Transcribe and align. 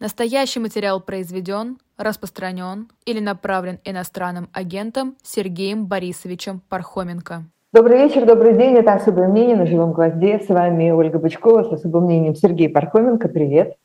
Настоящий 0.00 0.60
материал 0.60 0.98
произведен, 0.98 1.76
распространен 1.98 2.88
или 3.04 3.20
направлен 3.20 3.80
иностранным 3.84 4.48
агентом 4.54 5.14
Сергеем 5.22 5.84
Борисовичем 5.84 6.62
Пархоменко. 6.70 7.44
Добрый 7.74 7.98
вечер, 7.98 8.24
добрый 8.24 8.56
день. 8.56 8.76
Это 8.76 8.94
«Особое 8.94 9.28
мнение» 9.28 9.56
на 9.56 9.66
«Живом 9.66 9.92
гвозде». 9.92 10.40
С 10.40 10.48
вами 10.48 10.90
Ольга 10.90 11.18
Бычкова 11.18 11.64
с 11.64 11.72
особым 11.74 12.04
мнением 12.04 12.34
Сергей 12.34 12.70
Пархоменко. 12.70 13.28
Привет. 13.28 13.76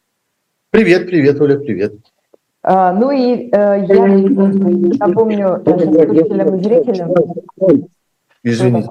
Привет, 0.70 1.08
привет, 1.08 1.42
Оля, 1.42 1.60
привет. 1.60 1.96
А, 2.64 2.94
ну 2.94 3.12
и 3.12 3.50
э, 3.52 3.86
я 3.86 4.08
напомню 5.06 5.62
нашим 5.66 5.94
слушателям 5.94 6.56
и 6.56 6.64
зрителям, 6.64 7.14
Извините, 8.42 8.88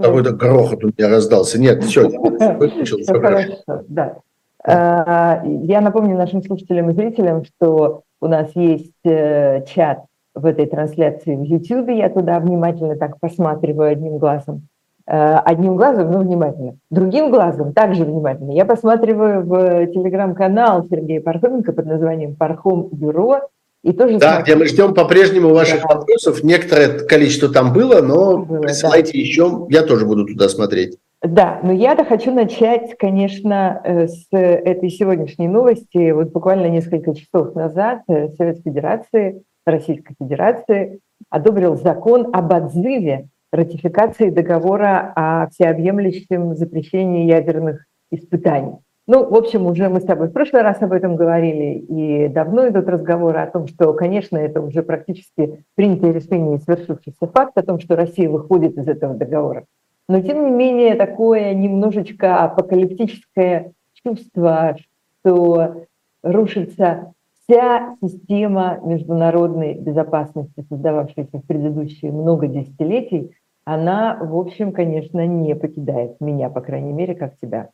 какой-то 0.00 0.32
грохот 0.32 0.82
у 0.82 0.88
меня 0.88 1.08
раздался. 1.08 1.60
Нет, 1.60 1.84
все, 1.84 2.08
выключил. 2.58 2.98
Все 2.98 3.20
хорошо, 3.20 3.84
да. 3.86 4.16
А, 4.64 5.42
я 5.44 5.80
напомню 5.80 6.16
нашим 6.16 6.42
слушателям 6.42 6.90
и 6.90 6.94
зрителям, 6.94 7.44
что 7.44 8.02
у 8.20 8.26
нас 8.26 8.50
есть 8.54 8.92
э, 9.04 9.64
чат 9.66 10.04
в 10.34 10.44
этой 10.46 10.66
трансляции 10.66 11.36
в 11.36 11.42
YouTube. 11.42 11.90
Я 11.90 12.08
туда 12.08 12.40
внимательно 12.40 12.96
так 12.96 13.18
посматриваю 13.20 13.92
одним 13.92 14.18
глазом. 14.18 14.68
Э, 15.06 15.36
одним 15.44 15.76
глазом, 15.76 16.10
ну, 16.10 16.20
внимательно. 16.20 16.76
Другим 16.90 17.30
глазом 17.30 17.72
также 17.72 18.04
внимательно. 18.04 18.52
Я 18.52 18.64
посматриваю 18.64 19.42
в 19.42 19.86
телеграм-канал 19.86 20.86
Сергея 20.90 21.20
Пархоменко 21.20 21.72
под 21.72 21.86
названием 21.86 22.36
«Пархом 22.36 22.88
Бюро». 22.92 23.40
И 23.84 23.92
тоже 23.92 24.18
да, 24.18 24.34
смотрю. 24.34 24.44
где 24.44 24.56
мы 24.56 24.66
ждем 24.66 24.92
по-прежнему 24.92 25.54
ваших 25.54 25.82
да. 25.82 25.94
вопросов. 25.94 26.42
Некоторое 26.42 26.98
количество 26.98 27.48
там 27.48 27.72
было, 27.72 28.02
но 28.02 28.38
было, 28.38 28.60
присылайте 28.60 29.12
да. 29.12 29.18
еще. 29.18 29.66
Я 29.70 29.82
тоже 29.82 30.04
буду 30.04 30.26
туда 30.26 30.48
смотреть. 30.48 30.98
Да, 31.22 31.58
но 31.64 31.72
я-то 31.72 32.04
хочу 32.04 32.32
начать, 32.32 32.96
конечно, 32.96 33.80
э, 33.82 34.06
с 34.06 34.28
этой 34.30 34.88
сегодняшней 34.88 35.48
новости. 35.48 36.12
Вот 36.12 36.30
буквально 36.30 36.66
несколько 36.66 37.12
часов 37.14 37.56
назад 37.56 38.02
э, 38.08 38.28
Совет 38.36 38.60
Федерации, 38.62 39.42
Российской 39.66 40.14
Федерации 40.20 41.00
одобрил 41.28 41.74
закон 41.76 42.28
об 42.32 42.52
отзыве 42.52 43.26
ратификации 43.50 44.30
договора 44.30 45.12
о 45.16 45.48
всеобъемлющем 45.50 46.54
запрещении 46.54 47.26
ядерных 47.26 47.84
испытаний. 48.12 48.76
Ну, 49.08 49.28
в 49.28 49.34
общем, 49.34 49.66
уже 49.66 49.88
мы 49.88 50.00
с 50.00 50.04
тобой 50.04 50.28
в 50.28 50.32
прошлый 50.32 50.62
раз 50.62 50.82
об 50.82 50.92
этом 50.92 51.16
говорили, 51.16 51.78
и 51.78 52.28
давно 52.28 52.68
идут 52.68 52.88
разговоры 52.88 53.38
о 53.38 53.46
том, 53.46 53.66
что, 53.66 53.94
конечно, 53.94 54.36
это 54.36 54.60
уже 54.60 54.82
практически 54.82 55.64
принятое 55.74 56.12
решение 56.12 56.58
и 56.58 56.60
свершившийся 56.60 57.26
факт 57.26 57.56
о 57.56 57.62
том, 57.62 57.80
что 57.80 57.96
Россия 57.96 58.28
выходит 58.28 58.76
из 58.76 58.86
этого 58.86 59.14
договора. 59.14 59.64
Но, 60.08 60.22
тем 60.22 60.44
не 60.44 60.50
менее, 60.50 60.94
такое 60.94 61.52
немножечко 61.52 62.42
апокалиптическое 62.42 63.72
чувство, 64.02 64.76
что 65.20 65.86
рушится 66.22 67.12
вся 67.48 67.96
система 68.02 68.80
международной 68.84 69.74
безопасности, 69.74 70.64
создававшаяся 70.68 71.38
в 71.38 71.46
предыдущие 71.46 72.12
много 72.12 72.46
десятилетий, 72.46 73.32
она, 73.64 74.18
в 74.22 74.34
общем, 74.34 74.72
конечно, 74.72 75.26
не 75.26 75.54
покидает 75.54 76.20
меня, 76.20 76.48
по 76.48 76.62
крайней 76.62 76.92
мере, 76.92 77.14
как 77.14 77.34
тебя. 77.40 77.68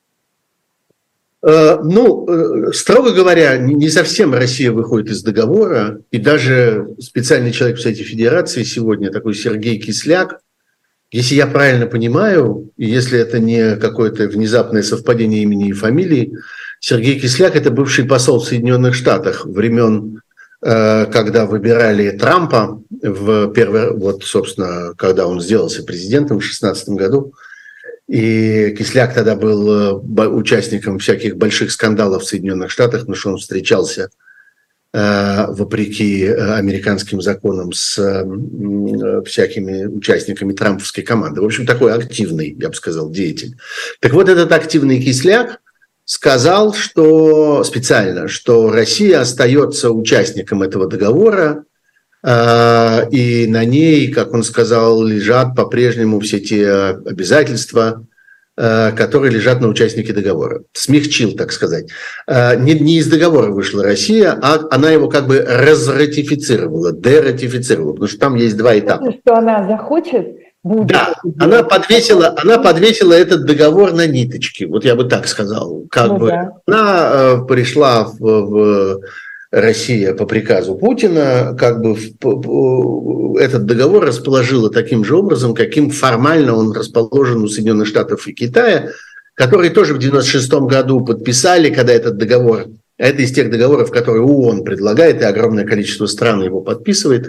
Э, 1.46 1.78
ну, 1.82 2.27
э, 2.27 2.72
строго 2.72 3.12
говоря, 3.12 3.58
не 3.58 3.88
совсем 3.88 4.32
Россия 4.32 4.72
выходит 4.72 5.10
из 5.10 5.22
договора, 5.22 6.00
и 6.10 6.18
даже 6.18 6.96
специальный 6.98 7.52
человек 7.52 7.78
в 7.78 7.82
Совете 7.82 8.02
Федерации 8.02 8.64
сегодня, 8.64 9.12
такой 9.12 9.34
Сергей 9.34 9.78
Кисляк, 9.78 10.40
если 11.15 11.37
я 11.37 11.47
правильно 11.47 11.87
понимаю, 11.87 12.73
и 12.77 12.87
если 12.87 13.20
это 13.20 13.39
не 13.39 13.77
какое-то 13.77 14.27
внезапное 14.27 14.83
совпадение 14.83 15.45
имени 15.45 15.69
и 15.69 15.73
фамилии, 15.73 16.33
Сергей 16.81 17.20
Кисляк– 17.20 17.55
это 17.55 17.70
бывший 17.70 18.05
посол 18.05 18.41
в 18.41 18.48
Соединенных 18.48 18.97
Штатах 18.97 19.47
времен, 19.47 20.23
э, 20.61 21.07
когда 21.07 21.47
выбирали 21.47 22.11
Трампа, 22.11 22.83
в 22.91 23.53
первый, 23.53 23.92
вот, 23.92 24.25
собственно, 24.25 24.92
когда 24.98 25.29
он 25.29 25.41
сделался 25.41 25.85
президентом 25.85 26.39
в 26.39 26.41
2016 26.41 26.89
году. 26.89 27.33
И 28.08 28.74
Кисляк 28.77 29.14
тогда 29.14 29.36
был 29.36 30.03
э, 30.19 30.27
участником 30.27 30.98
всяких 30.98 31.36
больших 31.36 31.70
скандалов 31.70 32.24
в 32.24 32.27
Соединенных 32.27 32.73
Штатах, 32.73 33.03
потому 33.03 33.14
что 33.14 33.30
он 33.30 33.36
встречался– 33.36 34.11
Э, 34.19 34.33
вопреки 35.48 36.24
э, 36.24 36.55
американским 36.55 37.20
законам 37.20 37.72
с 37.72 37.98
э, 37.98 39.22
всякими 39.24 39.86
участниками 39.86 40.52
трамповской 40.52 41.02
команды. 41.02 41.40
В 41.40 41.44
общем, 41.44 41.66
такой 41.66 41.92
активный, 41.92 42.56
я 42.58 42.68
бы 42.68 42.74
сказал, 42.74 43.10
деятель. 43.10 43.56
Так 44.00 44.12
вот, 44.12 44.28
этот 44.28 44.52
активный 44.52 45.02
кисляк 45.02 45.58
сказал, 46.05 46.74
что 46.74 47.64
специально, 47.64 48.28
что 48.28 48.70
Россия 48.70 49.20
остается 49.20 49.90
участником 49.90 50.62
этого 50.62 50.86
договора, 50.86 51.64
и 52.26 53.46
на 53.48 53.64
ней, 53.66 54.11
как 54.11 54.32
он 54.32 54.44
сказал, 54.44 55.02
лежат 55.02 55.55
по-прежнему 55.55 56.20
все 56.20 56.40
те 56.40 56.70
обязательства, 56.70 58.06
Э, 58.06 58.14
которые 58.57 59.33
лежат 59.33 59.61
на 59.61 59.69
участнике 59.69 60.13
договора. 60.13 60.63
Смягчил, 60.73 61.33
так 61.33 61.53
сказать. 61.53 61.91
Э, 62.27 62.57
не, 62.57 62.75
не 62.75 62.98
из 62.98 63.09
договора 63.09 63.51
вышла 63.51 63.83
Россия, 63.83 64.39
а 64.41 64.61
она 64.70 64.91
его 64.91 65.09
как 65.09 65.27
бы 65.27 65.41
разратифицировала, 65.41 66.92
дератифицировала, 66.92 67.92
потому 67.92 68.09
что 68.09 68.19
там 68.19 68.35
есть 68.37 68.57
два 68.57 68.79
этапа. 68.79 69.13
Что 69.25 69.37
она 69.37 69.67
захочет, 69.67 70.27
будет. 70.65 70.89
Да, 70.89 71.15
она 71.39 71.63
подвесила, 71.63 72.35
она 72.42 72.59
подвесила 72.59 73.13
этот 73.13 73.45
договор 73.45 73.92
на 73.92 74.07
ниточки, 74.07 74.65
вот 74.65 74.85
я 74.85 74.97
бы 74.97 75.05
так 75.05 75.29
сказал. 75.29 75.85
Как 75.91 76.09
ну, 76.09 76.19
бы 76.19 76.29
да. 76.29 76.53
она 76.67 77.11
э, 77.13 77.47
пришла 77.47 78.05
в, 78.05 78.19
в 78.19 79.01
Россия 79.55 80.15
по 80.15 80.27
приказу 80.27 80.75
Путина 80.75 81.57
как 81.57 81.81
бы 81.81 81.97
этот 83.39 83.67
договор 83.67 84.05
расположила 84.05 84.69
таким 84.69 85.05
же 85.05 85.17
образом, 85.17 85.55
каким 85.55 85.91
формально 85.91 86.57
он 86.57 86.73
расположен 86.73 87.42
у 87.42 87.48
Соединенных 87.48 87.87
Штатов 87.87 88.27
и 88.27 88.33
Китая, 88.33 88.91
которые 89.35 89.70
тоже 89.70 89.95
в 89.95 89.98
1996 89.98 90.53
году 90.69 91.05
подписали, 91.05 91.73
когда 91.73 91.92
этот 91.92 92.17
договор, 92.17 92.67
это 92.96 93.22
из 93.22 93.32
тех 93.32 93.50
договоров, 93.50 93.90
которые 93.90 94.22
ООН 94.22 94.64
предлагает, 94.64 95.20
и 95.20 95.24
огромное 95.24 95.64
количество 95.64 96.06
стран 96.06 96.42
его 96.42 96.60
подписывает, 96.60 97.28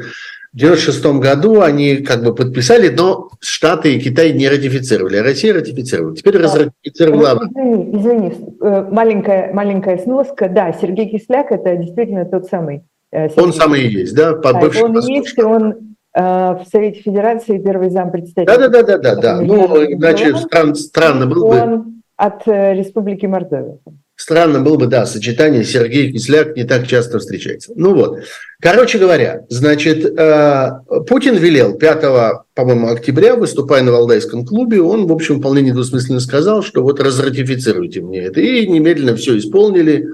в 0.55 0.57
1996 0.57 1.19
году 1.19 1.61
они 1.61 1.97
как 1.97 2.23
бы 2.23 2.33
подписали, 2.33 2.87
но 2.87 3.27
Штаты 3.41 3.95
и 3.95 3.99
Китай 3.99 4.31
не 4.31 4.47
ратифицировали, 4.47 5.17
а 5.17 5.23
Россия 5.23 5.53
ратифицировала. 5.53 6.15
Теперь 6.15 6.37
да. 6.37 6.43
разратифицировала. 6.43 7.41
Извини, 7.43 7.99
извини, 7.99 8.33
э, 8.61 8.87
маленькая, 8.89 9.51
маленькая 9.53 9.97
сноска. 9.97 10.47
Да, 10.47 10.71
Сергей 10.71 11.09
Кисляк– 11.09 11.47
это 11.51 11.75
действительно 11.75 12.23
тот 12.23 12.45
самый. 12.45 12.83
Э, 13.11 13.27
Сергей. 13.27 13.43
Он 13.43 13.53
самый 13.53 13.81
и 13.81 13.89
есть, 13.89 14.15
да? 14.15 14.31
По 14.31 14.53
да 14.53 14.69
он 14.81 14.97
есть, 15.01 15.37
он 15.39 15.97
э, 16.13 16.21
в 16.21 16.63
Совете 16.71 17.01
Федерации 17.01 17.57
первый 17.57 17.89
зам 17.89 18.11
председателя. 18.11 18.57
Да, 18.57 18.69
да, 18.69 18.83
да, 18.83 18.97
да, 18.97 19.15
да. 19.15 19.41
Ну, 19.41 19.83
иначе 19.83 20.37
стран, 20.37 20.73
странно 20.75 21.25
было 21.25 21.49
бы. 21.49 21.61
Он 21.61 22.01
от 22.15 22.47
Республики 22.47 23.25
Мордовия. 23.25 23.79
Странно 24.15 24.61
было 24.61 24.77
бы, 24.77 24.87
да, 24.87 25.05
сочетание 25.05 25.65
Сергей 25.65 26.11
Кисляк 26.11 26.55
не 26.55 26.63
так 26.63 26.87
часто 26.87 27.19
встречается. 27.19 27.73
Ну 27.75 27.93
вот. 27.93 28.19
Короче 28.61 28.97
говоря, 28.97 29.45
значит, 29.49 30.05
э, 30.05 30.71
Путин 31.07 31.35
велел 31.35 31.77
5, 31.77 32.45
по-моему, 32.53 32.87
октября, 32.87 33.35
выступая 33.35 33.83
на 33.83 33.91
Валдайском 33.91 34.45
клубе, 34.45 34.81
он, 34.81 35.05
в 35.05 35.11
общем, 35.11 35.39
вполне 35.39 35.63
недвусмысленно 35.63 36.21
сказал, 36.21 36.63
что 36.63 36.81
вот 36.81 37.01
разратифицируйте 37.01 38.01
мне 38.01 38.21
это. 38.21 38.39
И 38.39 38.65
немедленно 38.65 39.17
все 39.17 39.37
исполнили. 39.37 40.07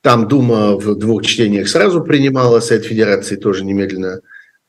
Там 0.00 0.28
Дума 0.28 0.76
в 0.76 0.96
двух 0.96 1.24
чтениях 1.24 1.68
сразу 1.68 2.02
принимала, 2.02 2.60
Совет 2.60 2.86
Федерации 2.86 3.36
тоже 3.36 3.64
немедленно 3.64 4.20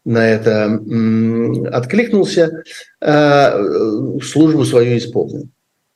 на 0.06 0.30
это 0.30 0.66
откликнулся, 1.72 2.64
э, 3.00 4.20
службу 4.22 4.66
свою 4.66 4.98
исполнил. 4.98 5.48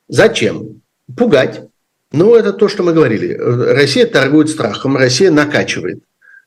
Зачем? 0.07 0.81
Пугать 1.15 1.67
ну, 2.11 2.35
это 2.35 2.53
то, 2.53 2.67
что 2.67 2.83
мы 2.83 2.93
говорили. 2.93 3.33
Россия 3.33 4.05
торгует 4.05 4.49
страхом, 4.49 4.95
Россия 4.95 5.29
накачивает 5.31 6.03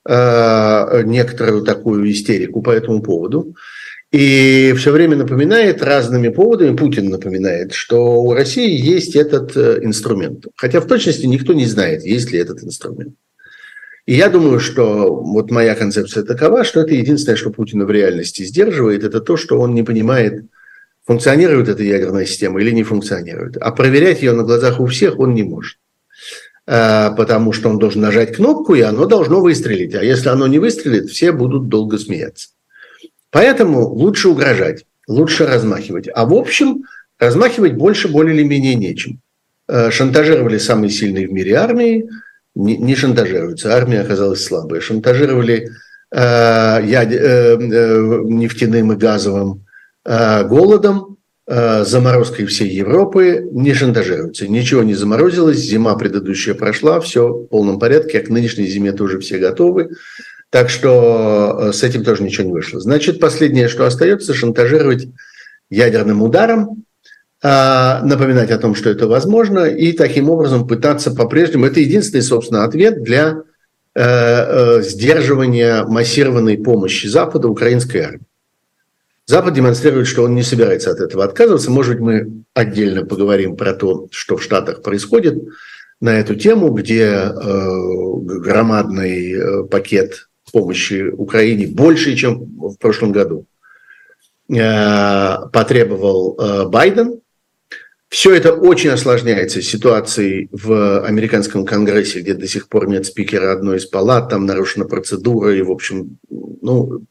э, 0.08 1.02
некоторую 1.04 1.62
такую 1.62 2.10
истерику 2.10 2.62
по 2.62 2.70
этому 2.70 3.02
поводу. 3.02 3.54
И 4.10 4.74
все 4.76 4.90
время 4.90 5.16
напоминает 5.16 5.82
разными 5.82 6.30
поводами, 6.30 6.76
Путин 6.76 7.10
напоминает, 7.10 7.72
что 7.72 8.20
у 8.22 8.32
России 8.32 8.70
есть 8.70 9.14
этот 9.14 9.56
э, 9.56 9.80
инструмент. 9.82 10.46
Хотя 10.56 10.80
в 10.80 10.86
точности 10.86 11.26
никто 11.26 11.52
не 11.52 11.66
знает, 11.66 12.04
есть 12.04 12.32
ли 12.32 12.38
этот 12.38 12.64
инструмент. 12.64 13.14
И 14.06 14.14
я 14.14 14.28
думаю, 14.28 14.58
что 14.58 15.14
вот 15.14 15.52
моя 15.52 15.76
концепция 15.76 16.24
такова, 16.24 16.64
что 16.64 16.80
это 16.80 16.94
единственное, 16.94 17.36
что 17.36 17.50
Путина 17.50 17.84
в 17.84 17.90
реальности 17.90 18.42
сдерживает, 18.42 19.04
это 19.04 19.20
то, 19.20 19.36
что 19.36 19.60
он 19.60 19.74
не 19.74 19.84
понимает, 19.84 20.44
функционирует 21.06 21.68
эта 21.68 21.82
ядерная 21.82 22.26
система 22.26 22.60
или 22.60 22.70
не 22.70 22.82
функционирует. 22.82 23.56
А 23.56 23.70
проверять 23.72 24.22
ее 24.22 24.32
на 24.32 24.42
глазах 24.42 24.80
у 24.80 24.86
всех 24.86 25.18
он 25.18 25.34
не 25.34 25.42
может. 25.42 25.78
А, 26.66 27.10
потому 27.12 27.52
что 27.52 27.68
он 27.68 27.78
должен 27.78 28.00
нажать 28.02 28.36
кнопку, 28.36 28.74
и 28.74 28.80
оно 28.80 29.06
должно 29.06 29.40
выстрелить. 29.40 29.94
А 29.94 30.04
если 30.04 30.28
оно 30.28 30.46
не 30.46 30.58
выстрелит, 30.58 31.10
все 31.10 31.32
будут 31.32 31.68
долго 31.68 31.98
смеяться. 31.98 32.50
Поэтому 33.30 33.88
лучше 33.88 34.28
угрожать, 34.28 34.84
лучше 35.08 35.46
размахивать. 35.46 36.08
А 36.14 36.26
в 36.26 36.34
общем, 36.34 36.84
размахивать 37.18 37.74
больше 37.74 38.08
более 38.08 38.36
или 38.36 38.44
менее 38.44 38.74
нечем. 38.74 39.20
А, 39.66 39.90
шантажировали 39.90 40.58
самые 40.58 40.90
сильные 40.90 41.26
в 41.26 41.32
мире 41.32 41.54
армии, 41.54 42.08
не, 42.54 42.94
шантажируются. 42.94 43.74
Армия 43.74 44.00
оказалась 44.00 44.44
слабой. 44.44 44.80
Шантажировали 44.80 45.70
э, 46.12 46.18
яд, 46.84 47.12
э, 47.12 47.56
нефтяным 47.60 48.92
и 48.92 48.96
газовым 48.96 49.64
голодом, 50.04 51.18
э, 51.46 51.84
заморозкой 51.84 52.46
всей 52.46 52.68
Европы. 52.68 53.48
Не 53.52 53.74
шантажируются. 53.74 54.46
Ничего 54.46 54.82
не 54.82 54.94
заморозилось. 54.94 55.58
Зима 55.58 55.94
предыдущая 55.96 56.54
прошла. 56.54 57.00
Все 57.00 57.28
в 57.28 57.46
полном 57.46 57.78
порядке. 57.78 58.18
А 58.18 58.24
к 58.24 58.28
нынешней 58.28 58.66
зиме 58.66 58.92
тоже 58.92 59.18
все 59.18 59.38
готовы. 59.38 59.90
Так 60.50 60.70
что 60.70 61.58
э, 61.60 61.72
с 61.72 61.82
этим 61.82 62.04
тоже 62.04 62.22
ничего 62.22 62.46
не 62.46 62.52
вышло. 62.52 62.80
Значит, 62.80 63.20
последнее, 63.20 63.68
что 63.68 63.86
остается, 63.86 64.34
шантажировать 64.34 65.08
ядерным 65.68 66.22
ударом, 66.22 66.84
напоминать 67.42 68.50
о 68.50 68.58
том, 68.58 68.74
что 68.74 68.90
это 68.90 69.06
возможно, 69.06 69.60
и 69.60 69.92
таким 69.92 70.28
образом 70.28 70.66
пытаться 70.66 71.10
по-прежнему... 71.10 71.64
Это 71.64 71.80
единственный, 71.80 72.22
собственно, 72.22 72.64
ответ 72.64 73.02
для 73.02 73.42
э, 73.94 74.02
э, 74.02 74.82
сдерживания 74.82 75.84
массированной 75.84 76.58
помощи 76.58 77.06
Запада 77.06 77.48
украинской 77.48 77.98
армии. 77.98 78.26
Запад 79.30 79.54
демонстрирует, 79.54 80.08
что 80.08 80.24
он 80.24 80.34
не 80.34 80.42
собирается 80.42 80.90
от 80.90 80.98
этого 80.98 81.22
отказываться. 81.22 81.70
Может 81.70 81.92
быть, 81.92 82.00
мы 82.00 82.42
отдельно 82.52 83.06
поговорим 83.06 83.56
про 83.56 83.74
то, 83.74 84.08
что 84.10 84.36
в 84.36 84.42
Штатах 84.42 84.82
происходит 84.82 85.40
на 86.00 86.18
эту 86.18 86.34
тему, 86.34 86.70
где 86.70 87.04
э, 87.04 87.30
громадный 88.22 89.32
э, 89.32 89.62
пакет 89.70 90.28
помощи 90.50 91.10
Украине 91.10 91.68
больше, 91.68 92.16
чем 92.16 92.40
в 92.40 92.76
прошлом 92.76 93.12
году, 93.12 93.46
э, 94.48 95.36
потребовал 95.52 96.36
э, 96.36 96.66
Байден. 96.66 97.20
Все 98.10 98.34
это 98.34 98.52
очень 98.52 98.90
осложняется 98.90 99.62
ситуацией 99.62 100.48
в 100.50 101.06
американском 101.06 101.64
конгрессе, 101.64 102.20
где 102.20 102.34
до 102.34 102.48
сих 102.48 102.68
пор 102.68 102.88
нет 102.88 103.06
спикера 103.06 103.52
одной 103.52 103.76
из 103.76 103.86
палат, 103.86 104.30
там 104.30 104.46
нарушена 104.46 104.84
процедура, 104.84 105.54
и, 105.54 105.62
в 105.62 105.70
общем, 105.70 106.18
ну, 106.28 107.04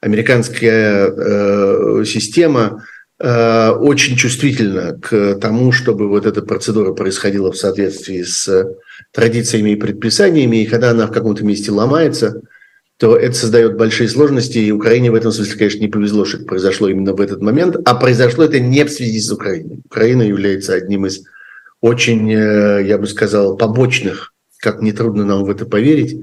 американская 0.00 1.08
э, 1.10 2.04
система 2.06 2.82
э, 3.18 3.70
очень 3.72 4.16
чувствительна 4.16 4.98
к 4.98 5.34
тому, 5.34 5.70
чтобы 5.70 6.08
вот 6.08 6.24
эта 6.24 6.40
процедура 6.40 6.94
происходила 6.94 7.52
в 7.52 7.58
соответствии 7.58 8.22
с 8.22 8.74
традициями 9.12 9.72
и 9.72 9.76
предписаниями, 9.76 10.62
и 10.62 10.66
когда 10.66 10.92
она 10.92 11.08
в 11.08 11.12
каком-то 11.12 11.44
месте 11.44 11.70
ломается– 11.70 12.40
то 13.02 13.16
это 13.16 13.34
создает 13.34 13.76
большие 13.76 14.08
сложности, 14.08 14.58
и 14.58 14.70
Украине 14.70 15.10
в 15.10 15.16
этом 15.16 15.32
смысле, 15.32 15.58
конечно, 15.58 15.80
не 15.80 15.88
повезло, 15.88 16.24
что 16.24 16.36
это 16.36 16.46
произошло 16.46 16.88
именно 16.88 17.12
в 17.12 17.20
этот 17.20 17.42
момент, 17.42 17.76
а 17.84 17.96
произошло 17.96 18.44
это 18.44 18.60
не 18.60 18.84
в 18.84 18.92
связи 18.92 19.18
с 19.18 19.28
Украиной. 19.32 19.80
Украина 19.86 20.22
является 20.22 20.74
одним 20.74 21.06
из 21.06 21.24
очень, 21.80 22.32
э, 22.32 22.84
я 22.86 22.98
бы 22.98 23.08
сказал, 23.08 23.56
побочных, 23.56 24.32
как 24.58 24.82
нетрудно 24.82 25.24
нам 25.24 25.42
в 25.42 25.50
это 25.50 25.66
поверить, 25.66 26.16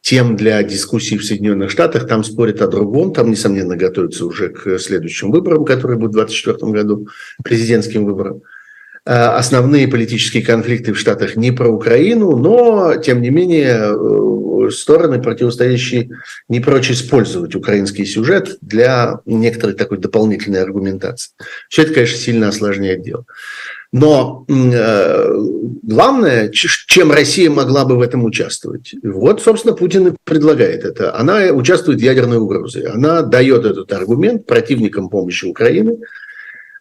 тем 0.00 0.34
для 0.34 0.62
дискуссий 0.62 1.18
в 1.18 1.26
Соединенных 1.26 1.70
Штатах. 1.70 2.08
Там 2.08 2.24
спорят 2.24 2.62
о 2.62 2.68
другом, 2.68 3.12
там, 3.12 3.30
несомненно, 3.30 3.76
готовятся 3.76 4.24
уже 4.24 4.48
к 4.48 4.78
следующим 4.78 5.30
выборам, 5.30 5.66
которые 5.66 5.98
будут 5.98 6.12
в 6.12 6.16
2024 6.16 6.72
году, 6.72 7.08
президентским 7.44 8.06
выборам. 8.06 8.40
Э, 9.06 9.36
основные 9.36 9.86
политические 9.86 10.42
конфликты 10.42 10.94
в 10.94 10.98
Штатах 10.98 11.36
не 11.36 11.52
про 11.52 11.68
Украину, 11.68 12.36
но, 12.36 12.96
тем 12.96 13.20
не 13.20 13.28
менее, 13.28 13.94
э, 13.94 14.70
стороны 14.70 15.20
противостоящие 15.20 16.08
не 16.48 16.60
прочь 16.60 16.90
использовать 16.90 17.54
украинский 17.54 18.06
сюжет 18.06 18.56
для 18.62 19.20
некоторой 19.26 19.76
такой 19.76 19.98
дополнительной 19.98 20.62
аргументации. 20.62 21.32
Все 21.68 21.82
это, 21.82 21.92
конечно, 21.92 22.16
сильно 22.16 22.48
осложняет 22.48 23.02
дело. 23.02 23.26
Но 23.92 24.46
э, 24.48 25.32
главное, 25.82 26.48
чем 26.48 27.12
Россия 27.12 27.50
могла 27.50 27.84
бы 27.84 27.98
в 27.98 28.00
этом 28.00 28.24
участвовать, 28.24 28.94
вот, 29.02 29.42
собственно, 29.42 29.74
Путин 29.74 30.08
и 30.08 30.16
предлагает 30.24 30.82
это. 30.84 31.14
Она 31.14 31.52
участвует 31.52 32.00
в 32.00 32.02
ядерной 32.02 32.38
угрозе. 32.38 32.88
Она 32.88 33.20
дает 33.20 33.66
этот 33.66 33.92
аргумент 33.92 34.46
противникам 34.46 35.10
помощи 35.10 35.44
Украины– 35.44 35.98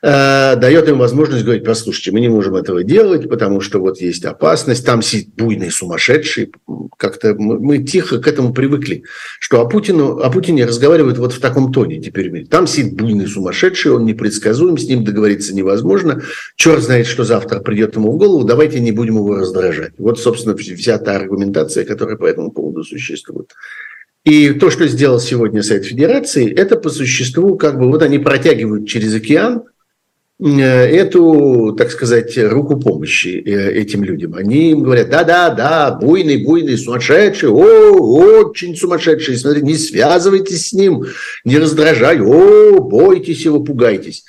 Э, 0.05 0.57
дает 0.57 0.89
им 0.89 0.97
возможность 0.97 1.45
говорить, 1.45 1.63
послушайте, 1.63 2.11
мы 2.11 2.19
не 2.19 2.27
можем 2.27 2.57
этого 2.57 2.83
делать, 2.83 3.29
потому 3.29 3.61
что 3.61 3.79
вот 3.79 4.01
есть 4.01 4.25
опасность, 4.25 4.85
там 4.85 5.01
сидит 5.01 5.33
буйный 5.35 5.71
сумасшедший, 5.71 6.51
как-то 6.97 7.33
мы, 7.35 7.57
мы 7.57 7.77
тихо 7.77 8.19
к 8.19 8.27
этому 8.27 8.53
привыкли, 8.53 9.05
что 9.39 9.61
о, 9.61 9.65
Путину, 9.65 10.19
о 10.19 10.29
Путине 10.29 10.65
разговаривают 10.65 11.19
вот 11.19 11.31
в 11.31 11.39
таком 11.39 11.71
тоне 11.71 12.01
теперь. 12.01 12.45
Там 12.47 12.67
сидит 12.67 12.95
буйный 12.95 13.27
сумасшедший, 13.27 13.93
он 13.93 14.03
непредсказуем, 14.03 14.77
с 14.77 14.85
ним 14.89 15.05
договориться 15.05 15.55
невозможно, 15.55 16.21
черт 16.57 16.83
знает, 16.83 17.07
что 17.07 17.23
завтра 17.23 17.61
придет 17.61 17.95
ему 17.95 18.11
в 18.11 18.17
голову, 18.17 18.43
давайте 18.43 18.81
не 18.81 18.91
будем 18.91 19.15
его 19.15 19.35
раздражать. 19.35 19.93
Вот, 19.97 20.19
собственно, 20.19 20.57
вся 20.57 20.97
та 20.97 21.15
аргументация, 21.15 21.85
которая 21.85 22.17
по 22.17 22.25
этому 22.25 22.51
поводу 22.51 22.83
существует. 22.83 23.53
И 24.25 24.51
то, 24.51 24.69
что 24.69 24.85
сделал 24.87 25.19
сегодня 25.19 25.63
Совет 25.63 25.85
Федерации, 25.85 26.51
это 26.53 26.75
по 26.77 26.89
существу 26.89 27.57
как 27.57 27.79
бы 27.79 27.89
вот 27.89 28.01
они 28.01 28.19
протягивают 28.19 28.87
через 28.87 29.13
океан 29.15 29.63
эту, 30.43 31.73
так 31.77 31.91
сказать, 31.91 32.37
руку 32.37 32.77
помощи 32.77 33.41
э, 33.45 33.71
этим 33.73 34.03
людям. 34.03 34.35
Они 34.35 34.71
им 34.71 34.83
говорят, 34.83 35.09
да-да-да, 35.09 35.91
буйный, 35.91 36.43
буйный, 36.43 36.77
сумасшедший, 36.77 37.49
о, 37.49 38.41
очень 38.41 38.75
сумасшедший, 38.75 39.37
смотри, 39.37 39.61
не 39.61 39.75
связывайтесь 39.75 40.69
с 40.69 40.73
ним, 40.73 41.05
не 41.45 41.57
раздражай, 41.57 42.19
о, 42.19 42.79
бойтесь 42.79 43.45
его, 43.45 43.61
пугайтесь. 43.61 44.25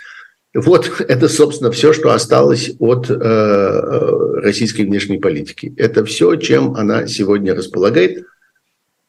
Вот 0.54 0.90
это, 1.08 1.28
собственно, 1.28 1.72
все, 1.72 1.92
что 1.92 2.12
осталось 2.12 2.72
от 2.78 3.10
э, 3.10 3.14
э 3.14 4.40
российской 4.40 4.82
внешней 4.82 5.18
политики. 5.18 5.72
Это 5.76 6.04
все, 6.04 6.36
чем 6.36 6.74
она 6.74 7.06
сегодня 7.06 7.54
располагает– 7.54 8.24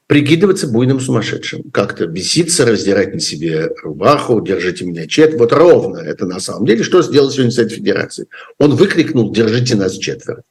прикидываться 0.08 0.68
буйным 0.72 1.00
сумасшедшим, 1.00 1.72
как-то 1.72 2.06
беситься, 2.08 2.66
раздирать 2.66 3.14
на 3.14 3.20
себе 3.20 3.70
рубаху, 3.84 4.40
держите 4.42 4.86
меня 4.86 5.08
чет. 5.08 5.34
Вот 5.40 5.52
ровно 5.52 5.98
это 5.98 6.26
на 6.26 6.40
самом 6.40 6.66
деле, 6.66 6.84
что 6.84 7.02
сделал 7.02 7.30
сегодня 7.30 7.52
Совет 7.52 7.72
Федерации. 7.72 8.28
Он 8.60 8.76
выкрикнул 8.76 9.32
«держите 9.32 9.76
нас 9.76 9.94
четверо». 9.94 10.44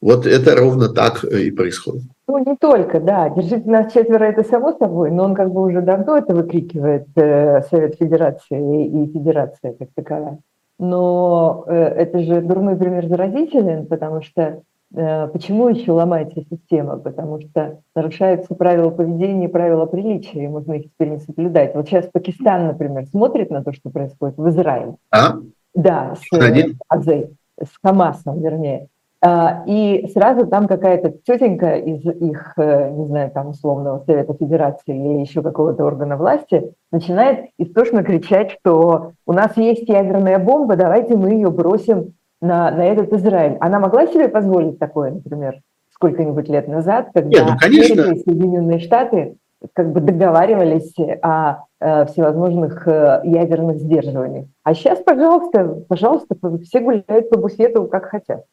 Вот 0.00 0.26
это 0.26 0.54
ровно 0.54 0.88
так 0.88 1.24
э, 1.24 1.42
и 1.42 1.50
происходит. 1.50 2.04
Ну, 2.28 2.38
не 2.38 2.56
только, 2.56 3.00
да. 3.00 3.30
«Держите 3.30 3.68
нас 3.68 3.92
четверо»– 3.92 4.24
это 4.26 4.44
само 4.44 4.76
собой, 4.78 5.10
но 5.10 5.24
он 5.24 5.34
как 5.34 5.52
бы 5.52 5.62
уже 5.62 5.80
давно 5.80 6.16
это 6.16 6.34
выкрикивает 6.34 7.06
э, 7.16 7.62
Совет 7.68 7.96
Федерации 7.98 8.86
и 8.86 9.12
Федерация 9.12 9.72
как 9.72 9.88
таковая. 9.96 10.38
Но 10.78 11.64
э, 11.66 11.74
это 11.74 12.20
же 12.20 12.40
дурной 12.42 12.76
пример 12.76 13.08
заразителен, 13.08 13.86
потому 13.86 14.22
что 14.22 14.62
почему 14.92 15.68
еще 15.68 15.92
ломается 15.92 16.42
система? 16.50 16.96
Потому 16.98 17.40
что 17.40 17.80
нарушаются 17.94 18.54
правила 18.54 18.90
поведения, 18.90 19.48
правила 19.48 19.86
приличия, 19.86 20.44
и 20.44 20.48
можно 20.48 20.74
их 20.74 20.84
теперь 20.84 21.10
не 21.10 21.18
соблюдать. 21.18 21.74
Вот 21.74 21.86
сейчас 21.86 22.06
Пакистан, 22.06 22.66
например, 22.66 23.06
смотрит 23.06 23.50
на 23.50 23.62
то, 23.62 23.72
что 23.72 23.90
происходит 23.90 24.36
в 24.38 24.48
Израиле. 24.48 24.94
А? 25.10 25.34
Да, 25.74 26.14
с, 26.16 26.76
Азей, 26.88 27.36
с 27.62 27.78
Хамасом, 27.82 28.40
вернее. 28.40 28.88
А, 29.20 29.64
и 29.66 30.08
сразу 30.12 30.46
там 30.46 30.68
какая-то 30.68 31.10
тетенька 31.10 31.74
из 31.74 32.04
их, 32.06 32.52
э, 32.56 32.90
не 32.90 33.06
знаю, 33.06 33.32
там 33.32 33.48
условного 33.48 34.04
Совета 34.06 34.34
Федерации 34.34 34.94
или 34.94 35.20
еще 35.20 35.42
какого-то 35.42 35.84
органа 35.84 36.16
власти 36.16 36.72
начинает 36.92 37.50
истошно 37.58 38.04
кричать, 38.04 38.52
что 38.52 39.12
у 39.26 39.32
нас 39.32 39.56
есть 39.56 39.88
ядерная 39.88 40.38
бомба, 40.38 40.76
давайте 40.76 41.16
мы 41.16 41.30
ее 41.30 41.50
бросим 41.50 42.14
на, 42.40 42.70
на 42.70 42.84
этот 42.86 43.12
Израиль. 43.12 43.56
Она 43.60 43.80
могла 43.80 44.06
себе 44.06 44.28
позволить 44.28 44.78
такое, 44.78 45.12
например, 45.12 45.60
сколько-нибудь 45.92 46.48
лет 46.48 46.68
назад, 46.68 47.08
когда 47.12 47.28
Нет, 47.28 47.46
ну, 47.50 47.58
конечно. 47.58 48.02
Америка 48.02 48.20
и 48.20 48.22
Соединенные 48.22 48.78
Штаты 48.78 49.34
как 49.72 49.92
бы 49.92 50.00
договаривались 50.00 50.94
о 51.22 51.64
э, 51.80 52.06
всевозможных 52.06 52.86
э, 52.86 53.22
ядерных 53.24 53.78
сдерживаниях. 53.78 54.46
А 54.62 54.74
сейчас, 54.74 55.00
пожалуйста, 55.00 55.84
пожалуйста, 55.88 56.36
все 56.62 56.80
гуляют 56.80 57.28
по 57.30 57.38
буфету, 57.38 57.86
как 57.86 58.06
хотят. 58.06 58.44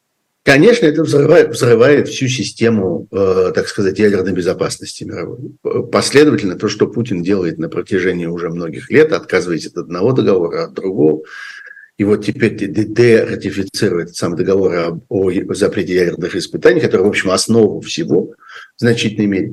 Конечно, 0.46 0.86
это 0.86 1.02
взрывает, 1.02 1.50
взрывает 1.50 2.06
всю 2.06 2.28
систему, 2.28 3.08
э, 3.10 3.50
так 3.52 3.66
сказать, 3.66 3.98
ядерной 3.98 4.32
безопасности 4.32 5.02
мировой. 5.02 5.56
Последовательно 5.90 6.54
то, 6.54 6.68
что 6.68 6.86
Путин 6.86 7.22
делает 7.24 7.58
на 7.58 7.68
протяжении 7.68 8.26
уже 8.26 8.48
многих 8.48 8.88
лет, 8.88 9.12
отказываясь 9.12 9.66
от 9.66 9.76
одного 9.76 10.12
договора, 10.12 10.66
от 10.66 10.72
другого, 10.72 11.22
и 11.98 12.04
вот 12.04 12.24
теперь 12.24 12.56
ДД 12.56 13.30
ратифицирует 13.30 14.14
сам 14.14 14.36
договор 14.36 15.00
о, 15.08 15.30
о 15.30 15.54
запрете 15.54 15.94
ядерных 15.94 16.36
испытаний, 16.36 16.80
который, 16.80 17.02
в 17.02 17.08
общем, 17.08 17.30
основу 17.30 17.80
всего 17.80 18.34
в 18.76 18.80
значительной 18.80 19.26
мере. 19.26 19.52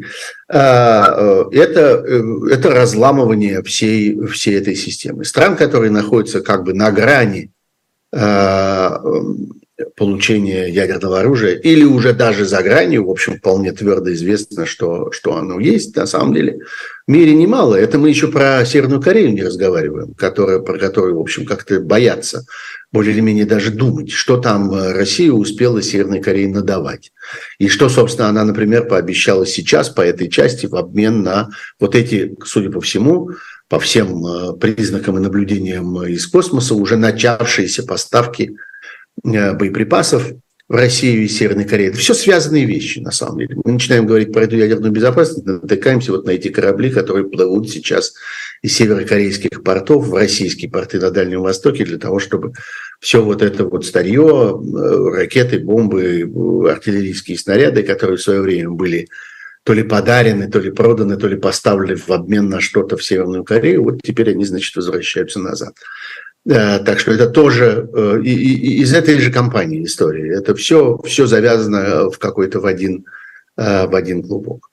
А, 0.50 1.45
э, 1.51 1.57
это, 1.57 2.03
э, 2.05 2.21
это 2.51 2.71
разламывание 2.71 3.63
всей, 3.63 4.25
всей 4.27 4.57
этой 4.57 4.75
системы. 4.75 5.23
Стран, 5.23 5.55
которые 5.55 5.91
находятся 5.91 6.41
как 6.41 6.63
бы 6.65 6.73
на 6.73 6.91
грани 6.91 7.51
а, 8.13 9.01
получения 9.95 10.67
ядерного 10.67 11.19
оружия, 11.19 11.55
или 11.55 11.83
уже 11.83 12.13
даже 12.13 12.45
за 12.45 12.61
гранью, 12.61 13.05
в 13.05 13.09
общем, 13.09 13.37
вполне 13.37 13.71
твердо 13.71 14.13
известно, 14.13 14.65
что, 14.65 15.11
что 15.11 15.35
оно 15.35 15.59
есть, 15.59 15.95
на 15.95 16.05
самом 16.05 16.33
деле, 16.33 16.59
в 17.07 17.11
мире 17.11 17.33
немало. 17.33 17.75
Это 17.75 17.97
мы 17.97 18.09
еще 18.09 18.27
про 18.27 18.63
Северную 18.65 19.01
Корею 19.01 19.33
не 19.33 19.43
разговариваем, 19.43 20.13
которая, 20.13 20.59
про 20.59 20.77
которую, 20.77 21.17
в 21.17 21.21
общем, 21.21 21.45
как-то 21.45 21.79
боятся 21.79 22.45
более 22.91 23.13
или 23.13 23.21
менее 23.21 23.45
даже 23.45 23.71
думать, 23.71 24.11
что 24.11 24.37
там 24.37 24.71
э, 24.71 24.93
Россия 24.93 25.31
успела 25.31 25.81
Северной 25.81 26.21
Корее 26.21 26.47
надавать. 26.47 27.11
И 27.57 27.67
что, 27.67 27.89
собственно, 27.89 28.29
она, 28.29 28.45
например, 28.45 28.87
пообещала 28.87 29.47
сейчас 29.47 29.89
по 29.89 30.01
этой 30.01 30.29
части 30.29 30.67
в 30.67 30.75
обмен 30.75 31.23
на 31.23 31.49
вот 31.79 31.95
эти, 31.95 32.35
судя 32.45 32.69
по 32.69 32.79
всему, 32.79 33.31
по 33.67 33.79
всем 33.79 34.25
э, 34.25 34.53
признакам 34.53 35.17
и 35.17 35.21
наблюдениям 35.21 36.03
из 36.03 36.27
космоса, 36.27 36.75
уже 36.75 36.95
начавшиеся 36.95 37.83
поставки 37.83 38.55
боеприпасов 39.24 40.34
в 40.70 40.75
Россию 40.75 41.24
и 41.24 41.27
Северной 41.27 41.65
Корее. 41.65 41.89
Это 41.89 41.98
все 41.98 42.13
связанные 42.13 42.65
вещи, 42.65 43.00
на 43.00 43.12
самом 43.12 43.39
деле. 43.39 43.55
Мы 43.63 43.74
начинаем 43.74 44.08
говорить 44.08 44.32
про 44.32 44.43
эту 44.43 44.55
ядерную 44.55 44.91
безопасность, 44.91 45.46
натыкаемся 45.46 46.13
вот 46.13 46.25
на 46.25 46.32
эти 46.32 46.48
корабли, 46.48 46.89
которые 46.89 47.29
плывут 47.29 47.70
сейчас 47.70 48.13
из 48.62 48.75
северокорейских 48.75 49.62
портов 49.62 50.08
в 50.08 50.15
российские 50.15 50.72
порты 50.72 51.00
на 51.00 51.12
Дальнем 51.12 51.41
Востоке 51.41 51.84
для 51.84 51.98
того, 51.98 52.20
чтобы 52.20 52.53
все 53.01 53.22
вот 53.22 53.41
это 53.41 53.65
вот 53.65 53.86
старье, 53.86 54.60
э, 54.62 55.10
ракеты, 55.15 55.60
бомбы, 55.60 56.32
артиллерийские 56.72 57.38
снаряды, 57.38 57.84
которые 57.84 58.17
в 58.17 58.22
свое 58.22 58.41
время 58.41 58.70
были 58.70 59.10
то 59.63 59.74
ли 59.74 59.84
подарены, 59.84 60.50
то 60.50 60.60
ли 60.60 60.72
проданы, 60.72 61.17
то 61.17 61.27
ли 61.27 61.38
поставлены 61.38 61.98
в 61.98 62.10
обмен 62.10 62.50
на 62.50 62.60
что-то 62.60 62.98
в 62.98 63.03
Северную 63.03 63.43
Корею, 63.43 63.84
вот 63.84 64.01
теперь 64.01 64.32
они, 64.32 64.46
значит, 64.46 64.75
возвращаются 64.75 65.39
назад. 65.39 65.75
Э, 66.45 66.79
так 66.79 67.00
что 67.00 67.13
это 67.13 67.29
тоже 67.29 67.89
э, 67.93 68.19
из 68.21 68.93
этой 68.93 69.17
же 69.19 69.31
компании 69.31 69.83
истории. 69.83 70.38
Это 70.38 70.53
все, 70.55 70.97
все 71.05 71.25
завязано 71.25 72.09
в 72.09 72.19
какой-то 72.19 72.59
в 72.59 72.65
один, 72.65 73.05
э, 73.57 73.88
в 73.88 73.95
один 73.95 74.23
клубок. 74.23 74.69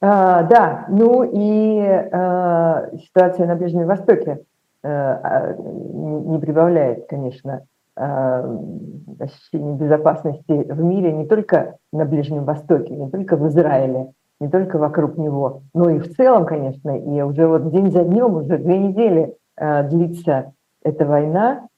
А, 0.00 0.42
да, 0.42 0.86
ну 0.88 1.22
и 1.22 1.80
а, 1.80 2.90
ситуация 3.04 3.46
на 3.46 3.54
Ближнем 3.54 3.86
Востоке 3.86 4.40
а, 4.82 5.54
не 5.54 6.40
прибавляет, 6.40 7.06
конечно, 7.08 7.62
ощущение 7.94 9.74
безопасности 9.76 10.50
в 10.50 10.82
мире 10.82 11.12
не 11.12 11.26
только 11.26 11.76
на 11.92 12.04
Ближнем 12.04 12.44
Востоке, 12.44 12.94
не 12.94 13.10
только 13.10 13.36
в 13.36 13.46
Израиле, 13.48 14.12
не 14.40 14.48
только 14.48 14.78
вокруг 14.78 15.18
него, 15.18 15.62
но 15.72 15.90
и 15.90 15.98
в 15.98 16.16
целом, 16.16 16.46
конечно. 16.46 16.98
И 16.98 17.20
уже 17.20 17.46
вот 17.46 17.70
день 17.70 17.92
за 17.92 18.02
днем, 18.02 18.34
уже 18.34 18.58
две 18.58 18.78
недели 18.78 19.34
Э, 19.34 19.41
длится 19.56 20.52
эта 20.82 21.04
война, 21.04 21.68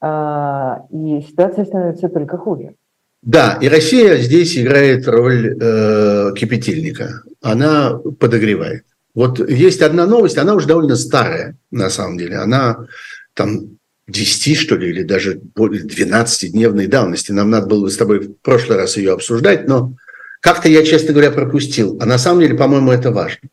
а, 0.00 0.86
и 0.90 1.20
ситуация 1.20 1.64
становится 1.64 2.08
только 2.08 2.38
хуже. 2.38 2.74
Да, 3.22 3.58
и 3.60 3.68
Россия 3.68 4.16
здесь 4.16 4.56
играет 4.56 5.06
роль 5.06 5.54
э, 5.60 6.32
кипятильника. 6.34 7.22
Она 7.42 7.98
подогревает. 8.18 8.84
Вот 9.14 9.46
есть 9.46 9.82
одна 9.82 10.06
новость, 10.06 10.38
она 10.38 10.54
уже 10.54 10.66
довольно 10.66 10.96
старая, 10.96 11.56
на 11.70 11.90
самом 11.90 12.16
деле. 12.16 12.38
Она 12.38 12.86
там 13.34 13.76
10, 14.08 14.56
что 14.56 14.76
ли, 14.76 14.88
или 14.88 15.02
даже 15.02 15.38
более 15.54 15.84
12-дневной 15.84 16.86
давности. 16.86 17.32
Нам 17.32 17.50
надо 17.50 17.66
было 17.66 17.82
бы 17.82 17.90
с 17.90 17.96
тобой 17.98 18.20
в 18.20 18.34
прошлый 18.36 18.78
раз 18.78 18.96
ее 18.96 19.12
обсуждать, 19.12 19.68
но 19.68 19.92
как-то 20.40 20.70
я, 20.70 20.82
честно 20.82 21.12
говоря, 21.12 21.30
пропустил. 21.30 21.98
А 22.00 22.06
на 22.06 22.16
самом 22.16 22.40
деле, 22.40 22.56
по-моему, 22.56 22.90
это 22.90 23.10
важно. 23.10 23.50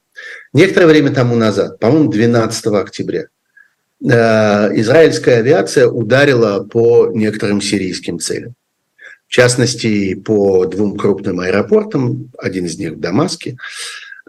Некоторое 0.54 0.88
время 0.88 1.14
тому 1.14 1.36
назад, 1.36 1.78
по-моему, 1.80 2.10
12 2.10 2.68
октября, 2.68 3.26
Э, 3.26 3.37
израильская 4.02 5.38
авиация 5.38 5.88
ударила 5.88 6.64
по 6.64 7.12
некоторым 7.14 7.62
сирийским 7.62 8.20
целям. 8.20 8.56
В 9.28 9.32
частности, 9.32 10.16
по 10.16 10.66
двум 10.66 10.98
крупным 10.98 11.42
аэропортам, 11.42 12.32
один 12.38 12.66
из 12.66 12.78
них 12.78 12.94
в 12.94 13.00
Дамаске, 13.00 13.58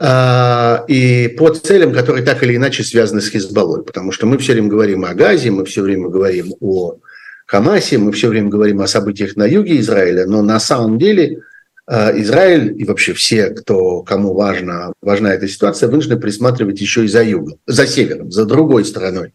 э, 0.01 0.77
и 0.89 1.29
по 1.39 1.51
целям, 1.51 1.93
которые 1.93 2.25
так 2.25 2.43
или 2.43 2.57
иначе 2.57 2.83
связаны 2.83 3.21
с 3.21 3.31
Хизбаллой. 3.31 3.85
Потому 3.85 4.11
что 4.11 4.27
мы 4.27 4.39
все 4.39 4.55
время 4.55 4.69
говорим 4.69 5.05
о 5.05 5.15
Газе, 5.15 5.53
мы 5.53 5.65
все 5.67 5.83
время 5.83 6.09
говорим 6.09 6.53
о 6.61 6.97
Хамасе, 7.47 7.99
мы 7.99 8.11
все 8.11 8.29
время 8.29 8.49
говорим 8.49 8.81
о 8.81 8.89
событиях 8.89 9.37
на 9.37 9.47
юге 9.47 9.79
Израиля, 9.79 10.27
но 10.27 10.43
на 10.43 10.59
самом 10.59 10.99
деле 10.99 11.43
э, 11.87 12.21
Израиль 12.21 12.75
и 12.77 12.85
вообще 12.85 13.15
все, 13.15 13.51
кто, 13.51 14.03
кому 14.03 14.35
важна, 14.35 14.93
важна 15.01 15.33
эта 15.33 15.47
ситуация, 15.47 15.89
вынуждены 15.89 16.21
присматривать 16.21 16.81
еще 16.81 17.05
и 17.05 17.09
за 17.09 17.23
югом, 17.23 17.61
за 17.67 17.87
севером, 17.87 18.33
за 18.33 18.47
другой 18.47 18.85
стороной 18.85 19.33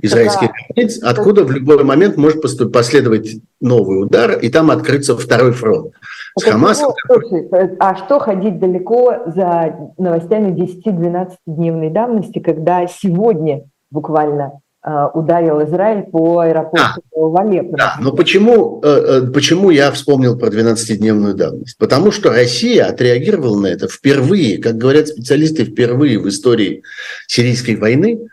израильских 0.00 0.50
границ, 0.68 0.98
откуда 1.02 1.44
в 1.44 1.50
любой 1.50 1.84
момент 1.84 2.16
может 2.16 2.40
последовать 2.72 3.36
новый 3.60 4.02
удар, 4.02 4.32
и 4.38 4.48
там 4.48 4.70
открыться 4.70 5.16
второй 5.16 5.52
фронт. 5.52 5.92
С 6.38 6.44
Хамасом. 6.44 6.92
Слушай, 7.06 7.48
а 7.78 7.94
что 7.96 8.18
ходить 8.18 8.58
далеко 8.58 9.16
за 9.26 9.76
новостями 9.98 10.52
10-12 10.52 11.32
дневной 11.46 11.90
давности, 11.90 12.38
когда 12.38 12.86
сегодня 12.86 13.64
буквально 13.90 14.60
э, 14.84 15.06
ударил 15.12 15.62
Израиль 15.64 16.04
по 16.04 16.38
аэропорту 16.38 17.02
а, 17.14 17.18
в 17.18 17.36
Алеппо. 17.38 17.76
Да, 17.76 17.96
но 18.00 18.12
почему, 18.12 18.80
э, 18.82 18.88
э, 18.88 19.30
почему 19.30 19.68
я 19.68 19.90
вспомнил 19.90 20.38
про 20.38 20.48
12-дневную 20.48 21.34
давность? 21.34 21.76
Потому 21.76 22.10
что 22.10 22.30
Россия 22.30 22.86
отреагировала 22.86 23.60
на 23.60 23.66
это 23.66 23.86
впервые, 23.86 24.56
как 24.56 24.76
говорят 24.76 25.08
специалисты, 25.08 25.64
впервые 25.64 26.18
в 26.18 26.26
истории 26.28 26.82
сирийской 27.26 27.76
войны 27.76 28.28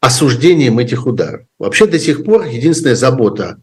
осуждением 0.00 0.78
этих 0.78 1.06
ударов. 1.06 1.42
Вообще 1.58 1.86
до 1.86 1.98
сих 1.98 2.24
пор 2.24 2.46
единственная 2.46 2.96
забота 2.96 3.58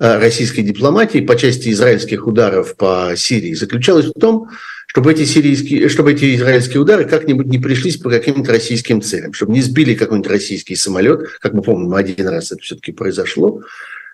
э, 0.00 0.18
российской 0.18 0.62
дипломатии 0.62 1.20
по 1.20 1.36
части 1.36 1.70
израильских 1.70 2.26
ударов 2.26 2.76
по 2.76 3.12
Сирии 3.14 3.52
заключалась 3.52 4.06
в 4.06 4.18
том, 4.18 4.48
чтобы 4.86 5.12
эти, 5.12 5.24
сирийские, 5.24 5.88
чтобы 5.88 6.12
эти 6.12 6.34
израильские 6.34 6.80
удары 6.80 7.04
как-нибудь 7.04 7.46
не 7.46 7.58
пришлись 7.58 7.98
по 7.98 8.10
каким-то 8.10 8.50
российским 8.50 9.02
целям, 9.02 9.32
чтобы 9.32 9.52
не 9.52 9.60
сбили 9.60 9.94
какой-нибудь 9.94 10.30
российский 10.30 10.76
самолет, 10.76 11.28
как 11.40 11.52
мы 11.52 11.62
помним, 11.62 11.94
один 11.94 12.26
раз 12.28 12.52
это 12.52 12.62
все-таки 12.62 12.92
произошло, 12.92 13.62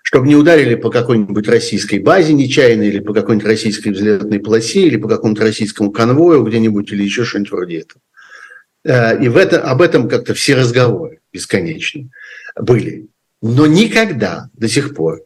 чтобы 0.03 0.27
не 0.27 0.35
ударили 0.35 0.75
по 0.75 0.89
какой-нибудь 0.89 1.47
российской 1.47 1.99
базе 1.99 2.33
нечаянно, 2.33 2.83
или 2.83 2.99
по 2.99 3.13
какой-нибудь 3.13 3.47
российской 3.47 3.89
взлетной 3.89 4.39
полосе, 4.39 4.81
или 4.81 4.97
по 4.97 5.07
какому-то 5.07 5.43
российскому 5.43 5.91
конвою 5.91 6.43
где-нибудь, 6.43 6.91
или 6.91 7.03
еще 7.03 7.23
что-нибудь 7.23 7.51
вроде 7.51 7.79
этого. 7.79 8.01
Э, 8.85 9.21
и 9.21 9.29
в 9.29 9.37
это, 9.37 9.61
об 9.61 9.81
этом 9.81 10.07
как-то 10.09 10.33
все 10.33 10.55
разговоры 10.55 11.18
бесконечные 11.31 12.09
были. 12.59 13.07
Но 13.41 13.65
никогда 13.67 14.49
до 14.53 14.67
сих 14.67 14.95
пор 14.95 15.21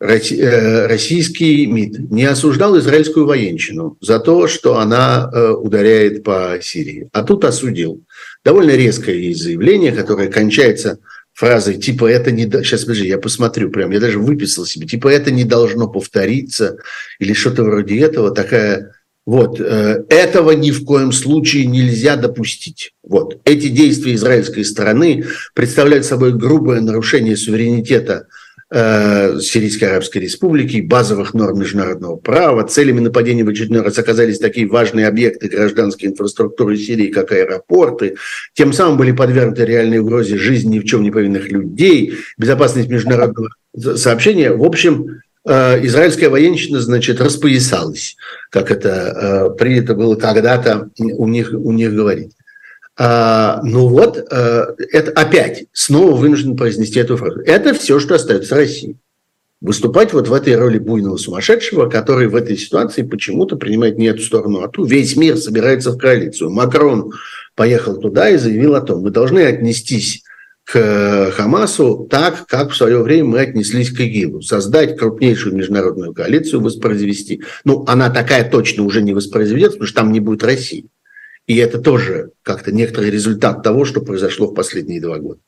э, 0.00 0.86
российский 0.86 1.66
МИД 1.66 2.10
не 2.10 2.24
осуждал 2.24 2.78
израильскую 2.78 3.26
военщину 3.26 3.96
за 4.00 4.18
то, 4.18 4.48
что 4.48 4.78
она 4.78 5.30
э, 5.32 5.50
ударяет 5.50 6.24
по 6.24 6.58
Сирии. 6.60 7.08
А 7.12 7.22
тут 7.22 7.44
осудил. 7.44 8.02
Довольно 8.44 8.72
резкое 8.72 9.18
есть 9.18 9.42
заявление, 9.42 9.92
которое 9.92 10.28
кончается 10.28 10.98
фразой 11.32 11.78
типа 11.78 12.10
«это 12.10 12.30
не...» 12.30 12.44
Сейчас, 12.44 12.82
подожди, 12.82 13.06
я 13.06 13.18
посмотрю 13.18 13.70
прям, 13.70 13.90
я 13.90 14.00
даже 14.00 14.18
выписал 14.18 14.66
себе. 14.66 14.86
Типа 14.86 15.08
«это 15.08 15.30
не 15.30 15.44
должно 15.44 15.88
повториться» 15.88 16.78
или 17.18 17.32
что-то 17.32 17.64
вроде 17.64 17.98
этого. 18.00 18.32
Такая 18.32 18.92
вот, 19.24 19.60
э, 19.60 20.04
этого 20.08 20.50
ни 20.52 20.72
в 20.72 20.84
коем 20.84 21.12
случае 21.12 21.66
нельзя 21.66 22.16
допустить. 22.16 22.92
Вот, 23.04 23.40
эти 23.44 23.68
действия 23.68 24.14
израильской 24.14 24.64
стороны 24.64 25.24
представляют 25.54 26.04
собой 26.04 26.32
грубое 26.32 26.80
нарушение 26.80 27.36
суверенитета 27.36 28.26
э, 28.70 29.38
Сирийской 29.40 29.84
Арабской 29.84 30.18
Республики, 30.18 30.80
базовых 30.80 31.34
норм 31.34 31.60
международного 31.60 32.16
права. 32.16 32.66
Целями 32.66 32.98
нападения 32.98 33.44
в 33.44 33.48
очередной 33.48 33.82
раз 33.82 33.96
оказались 33.96 34.40
такие 34.40 34.66
важные 34.66 35.06
объекты 35.06 35.48
гражданской 35.48 36.08
инфраструктуры 36.08 36.76
Сирии, 36.76 37.12
как 37.12 37.30
аэропорты. 37.30 38.16
Тем 38.54 38.72
самым 38.72 38.98
были 38.98 39.12
подвергнуты 39.12 39.64
реальной 39.64 39.98
угрозе 39.98 40.36
жизни 40.36 40.76
ни 40.76 40.80
в 40.80 40.84
чем 40.84 41.02
не 41.02 41.12
повинных 41.12 41.48
людей, 41.48 42.14
безопасность 42.38 42.88
международного 42.88 43.50
сообщения. 43.76 44.50
В 44.50 44.64
общем, 44.64 45.22
израильская 45.44 46.28
военщина, 46.28 46.80
значит, 46.80 47.20
распоясалась, 47.20 48.16
как 48.50 48.70
это 48.70 48.88
э, 48.88 49.58
принято 49.58 49.94
было 49.94 50.14
когда-то 50.14 50.90
у 50.98 51.26
них, 51.26 51.52
у 51.52 51.72
них 51.72 51.94
говорить. 51.94 52.32
А, 52.96 53.60
ну 53.64 53.88
вот, 53.88 54.18
э, 54.18 54.66
это 54.92 55.10
опять 55.12 55.64
снова 55.72 56.14
вынужден 56.14 56.56
произнести 56.56 57.00
эту 57.00 57.16
фразу. 57.16 57.40
Это 57.40 57.74
все, 57.74 57.98
что 57.98 58.14
остается 58.14 58.54
России. 58.54 58.96
Выступать 59.62 60.12
вот 60.12 60.28
в 60.28 60.32
этой 60.32 60.56
роли 60.56 60.78
буйного 60.78 61.16
сумасшедшего, 61.16 61.88
который 61.88 62.26
в 62.26 62.34
этой 62.34 62.56
ситуации 62.56 63.02
почему-то 63.02 63.56
принимает 63.56 63.96
не 63.96 64.06
эту 64.06 64.22
сторону, 64.22 64.60
а 64.60 64.68
ту. 64.68 64.84
Весь 64.84 65.16
мир 65.16 65.36
собирается 65.36 65.92
в 65.92 65.98
коалицию. 65.98 66.50
Макрон 66.50 67.12
поехал 67.54 67.96
туда 67.96 68.28
и 68.28 68.36
заявил 68.36 68.74
о 68.74 68.80
том, 68.80 69.02
мы 69.02 69.10
должны 69.10 69.40
отнестись 69.40 70.24
к 70.64 71.32
Хамасу 71.32 72.06
так, 72.08 72.46
как 72.46 72.70
в 72.70 72.76
свое 72.76 73.02
время 73.02 73.24
мы 73.24 73.40
отнеслись 73.40 73.90
к 73.90 74.00
ИГИЛу. 74.00 74.42
Создать 74.42 74.96
крупнейшую 74.96 75.56
международную 75.56 76.14
коалицию, 76.14 76.60
воспроизвести. 76.60 77.42
Ну, 77.64 77.84
она 77.86 78.10
такая 78.10 78.48
точно 78.48 78.84
уже 78.84 79.02
не 79.02 79.12
воспроизведется, 79.12 79.78
потому 79.78 79.88
что 79.88 79.96
там 79.96 80.12
не 80.12 80.20
будет 80.20 80.44
России. 80.44 80.86
И 81.46 81.56
это 81.56 81.78
тоже 81.78 82.30
как-то 82.42 82.72
некоторый 82.72 83.10
результат 83.10 83.62
того, 83.62 83.84
что 83.84 84.00
произошло 84.00 84.46
в 84.46 84.54
последние 84.54 85.00
два 85.00 85.18
года. 85.18 85.40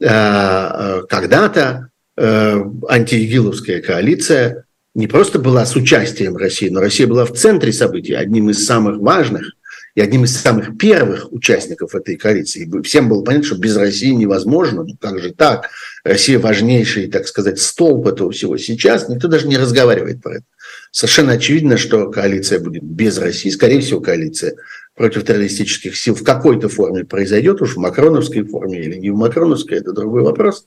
Э, 0.00 0.06
э, 0.08 1.02
когда-то 1.08 1.88
э, 2.16 2.64
антиигиловская 2.88 3.80
коалиция 3.80 4.64
не 4.94 5.06
просто 5.06 5.38
была 5.38 5.64
с 5.64 5.74
участием 5.74 6.36
России, 6.36 6.68
но 6.68 6.80
Россия 6.80 7.06
была 7.06 7.24
в 7.24 7.32
центре 7.32 7.72
событий, 7.72 8.12
одним 8.12 8.50
из 8.50 8.64
самых 8.64 8.98
важных 8.98 9.52
и 9.94 10.00
одним 10.00 10.24
из 10.24 10.36
самых 10.36 10.76
первых 10.76 11.32
участников 11.32 11.94
этой 11.94 12.16
коалиции. 12.16 12.64
И 12.64 12.82
всем 12.82 13.08
было 13.08 13.22
понятно, 13.22 13.46
что 13.46 13.56
без 13.56 13.76
России 13.76 14.10
невозможно. 14.10 14.82
Ну 14.82 14.96
как 15.00 15.20
же 15.20 15.32
так? 15.32 15.70
Россия 16.02 16.38
важнейший, 16.38 17.08
так 17.08 17.28
сказать, 17.28 17.60
столб 17.60 18.06
этого 18.08 18.32
всего. 18.32 18.56
Сейчас 18.56 19.08
никто 19.08 19.28
даже 19.28 19.46
не 19.46 19.56
разговаривает 19.56 20.20
про 20.22 20.36
это. 20.36 20.44
Совершенно 20.90 21.32
очевидно, 21.32 21.76
что 21.76 22.10
коалиция 22.10 22.58
будет 22.58 22.82
без 22.82 23.18
России. 23.18 23.50
Скорее 23.50 23.80
всего, 23.80 24.00
коалиция 24.00 24.54
против 24.96 25.24
террористических 25.24 25.96
сил 25.96 26.14
в 26.14 26.24
какой-то 26.24 26.68
форме 26.68 27.04
произойдет, 27.04 27.60
уж 27.62 27.74
в 27.74 27.78
макроновской 27.78 28.44
форме 28.44 28.80
или 28.80 28.96
не 28.96 29.10
в 29.10 29.16
макроновской, 29.16 29.78
это 29.78 29.92
другой 29.92 30.22
вопрос. 30.22 30.66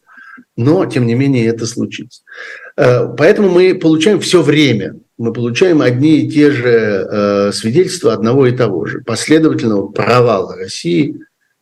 Но, 0.56 0.86
тем 0.86 1.06
не 1.06 1.16
менее, 1.16 1.48
это 1.48 1.66
случится. 1.66 2.22
Э, 2.76 3.08
поэтому 3.18 3.50
мы 3.50 3.74
получаем 3.76 4.20
все 4.20 4.42
время, 4.42 4.96
мы 5.18 5.34
получаем 5.34 5.82
одни 5.82 6.20
и 6.20 6.30
те 6.30 6.52
же 6.52 6.70
э, 6.70 7.52
свидетельства 7.52 8.14
одного 8.14 8.48
и 8.48 8.56
того 8.56 8.86
же, 8.86 9.02
последовательного 9.02 9.88
провала 9.88 10.56
России 10.56 11.20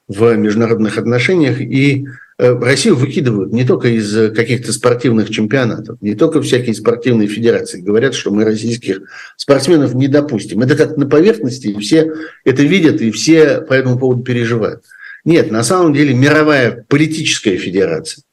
в 0.07 0.35
международных 0.35 0.97
отношениях 0.97 1.59
и 1.61 2.05
Э, 2.37 2.53
Россию 2.53 2.95
выкидывают 2.95 3.53
не 3.53 3.63
только 3.63 3.87
из 3.87 4.33
каких-то 4.33 4.73
спортивных 4.73 5.29
чемпионатов, 5.29 6.01
не 6.01 6.15
только 6.15 6.41
всякие 6.41 6.75
спортивные 6.75 7.29
федерации. 7.29 7.79
Говорят, 7.79 8.13
что 8.13 8.31
мы 8.31 8.43
российских 8.43 9.01
спортсменов 9.37 9.93
не 9.93 10.07
допустим. 10.09 10.61
Это 10.61 10.75
как 10.75 10.97
на 10.97 11.07
поверхности, 11.07 11.67
и 11.67 11.79
все 11.79 12.11
это 12.43 12.63
видят, 12.63 12.99
и 12.99 13.11
все 13.11 13.61
по 13.61 13.73
этому 13.73 13.97
поводу 13.97 14.23
переживают. 14.23 14.83
Нет, 15.23 15.49
на 15.49 15.63
самом 15.63 15.93
деле 15.93 16.13
мировая 16.13 16.85
политическая 16.89 17.57
федерация 17.57 18.23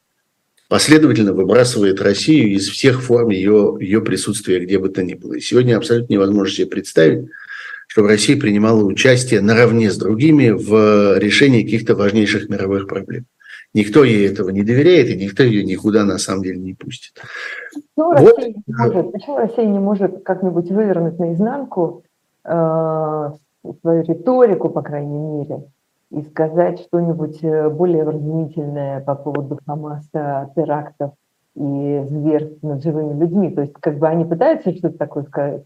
последовательно 0.73 1.35
выбрасывает 1.35 2.01
Россию 2.01 2.55
из 2.55 2.67
всех 2.67 3.03
форм 3.03 3.29
ее, 3.29 3.77
ее 3.79 4.01
присутствия 4.01 4.59
где 4.59 4.79
бы 4.79 4.89
то 4.89 5.03
ни 5.03 5.13
было. 5.13 5.35
И 5.35 5.41
сегодня 5.41 5.77
абсолютно 5.77 6.15
невозможно 6.15 6.55
себе 6.55 6.67
представить, 6.67 7.29
чтобы 7.89 8.09
Россия 8.09 8.41
принимала 8.41 8.83
участие 8.83 9.43
наравне 9.43 9.91
с 9.91 9.99
другими 9.99 10.49
в 10.49 11.19
решении 11.19 11.63
каких-то 11.63 11.95
важнейших 11.95 12.49
мировых 12.49 12.89
проблем. 12.89 13.27
Никто 13.75 14.03
ей 14.03 14.27
этого 14.27 14.49
не 14.49 14.63
доверяет, 14.63 15.09
и 15.09 15.17
никто 15.23 15.43
ее 15.43 15.63
никуда 15.63 16.05
на 16.05 16.17
самом 16.17 16.43
деле 16.43 16.59
не 16.59 16.73
пустит. 16.73 17.21
Почему, 17.95 18.15
вот. 18.15 18.39
Россия, 18.39 18.55
не 18.55 18.75
может, 18.75 19.13
почему 19.13 19.37
Россия 19.37 19.67
не 19.67 19.79
может 19.79 20.25
как-нибудь 20.25 20.71
вывернуть 20.71 21.19
наизнанку 21.19 22.03
э, 22.47 23.31
свою 23.83 24.03
риторику, 24.05 24.71
по 24.71 24.81
крайней 24.81 25.19
мере, 25.19 25.65
и 26.13 26.23
сказать 26.23 26.81
что-нибудь 26.81 27.43
э, 27.43 27.69
более 27.71 28.05
вразумительное 28.05 29.01
по 29.01 29.15
поводу 29.15 29.59
Хамаса, 29.67 30.51
терактов 30.55 31.13
и 31.55 32.03
зверств 32.07 32.63
над 32.63 32.83
живыми 32.83 33.19
людьми? 33.19 33.51
То 33.51 33.63
есть 33.63 33.75
как 33.75 33.99
бы 33.99 34.09
они 34.09 34.25
пытаются 34.25 34.73
что-то 34.73 34.99
такое 34.99 35.25
сказать, 35.25 35.65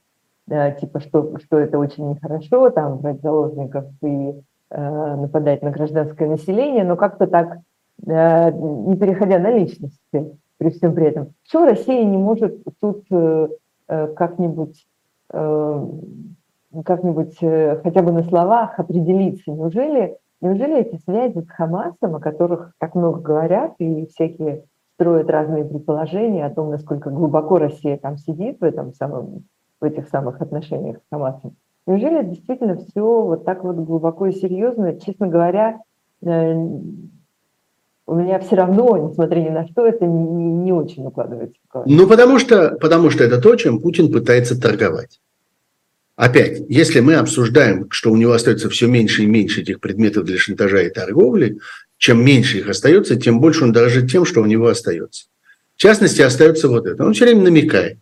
э, 0.49 0.77
типа 0.81 1.01
что, 1.01 1.39
что 1.39 1.59
это 1.59 1.79
очень 1.79 2.09
нехорошо, 2.11 2.71
там, 2.71 2.99
брать 2.99 3.21
заложников 3.21 3.85
и 4.03 4.35
э, 4.71 5.17
нападать 5.17 5.63
на 5.63 5.71
гражданское 5.71 6.29
население, 6.29 6.85
но 6.85 6.97
как-то 6.97 7.27
так 7.27 7.59
Э, 8.05 8.51
не 8.53 8.97
переходя 8.97 9.39
на 9.39 9.51
личности 9.51 10.39
при 10.59 10.71
всем 10.71 10.95
при 10.95 11.07
этом. 11.07 11.33
Почему 11.45 11.65
Россия 11.65 12.05
не 12.05 12.19
может 12.19 12.63
тут 12.81 13.05
э, 13.11 13.49
э, 13.89 14.07
как-нибудь 14.15 14.87
как-нибудь 16.85 17.37
хотя 17.39 18.03
бы 18.03 18.13
на 18.13 18.23
словах 18.23 18.79
определиться? 18.79 19.51
Неужели, 19.51 20.17
неужели 20.41 20.81
эти 20.81 21.01
связи 21.03 21.41
с 21.41 21.49
Хамасом, 21.49 22.17
о 22.17 22.21
которых 22.21 22.73
так 22.79 22.95
много 22.95 23.21
говорят 23.21 23.75
и 23.79 24.07
всякие 24.07 24.65
строят 24.95 25.29
разные 25.31 25.65
предположения 25.65 26.47
о 26.47 26.55
том, 26.55 26.71
насколько 26.71 27.11
глубоко 27.11 27.59
Россия 27.59 27.99
там 27.99 28.17
сидит 28.19 28.61
в, 28.61 28.65
этом 28.65 28.95
самом, 28.95 29.45
в 29.81 29.85
этих 29.85 30.09
самых 30.09 30.41
отношениях 30.41 30.99
с 30.99 31.09
Хамасом, 31.11 31.57
неужели 31.87 32.25
действительно 32.25 32.77
все 32.77 33.23
вот 33.23 33.45
так 33.45 33.63
вот 33.65 33.77
глубоко 33.77 34.27
и 34.27 34.33
серьезно? 34.33 34.99
Честно 34.99 35.29
говоря, 35.29 35.81
у 38.07 38.15
меня 38.15 38.39
все 38.39 38.57
равно, 38.57 38.97
несмотря 38.97 39.41
ни 39.41 39.51
на 39.51 39.67
что, 39.67 39.87
это 39.87 40.07
не, 40.07 40.45
не 40.45 40.73
очень 40.73 41.07
укладывается. 41.07 41.61
Ну, 41.85 42.09
потому 42.09 42.39
что, 42.39 42.77
потому 42.81 43.11
что 43.11 43.25
это 43.25 43.41
то, 43.41 43.55
чем 43.57 43.81
Путин 43.81 44.13
пытается 44.13 44.61
торговать. 44.61 45.21
Опять, 46.17 46.63
если 46.71 47.01
мы 47.01 47.15
обсуждаем, 47.15 47.91
что 47.91 48.11
у 48.11 48.17
него 48.17 48.33
остается 48.33 48.71
все 48.71 48.87
меньше 48.87 49.23
и 49.23 49.27
меньше 49.27 49.61
этих 49.61 49.81
предметов 49.81 50.25
для 50.25 50.39
шантажа 50.39 50.81
и 50.81 50.91
торговли, 50.91 51.59
чем 51.99 52.25
меньше 52.25 52.59
их 52.59 52.69
остается, 52.69 53.17
тем 53.17 53.39
больше 53.39 53.65
он 53.65 53.73
дорожит 53.73 54.11
тем, 54.11 54.25
что 54.25 54.41
у 54.41 54.47
него 54.47 54.69
остается. 54.69 55.27
В 55.77 55.81
частности, 55.81 56.23
остается 56.23 56.69
вот 56.69 56.87
это. 56.87 57.05
Он 57.05 57.13
все 57.13 57.27
время 57.27 57.43
намекает, 57.43 57.99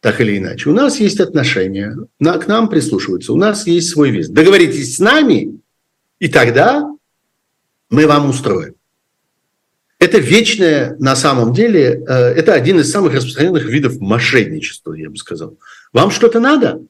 так 0.00 0.20
или 0.20 0.38
иначе. 0.38 0.70
У 0.70 0.72
нас 0.72 1.00
есть 1.00 1.18
отношения, 1.18 1.96
на, 2.20 2.38
к 2.38 2.46
нам 2.46 2.68
прислушиваются, 2.68 3.32
у 3.32 3.36
нас 3.36 3.66
есть 3.66 3.90
свой 3.90 4.10
вес. 4.10 4.28
Договоритесь 4.28 4.94
с 4.94 4.98
нами, 5.00 5.58
и 6.20 6.28
тогда 6.28 6.88
мы 7.90 8.06
вам 8.06 8.30
устроим. 8.30 8.74
Это 9.98 10.18
вечное, 10.18 10.94
на 11.00 11.16
самом 11.16 11.52
деле, 11.52 12.04
э, 12.06 12.14
это 12.14 12.54
один 12.54 12.78
из 12.78 12.88
самых 12.88 13.14
распространенных 13.14 13.64
видов 13.64 13.98
мошенничества, 13.98 14.92
я 14.92 15.10
бы 15.10 15.16
сказал. 15.16 15.58
Вам 15.92 16.12
что-то 16.12 16.38
надо? 16.38 16.82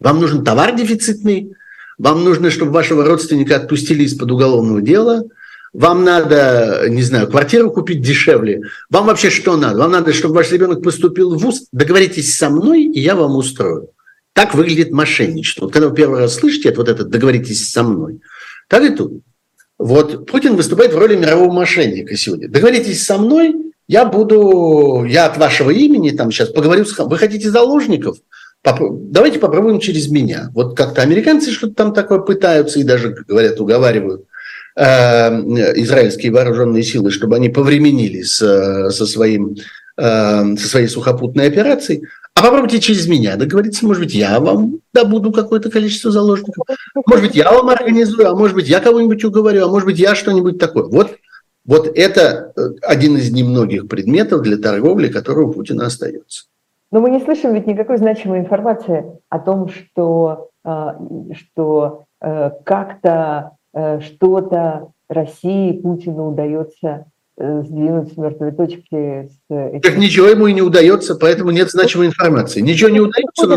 Вам 0.00 0.20
нужен 0.20 0.44
товар 0.44 0.74
дефицитный? 0.74 1.54
Вам 1.98 2.24
нужно, 2.24 2.50
чтобы 2.50 2.72
вашего 2.72 3.04
родственника 3.04 3.56
отпустили 3.56 4.04
из-под 4.04 4.30
уголовного 4.30 4.82
дела? 4.82 5.24
Вам 5.72 6.04
надо, 6.04 6.86
не 6.88 7.02
знаю, 7.02 7.28
квартиру 7.28 7.70
купить 7.70 8.00
дешевле? 8.00 8.62
Вам 8.90 9.06
вообще 9.06 9.30
что 9.30 9.56
надо? 9.56 9.78
Вам 9.78 9.90
надо, 9.90 10.12
чтобы 10.12 10.34
ваш 10.34 10.52
ребенок 10.52 10.82
поступил 10.82 11.34
в 11.34 11.38
ВУЗ? 11.38 11.68
Договоритесь 11.72 12.36
со 12.36 12.50
мной, 12.50 12.84
и 12.84 13.00
я 13.00 13.14
вам 13.14 13.36
устрою. 13.36 13.90
Так 14.32 14.54
выглядит 14.54 14.90
мошенничество. 14.90 15.64
Вот 15.64 15.72
когда 15.72 15.88
вы 15.88 15.94
первый 15.94 16.20
раз 16.20 16.34
слышите 16.34 16.68
это, 16.68 16.78
вот 16.80 16.88
это 16.88 17.04
«договоритесь 17.04 17.70
со 17.70 17.82
мной», 17.82 18.20
так 18.68 18.82
и 18.84 18.94
тут. 18.94 19.22
Вот 19.78 20.26
Путин 20.26 20.56
выступает 20.56 20.92
в 20.92 20.98
роли 20.98 21.16
мирового 21.16 21.52
мошенника 21.52 22.16
сегодня. 22.16 22.48
Договоритесь 22.48 23.04
со 23.04 23.18
мной, 23.18 23.54
я 23.88 24.04
буду, 24.04 25.04
я 25.04 25.26
от 25.26 25.36
вашего 25.36 25.70
имени 25.70 26.10
там 26.10 26.30
сейчас 26.32 26.48
поговорю 26.48 26.84
с... 26.84 26.98
Вы 26.98 27.18
хотите 27.18 27.50
заложников? 27.50 28.18
Давайте 28.66 29.38
попробуем 29.38 29.78
через 29.78 30.08
меня. 30.08 30.50
Вот 30.52 30.76
как-то 30.76 31.02
американцы 31.02 31.52
что-то 31.52 31.74
там 31.74 31.94
такое 31.94 32.18
пытаются 32.18 32.80
и 32.80 32.84
даже, 32.84 33.14
говорят, 33.28 33.60
уговаривают 33.60 34.24
э, 34.74 34.82
израильские 35.82 36.32
вооруженные 36.32 36.82
силы, 36.82 37.10
чтобы 37.10 37.36
они 37.36 37.48
повременили 37.48 38.22
с, 38.22 38.38
со, 38.90 39.06
своим, 39.06 39.56
э, 39.96 40.56
со 40.56 40.68
своей 40.68 40.88
сухопутной 40.88 41.46
операцией. 41.46 42.04
А 42.34 42.42
попробуйте 42.42 42.80
через 42.80 43.06
меня 43.06 43.36
договориться, 43.36 43.86
может 43.86 44.02
быть, 44.02 44.14
я 44.14 44.40
вам 44.40 44.80
добуду 44.92 45.32
какое-то 45.32 45.70
количество 45.70 46.10
заложников, 46.10 46.66
может 47.06 47.24
быть, 47.24 47.34
я 47.34 47.50
вам 47.50 47.70
организую, 47.70 48.28
а 48.28 48.34
может 48.34 48.54
быть, 48.54 48.68
я 48.68 48.80
кого-нибудь 48.80 49.24
уговорю, 49.24 49.64
а 49.64 49.68
может 49.68 49.86
быть, 49.86 49.98
я 49.98 50.14
что-нибудь 50.14 50.58
такое. 50.58 50.84
Вот, 50.84 51.16
вот 51.64 51.86
это 51.96 52.52
э, 52.56 52.60
один 52.82 53.16
из 53.16 53.30
немногих 53.30 53.88
предметов 53.88 54.42
для 54.42 54.58
торговли, 54.58 55.08
который 55.08 55.44
у 55.44 55.52
Путина 55.52 55.86
остается. 55.86 56.46
Но 56.90 57.00
мы 57.00 57.10
не 57.10 57.20
слышим 57.20 57.52
ведь 57.52 57.66
никакой 57.66 57.98
значимой 57.98 58.40
информации 58.40 59.20
о 59.28 59.38
том, 59.38 59.68
что, 59.68 60.50
э, 60.64 60.92
что 61.32 62.04
э, 62.20 62.50
как-то 62.64 63.52
что-то 64.00 64.92
России 65.06 65.72
Путину 65.72 66.30
удается 66.30 67.04
Э, 67.38 67.62
сдвинуть 67.62 68.14
с 68.14 68.16
мертвой 68.16 68.52
точки. 68.52 69.28
С 69.28 69.38
этим. 69.50 69.80
Так 69.82 69.98
ничего 69.98 70.28
ему 70.28 70.46
и 70.46 70.54
не 70.54 70.62
удается, 70.62 71.16
поэтому 71.16 71.50
нет 71.50 71.70
значимой 71.70 72.06
информации. 72.06 72.62
Ничего 72.62 72.88
не 72.88 73.00
удается, 73.00 73.46
но 73.46 73.56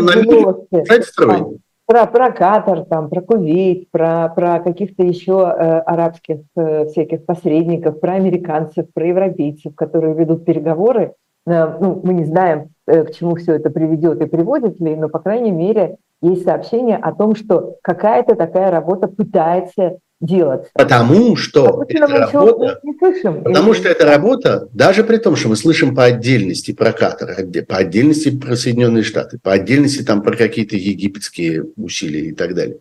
строить. 1.02 1.60
Про, 1.86 2.06
про 2.06 2.30
Катар, 2.30 2.84
там, 2.84 3.08
про 3.08 3.22
Кувейт, 3.22 3.90
про, 3.90 4.28
про 4.28 4.60
каких-то 4.60 5.02
еще 5.02 5.32
э, 5.32 5.78
арабских 5.80 6.40
э, 6.56 6.86
всяких 6.86 7.24
посредников, 7.24 8.00
про 8.00 8.12
американцев, 8.12 8.86
про 8.92 9.06
европейцев, 9.06 9.74
которые 9.74 10.14
ведут 10.14 10.44
переговоры. 10.44 11.14
Э, 11.46 11.76
ну, 11.80 12.00
мы 12.04 12.14
не 12.14 12.24
знаем, 12.24 12.70
э, 12.86 13.04
к 13.04 13.14
чему 13.14 13.36
все 13.36 13.54
это 13.54 13.70
приведет 13.70 14.20
и 14.20 14.26
приводит 14.26 14.80
ли, 14.80 14.96
но, 14.96 15.08
по 15.08 15.18
крайней 15.18 15.52
мере, 15.52 15.96
есть 16.22 16.44
сообщение 16.44 16.96
о 16.96 17.12
том, 17.12 17.34
что 17.34 17.76
какая-то 17.82 18.34
такая 18.34 18.70
работа 18.70 19.08
пытается 19.08 19.98
делать. 20.20 20.70
Потому 20.74 21.34
что 21.36 21.82
эта 21.88 22.06
работа, 22.06 22.80
слышим, 22.98 23.42
потому 23.42 23.74
что 23.74 23.88
эта 23.88 24.04
работа, 24.04 24.68
даже 24.74 25.02
при 25.02 25.16
том, 25.16 25.34
что 25.34 25.48
мы 25.48 25.56
слышим 25.56 25.94
по 25.94 26.04
отдельности 26.04 26.72
про 26.72 26.92
Катар, 26.92 27.46
по 27.66 27.76
отдельности 27.78 28.36
про 28.36 28.54
Соединенные 28.54 29.02
Штаты, 29.02 29.38
по 29.42 29.52
отдельности 29.52 30.02
там 30.02 30.22
про 30.22 30.36
какие-то 30.36 30.76
египетские 30.76 31.64
усилия 31.76 32.26
и 32.26 32.32
так 32.32 32.54
далее, 32.54 32.80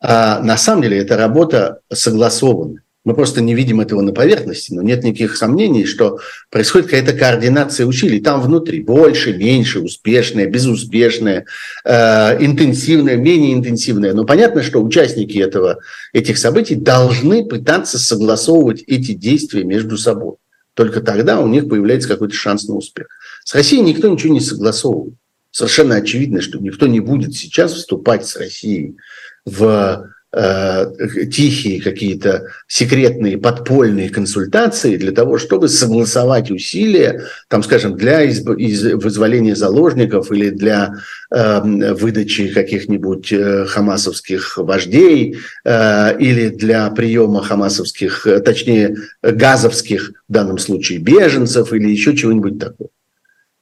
а 0.00 0.40
на 0.40 0.56
самом 0.56 0.82
деле 0.82 0.98
эта 0.98 1.18
работа 1.18 1.80
согласована. 1.92 2.80
Мы 3.04 3.14
просто 3.14 3.40
не 3.40 3.54
видим 3.54 3.80
этого 3.80 4.00
на 4.00 4.12
поверхности, 4.12 4.72
но 4.72 4.80
нет 4.80 5.02
никаких 5.02 5.36
сомнений, 5.36 5.86
что 5.86 6.20
происходит 6.50 6.86
какая-то 6.86 7.14
координация 7.14 7.84
усилий 7.84 8.20
там 8.20 8.40
внутри. 8.40 8.80
Больше, 8.80 9.36
меньше, 9.36 9.80
успешная, 9.80 10.46
безуспешная, 10.46 11.46
э, 11.84 12.44
интенсивная, 12.44 13.16
менее 13.16 13.54
интенсивная. 13.54 14.12
Но 14.12 14.24
понятно, 14.24 14.62
что 14.62 14.80
участники 14.80 15.36
этого, 15.38 15.80
этих 16.12 16.38
событий 16.38 16.76
должны 16.76 17.44
пытаться 17.44 17.98
согласовывать 17.98 18.84
эти 18.86 19.12
действия 19.14 19.64
между 19.64 19.96
собой. 19.96 20.36
Только 20.74 21.00
тогда 21.00 21.40
у 21.40 21.48
них 21.48 21.68
появляется 21.68 22.08
какой-то 22.08 22.34
шанс 22.34 22.68
на 22.68 22.74
успех. 22.74 23.08
С 23.44 23.52
Россией 23.54 23.82
никто 23.82 24.08
ничего 24.08 24.32
не 24.32 24.40
согласовывает. 24.40 25.14
Совершенно 25.50 25.96
очевидно, 25.96 26.40
что 26.40 26.58
никто 26.58 26.86
не 26.86 27.00
будет 27.00 27.34
сейчас 27.34 27.74
вступать 27.74 28.26
с 28.26 28.36
Россией 28.36 28.96
в 29.44 30.08
тихие 30.34 31.82
какие-то 31.82 32.46
секретные 32.66 33.36
подпольные 33.36 34.08
консультации 34.08 34.96
для 34.96 35.12
того, 35.12 35.36
чтобы 35.36 35.68
согласовать 35.68 36.50
усилия, 36.50 37.24
там, 37.48 37.62
скажем, 37.62 37.96
для 37.96 38.22
из, 38.22 38.40
из, 38.56 38.82
вызволения 38.94 39.54
заложников 39.54 40.32
или 40.32 40.48
для 40.48 40.94
э, 41.30 41.92
выдачи 41.94 42.48
каких-нибудь 42.48 43.30
э, 43.30 43.66
хамасовских 43.66 44.56
вождей 44.56 45.36
э, 45.64 46.18
или 46.18 46.48
для 46.48 46.88
приема 46.90 47.42
хамасовских, 47.42 48.26
э, 48.26 48.40
точнее, 48.40 48.96
газовских, 49.22 50.12
в 50.28 50.32
данном 50.32 50.56
случае, 50.56 50.98
беженцев 50.98 51.74
или 51.74 51.90
еще 51.90 52.16
чего-нибудь 52.16 52.58
такого. 52.58 52.88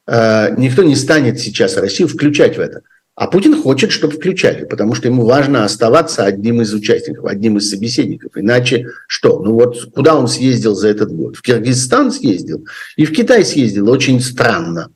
Э, 0.07 0.55
никто 0.57 0.83
не 0.83 0.95
станет 0.95 1.41
сейчас 1.41 1.77
Россию 1.77 2.09
включать 2.09 2.57
в 2.57 2.61
это. 2.61 2.83
А 3.21 3.27
Путин 3.27 3.55
хочет, 3.61 3.91
чтобы 3.93 4.15
включали, 4.15 4.65
потому 4.65 4.95
что 4.95 5.09
ему 5.09 5.27
важно 5.27 5.67
оставаться 5.67 6.25
одним 6.25 6.63
из 6.63 6.73
участников, 6.73 7.27
одним 7.27 7.59
из 7.59 7.69
собеседников. 7.69 8.33
Иначе 8.35 8.87
что? 9.09 9.41
Ну 9.41 9.53
вот 9.53 9.91
куда 9.95 10.17
он 10.17 10.27
съездил 10.27 10.75
за 10.75 10.89
этот 10.89 11.13
год? 11.13 11.37
В 11.37 11.43
Киргизстан 11.43 12.13
съездил 12.13 12.67
и 12.97 13.05
в 13.05 13.13
Китай 13.13 13.45
съездил. 13.45 13.91
Очень 13.91 14.23
странно 14.23 14.89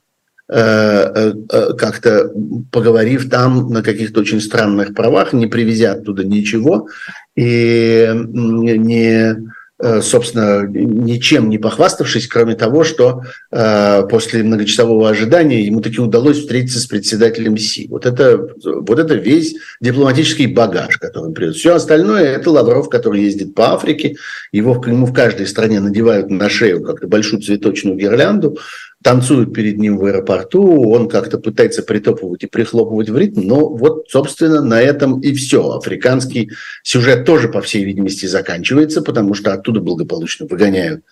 э, 0.49 0.57
э, 0.57 1.35
э, 1.53 1.73
как-то 1.75 2.33
поговорив 2.73 3.29
там 3.29 3.69
на 3.69 3.83
каких-то 3.83 4.21
очень 4.21 4.41
странных 4.41 4.95
правах, 4.95 5.35
не 5.35 5.47
привезя 5.47 5.93
оттуда 5.93 6.25
ничего 6.25 6.89
и 7.37 8.09
не 8.15 9.37
собственно, 10.01 10.67
ничем 10.67 11.51
не 11.51 11.59
похваставшись, 11.59 12.27
кроме 12.27 12.55
того, 12.55 12.85
что 12.85 13.23
э, 13.51 14.03
после 14.09 14.43
многочасового 14.43 15.11
ожидания 15.11 15.65
ему 15.65 15.81
таки 15.81 16.01
удалось 16.01 16.39
встретиться 16.39 16.81
с 16.81 16.87
председателем 16.87 17.59
СИ. 17.59 17.87
Вот 17.91 18.07
это, 18.07 18.49
вот 18.63 18.99
это 18.99 19.15
весь 19.15 19.57
дипломатический 19.81 20.47
багаж, 20.47 20.99
который 20.99 21.27
он 21.27 21.35
привез. 21.35 21.57
Все 21.57 21.75
остальное– 21.75 22.25
это 22.37 22.51
Лавров, 22.51 22.89
который 22.89 23.23
ездит 23.23 23.55
по 23.55 23.73
Африке, 23.73 24.17
его 24.53 24.83
ему 24.87 25.07
в 25.07 25.13
каждой 25.13 25.47
стране 25.47 25.81
надевают 25.81 26.31
на 26.31 26.49
шею 26.49 26.83
как 26.83 27.07
большую 27.09 27.43
цветочную 27.43 27.97
гирлянду, 27.97 28.59
танцуют 29.05 29.53
перед 29.53 29.77
ним 29.79 29.99
в 29.99 30.05
аэропорту, 30.07 30.91
он 30.91 31.11
как-то 31.11 31.39
пытается 31.39 31.83
притопывать 31.83 32.43
и 32.43 32.47
прихлопывать 32.47 33.11
в 33.11 33.19
ритм, 33.19 33.43
но 33.45 33.69
вот, 33.69 34.07
собственно, 34.09 34.63
на 34.63 34.81
этом 34.81 35.21
и 35.21 35.35
все. 35.35 35.73
Африканский 35.73 36.53
сюжет 36.83 37.27
тоже, 37.27 37.51
по 37.51 37.61
всей 37.61 37.85
видимости, 37.85 38.25
заканчивается, 38.25 39.03
потому 39.03 39.35
что 39.35 39.53
оттуда 39.53 39.81
благополучно 39.81 40.47
выгоняют 40.47 41.05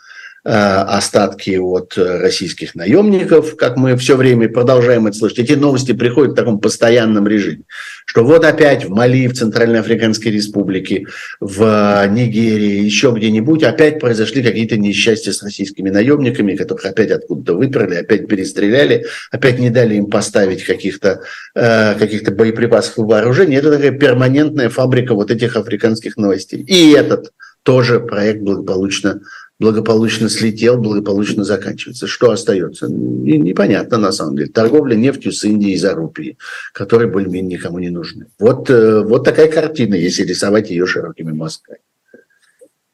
остатки 0.45 1.57
от 1.57 1.97
российских 1.97 2.75
наемников, 2.75 3.57
как 3.57 3.77
мы 3.77 3.97
все 3.97 4.17
время 4.17 4.49
продолжаем 4.49 5.07
это 5.07 5.17
слышать. 5.17 5.39
Эти 5.39 5.53
новости 5.53 5.93
приходят 5.93 6.33
в 6.33 6.37
таком 6.37 6.59
постоянном 6.59 7.29
режиме, 7.29 7.63
что 8.07 8.25
вот 8.25 8.45
опять 8.45 8.85
в 8.85 8.91
Мали, 8.91 9.29
в 9.29 9.35
Центральной 9.35 9.81
Африканской 9.81 10.33
Республике, 10.33 11.07
в 11.41 12.07
Нигерии, 12.09 12.83
еще 12.83 13.13
где-нибудь 13.17 13.63
опять 13.63 14.01
произошли 14.01 14.43
какие-то 14.43 14.77
несчастья 14.77 15.33
с 15.33 15.43
российскими 15.43 15.91
наемниками, 15.91 16.57
которых 16.57 16.87
опять 16.87 17.11
откуда-то 17.11 17.55
выперли, 17.55 17.97
опять 17.97 18.27
перестреляли, 18.27 19.07
опять 19.31 19.59
не 19.59 19.71
дали 19.71 19.95
им 19.95 20.07
поставить 20.07 20.65
каких-то 20.65 21.23
э, 21.55 21.95
каких 21.95 22.23
боеприпасов 22.35 22.99
и 22.99 23.03
вооружений. 23.03 23.57
Это 23.57 23.71
такая 23.71 23.93
перманентная 23.93 24.69
фабрика 24.69 25.15
вот 25.15 25.31
этих 25.31 25.57
африканских 25.57 26.17
новостей. 26.17 26.63
И 26.63 26.93
этот 26.93 27.33
тоже 27.63 28.01
проект 28.01 28.41
благополучно 28.41 29.21
благополучно 29.63 30.29
слетел, 30.29 30.77
благополучно 30.77 31.45
заканчивается. 31.45 32.09
Что 32.09 32.33
остается? 32.33 32.89
Непонятно 32.89 33.97
на 33.99 34.13
самом 34.13 34.37
деле. 34.37 34.49
Торговля 34.49 34.97
нефтью 34.97 35.31
с 35.33 35.45
Индией 35.45 35.77
за 35.77 35.95
рупии, 35.95 36.37
которые 36.75 37.09
более-менее 37.09 37.59
никому 37.59 37.79
не 37.79 37.91
нужны. 37.91 38.27
Вот, 38.41 38.69
э, 38.71 39.03
вот 39.03 39.25
такая 39.25 39.49
картина, 39.49 39.95
если 39.95 40.25
рисовать 40.25 40.71
ее 40.71 40.87
широкими 40.87 41.31
мазками. 41.33 41.79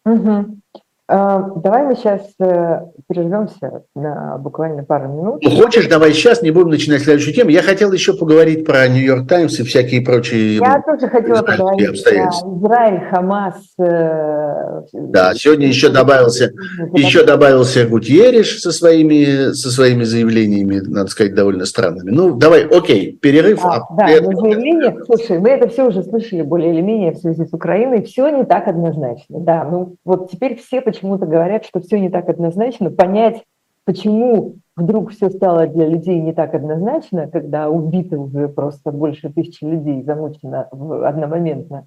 Угу. 0.04 0.61
А, 1.10 1.38
давай 1.56 1.84
мы 1.84 1.96
сейчас 1.96 2.20
э, 2.38 2.80
прервемся 3.06 3.82
на 3.94 4.36
буквально 4.36 4.84
пару 4.84 5.08
минут. 5.08 5.42
Ну, 5.42 5.50
хочешь, 5.52 5.86
давай 5.86 6.12
сейчас, 6.12 6.42
не 6.42 6.50
будем 6.50 6.68
начинать 6.68 7.00
следующую 7.00 7.34
тему. 7.34 7.48
Я 7.48 7.62
хотел 7.62 7.92
еще 7.92 8.12
поговорить 8.12 8.66
про 8.66 8.86
Нью-Йорк 8.86 9.26
Таймс 9.26 9.58
и 9.58 9.62
всякие 9.62 10.02
прочие 10.02 10.56
Я 10.56 10.82
тоже 10.82 11.08
хотела 11.08 11.40
поговорить 11.40 12.04
про 12.04 12.12
Израиль, 12.12 13.08
Хамас. 13.08 13.54
Э, 13.80 14.82
да, 14.92 15.32
сегодня 15.34 15.68
еще 15.68 15.88
добавился, 15.88 16.52
еще 16.92 17.24
добавился 17.24 17.86
Гутьериш 17.86 18.60
со 18.60 18.70
своими, 18.70 19.52
со 19.52 19.70
своими 19.70 20.04
заявлениями, 20.04 20.82
надо 20.86 21.08
сказать, 21.08 21.34
довольно 21.34 21.64
странными. 21.64 22.10
Ну, 22.10 22.34
давай, 22.34 22.66
окей, 22.66 23.16
перерыв. 23.16 23.64
А, 23.64 23.76
а 23.76 23.96
да, 23.96 24.10
это... 24.10 24.26
заявления, 24.26 24.94
слушай, 25.06 25.38
мы 25.38 25.48
это 25.48 25.68
все 25.68 25.88
уже 25.88 26.02
слышали 26.02 26.42
более 26.42 26.74
или 26.74 26.82
менее 26.82 27.12
в 27.12 27.16
связи 27.16 27.46
с 27.46 27.52
Украиной, 27.54 28.02
все 28.02 28.28
не 28.28 28.44
так 28.44 28.68
однозначно. 28.68 29.40
Да, 29.40 29.64
ну 29.64 29.96
вот 30.04 30.30
теперь 30.30 30.60
все 30.60 30.82
почему 30.82 30.97
почему-то 30.98 31.26
говорят, 31.26 31.64
что 31.64 31.80
все 31.80 32.00
не 32.00 32.08
так 32.08 32.28
однозначно, 32.28 32.90
понять, 32.90 33.44
почему 33.84 34.56
вдруг 34.76 35.12
все 35.12 35.30
стало 35.30 35.66
для 35.66 35.87
людей 35.87 36.18
не 36.20 36.32
так 36.32 36.54
однозначно, 36.54 37.28
когда 37.28 37.70
убито 37.70 38.18
уже 38.18 38.48
просто 38.48 38.90
больше 38.90 39.32
тысячи 39.32 39.64
людей, 39.64 40.02
замучено 40.02 40.62
одномоментно, 40.62 41.87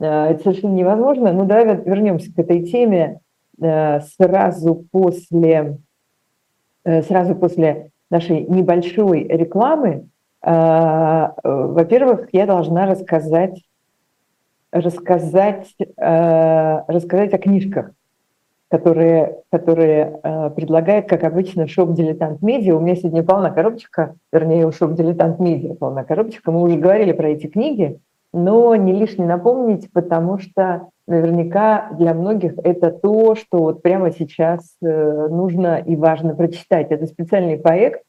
э, 0.00 0.04
это 0.04 0.42
совершенно 0.42 0.74
невозможно. 0.74 1.32
Ну, 1.32 1.44
давай 1.44 1.76
вернемся 1.76 2.34
к 2.34 2.38
этой 2.38 2.64
теме 2.64 3.20
э, 3.60 4.00
сразу 4.00 4.84
после, 4.90 5.78
э, 6.84 7.02
сразу 7.02 7.36
после 7.36 7.92
нашей 8.10 8.40
небольшой 8.42 9.24
рекламы. 9.24 10.08
Во-первых, 10.40 12.28
я 12.32 12.46
должна 12.46 12.86
рассказать, 12.86 13.60
рассказать, 14.70 15.74
рассказать 15.96 17.34
о 17.34 17.38
книжках, 17.38 17.90
которые, 18.70 19.38
которые 19.50 20.20
э, 20.22 20.50
предлагает, 20.50 21.08
как 21.08 21.24
обычно, 21.24 21.66
shop 21.66 21.92
«Дилетант 21.94 22.42
Медиа». 22.42 22.76
У 22.76 22.80
меня 22.80 22.96
сегодня 22.96 23.22
полна 23.22 23.50
коробочка, 23.50 24.14
вернее, 24.32 24.66
у 24.66 24.72
shop 24.72 24.92
«Дилетант 24.92 25.38
Медиа» 25.38 25.74
полна 25.74 26.04
коробочка. 26.04 26.50
Мы 26.50 26.62
уже 26.62 26.76
говорили 26.76 27.12
про 27.12 27.28
эти 27.28 27.46
книги, 27.46 27.98
но 28.32 28.74
не 28.76 28.92
лишне 28.92 29.24
напомнить, 29.24 29.90
потому 29.92 30.38
что 30.38 30.88
наверняка 31.06 31.90
для 31.98 32.12
многих 32.12 32.58
это 32.62 32.90
то, 32.90 33.34
что 33.34 33.58
вот 33.58 33.82
прямо 33.82 34.10
сейчас 34.10 34.76
э, 34.82 35.28
нужно 35.28 35.78
и 35.78 35.96
важно 35.96 36.34
прочитать. 36.34 36.90
Это 36.90 37.06
специальный 37.06 37.56
проект, 37.56 38.02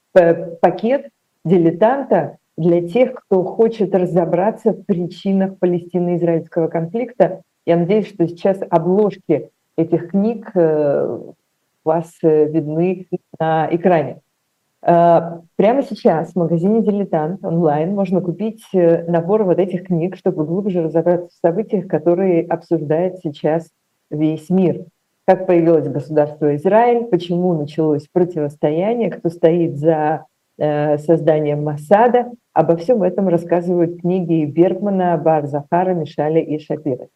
пакет 0.61 1.09
«Дилетанта» 1.45 2.37
для 2.57 2.85
тех, 2.85 3.13
кто 3.13 3.43
хочет 3.45 3.95
разобраться 3.95 4.73
в 4.73 4.83
причинах 4.83 5.57
палестино-израильского 5.59 6.67
конфликта. 6.67 7.43
Я 7.65 7.77
надеюсь, 7.77 8.09
что 8.09 8.27
сейчас 8.27 8.59
обложки 8.69 9.51
этих 9.79 10.09
книг 10.09 10.51
э, 10.55 11.17
у 11.17 11.35
вас 11.83 12.11
э, 12.21 12.45
видны 12.45 13.07
на 13.39 13.67
экране. 13.71 14.21
Э, 14.81 15.39
прямо 15.55 15.83
сейчас 15.83 16.33
в 16.33 16.35
магазине 16.35 16.81
«Дилетант» 16.81 17.43
онлайн 17.43 17.95
можно 17.95 18.21
купить 18.21 18.63
набор 18.73 19.43
вот 19.43 19.59
этих 19.59 19.87
книг, 19.87 20.17
чтобы 20.17 20.45
глубже 20.45 20.83
разобраться 20.83 21.29
в 21.29 21.47
событиях, 21.47 21.87
которые 21.87 22.45
обсуждает 22.45 23.19
сейчас 23.19 23.69
весь 24.09 24.49
мир. 24.49 24.85
Как 25.25 25.45
появилось 25.47 25.87
государство 25.87 26.55
Израиль, 26.55 27.05
почему 27.05 27.53
началось 27.53 28.07
противостояние, 28.11 29.11
кто 29.11 29.29
стоит 29.29 29.77
за 29.77 30.25
созданием 30.57 31.63
Масада. 31.63 32.31
Обо 32.51 32.75
всем 32.75 33.03
этом 33.03 33.29
рассказывают 33.29 34.01
книги 34.01 34.43
Бергмана, 34.43 35.17
Барзахара, 35.17 35.93
Мишаля 35.93 36.41
и 36.41 36.59
Шапира. 36.59 37.07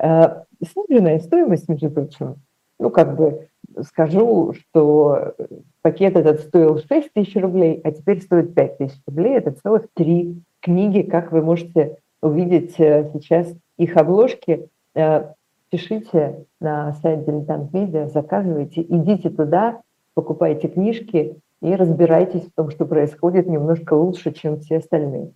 Сниженная 0.00 1.18
стоимость, 1.18 1.68
между 1.68 1.90
прочим, 1.90 2.36
ну, 2.78 2.90
как 2.90 3.16
бы 3.16 3.48
скажу, 3.82 4.54
что 4.54 5.34
пакет 5.82 6.16
этот 6.16 6.40
стоил 6.40 6.78
6 6.78 7.12
тысяч 7.12 7.36
рублей, 7.36 7.80
а 7.84 7.92
теперь 7.92 8.22
стоит 8.22 8.54
5 8.54 8.78
тысяч 8.78 9.00
рублей. 9.06 9.34
Это 9.34 9.52
целых 9.52 9.88
три 9.94 10.42
книги, 10.60 11.02
как 11.02 11.32
вы 11.32 11.42
можете 11.42 11.98
увидеть 12.20 12.78
э, 12.78 13.10
сейчас 13.12 13.52
их 13.76 13.96
обложки. 13.96 14.68
Э, 14.94 15.32
пишите 15.70 16.44
на 16.60 16.92
сайт 16.94 17.24
Дилетант 17.24 17.72
Медиа, 17.72 18.08
заказывайте, 18.08 18.82
идите 18.82 19.30
туда, 19.30 19.82
покупайте 20.14 20.68
книжки 20.68 21.36
и 21.60 21.74
разбирайтесь 21.74 22.46
в 22.46 22.52
том, 22.52 22.70
что 22.70 22.86
происходит 22.86 23.46
немножко 23.46 23.94
лучше, 23.94 24.32
чем 24.32 24.60
все 24.60 24.78
остальные. 24.78 25.32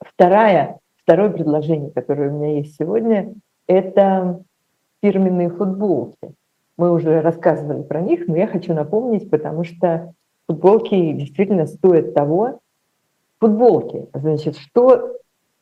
Вторая, 0.00 0.78
второе 1.02 1.30
предложение, 1.30 1.90
которое 1.90 2.30
у 2.30 2.38
меня 2.38 2.58
есть 2.58 2.76
сегодня– 2.76 3.32
это 3.70 4.42
фирменные 5.00 5.48
футболки. 5.48 6.34
Мы 6.76 6.92
уже 6.92 7.20
рассказывали 7.20 7.82
про 7.82 8.00
них, 8.00 8.26
но 8.26 8.36
я 8.36 8.48
хочу 8.48 8.74
напомнить, 8.74 9.30
потому 9.30 9.62
что 9.62 10.12
футболки 10.48 11.12
действительно 11.12 11.66
стоят 11.66 12.12
того. 12.12 12.60
Футболки, 13.38 14.08
значит, 14.12 14.56
что 14.56 15.16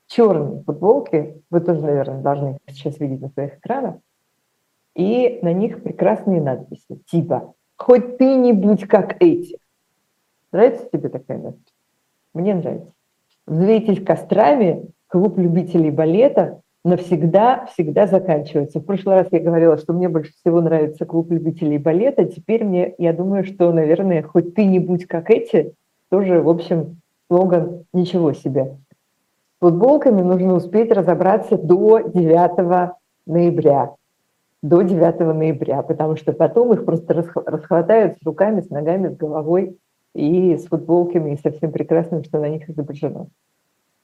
черные 0.06 0.62
футболки, 0.64 1.42
вы 1.50 1.60
тоже, 1.60 1.82
наверное, 1.82 2.22
должны 2.22 2.58
сейчас 2.68 2.98
видеть 2.98 3.20
на 3.20 3.28
своих 3.28 3.58
экранах, 3.58 3.96
и 4.96 5.38
на 5.42 5.52
них 5.52 5.82
прекрасные 5.82 6.40
надписи, 6.40 6.96
типа 7.06 7.52
хоть 7.76 8.16
ты 8.16 8.34
не 8.36 8.52
будь 8.52 8.88
как 8.88 9.22
эти. 9.22 9.58
Нравится 10.50 10.88
тебе 10.90 11.10
такая 11.10 11.38
надпись? 11.38 11.74
Мне 12.32 12.54
нравится. 12.54 12.90
Взвейтесь 13.46 14.02
кострами, 14.02 14.86
клуб 15.08 15.38
любителей 15.38 15.90
балета 15.90 16.62
навсегда, 16.84 17.66
всегда 17.66 18.06
заканчивается. 18.06 18.80
В 18.80 18.84
прошлый 18.84 19.16
раз 19.16 19.28
я 19.30 19.40
говорила, 19.40 19.76
что 19.78 19.92
мне 19.92 20.08
больше 20.08 20.32
всего 20.32 20.60
нравится 20.60 21.04
клуб 21.06 21.30
любителей 21.30 21.78
балета. 21.78 22.24
Теперь 22.24 22.64
мне, 22.64 22.94
я 22.98 23.12
думаю, 23.12 23.44
что, 23.44 23.72
наверное, 23.72 24.22
хоть 24.22 24.54
ты 24.54 24.64
не 24.64 24.78
будь 24.78 25.06
как 25.06 25.30
эти, 25.30 25.74
тоже, 26.10 26.40
в 26.40 26.48
общем, 26.48 27.00
слоган 27.28 27.84
«Ничего 27.92 28.32
себе». 28.32 28.76
С 29.56 29.60
футболками 29.60 30.22
нужно 30.22 30.54
успеть 30.54 30.92
разобраться 30.92 31.58
до 31.58 31.98
9 31.98 32.94
ноября. 33.26 33.94
До 34.62 34.82
9 34.82 35.20
ноября, 35.20 35.82
потому 35.82 36.16
что 36.16 36.32
потом 36.32 36.72
их 36.72 36.84
просто 36.84 37.12
расхватают 37.12 38.18
с 38.18 38.24
руками, 38.24 38.60
с 38.60 38.70
ногами, 38.70 39.08
с 39.08 39.16
головой 39.16 39.76
и 40.14 40.56
с 40.56 40.66
футболками, 40.66 41.32
и 41.34 41.36
со 41.36 41.50
всем 41.50 41.72
прекрасным, 41.72 42.24
что 42.24 42.38
на 42.38 42.48
них 42.48 42.68
изображено. 42.70 43.26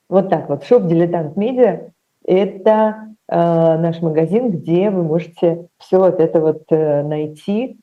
Вот 0.08 0.28
так 0.28 0.48
вот. 0.48 0.64
Shop 0.64 0.86
«Дилетант 0.86 1.36
Медиа»– 1.36 1.90
это 2.24 3.14
э, 3.28 3.36
наш 3.36 4.00
магазин, 4.00 4.50
где 4.50 4.90
вы 4.90 5.02
можете 5.02 5.68
все 5.78 5.98
вот 5.98 6.20
это 6.20 6.40
вот 6.40 6.64
э, 6.70 7.02
найти, 7.02 7.78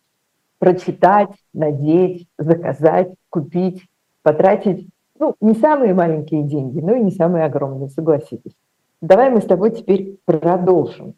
прочитать, 0.59 1.31
надеть, 1.53 2.27
заказать, 2.37 3.13
купить, 3.29 3.87
потратить, 4.23 4.87
ну, 5.19 5.35
не 5.39 5.53
самые 5.53 5.93
маленькие 5.93 6.43
деньги, 6.43 6.79
но 6.79 6.95
и 6.95 7.01
не 7.01 7.11
самые 7.11 7.45
огромные, 7.45 7.89
согласитесь. 7.89 8.55
Давай 9.01 9.29
мы 9.29 9.41
с 9.41 9.45
тобой 9.45 9.71
теперь 9.71 10.17
продолжим. 10.25 11.15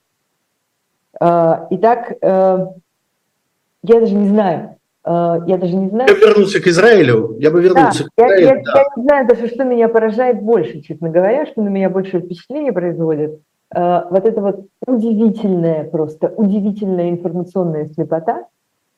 Э, 1.20 1.68
итак, 1.72 2.18
я 2.22 4.00
даже 4.00 4.16
не 4.16 4.30
знаю, 4.30 4.78
я 5.06 5.58
даже 5.58 5.76
не 5.76 5.90
знаю... 5.90 6.10
Я 6.10 6.16
бы 6.16 6.22
вернулся 6.22 6.62
к 6.62 6.68
Израилю. 6.68 7.36
Я 7.40 7.52
бы 7.52 7.62
вернулся 7.62 8.06
да, 8.18 8.24
к 8.24 8.28
Израилю. 8.28 8.48
Я, 8.48 8.56
я, 8.56 8.62
да. 8.64 8.72
я 8.80 8.86
не 8.96 9.04
знаю 9.04 9.28
даже, 9.28 9.48
что 9.48 9.64
меня 9.64 9.90
поражает 9.90 10.42
больше, 10.42 10.82
честно 10.82 11.10
говоря, 11.10 11.46
что 11.46 11.62
на 11.62 11.70
меня 11.70 11.90
больше 11.90 12.22
впечатление 12.22 12.72
производит. 12.72 13.40
Э, 13.76 14.04
вот 14.10 14.26
это 14.26 14.42
вот 14.42 14.68
удивительная, 14.88 15.84
просто 15.84 16.34
удивительная 16.36 17.10
информационная 17.10 17.90
слепота, 17.90 18.46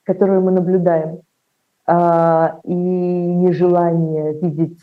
которую 0.04 0.42
мы 0.42 0.52
наблюдаем, 0.52 1.22
э, 1.88 2.48
и 2.66 2.74
нежелание 2.74 4.34
видеть 4.40 4.80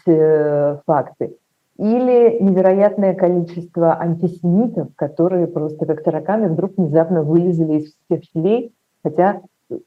факты. 0.87 1.37
Или 1.78 2.38
невероятное 2.40 3.14
количество 3.14 3.98
антисемитов, 3.98 4.88
которые 4.96 5.46
просто 5.46 5.87
как 5.87 6.02
тараканы 6.02 6.48
вдруг 6.48 6.72
внезапно 6.76 7.22
вылезли 7.22 7.78
из 7.78 7.94
всех 8.04 8.24
щелей, 8.24 8.72
хотя 9.02 9.40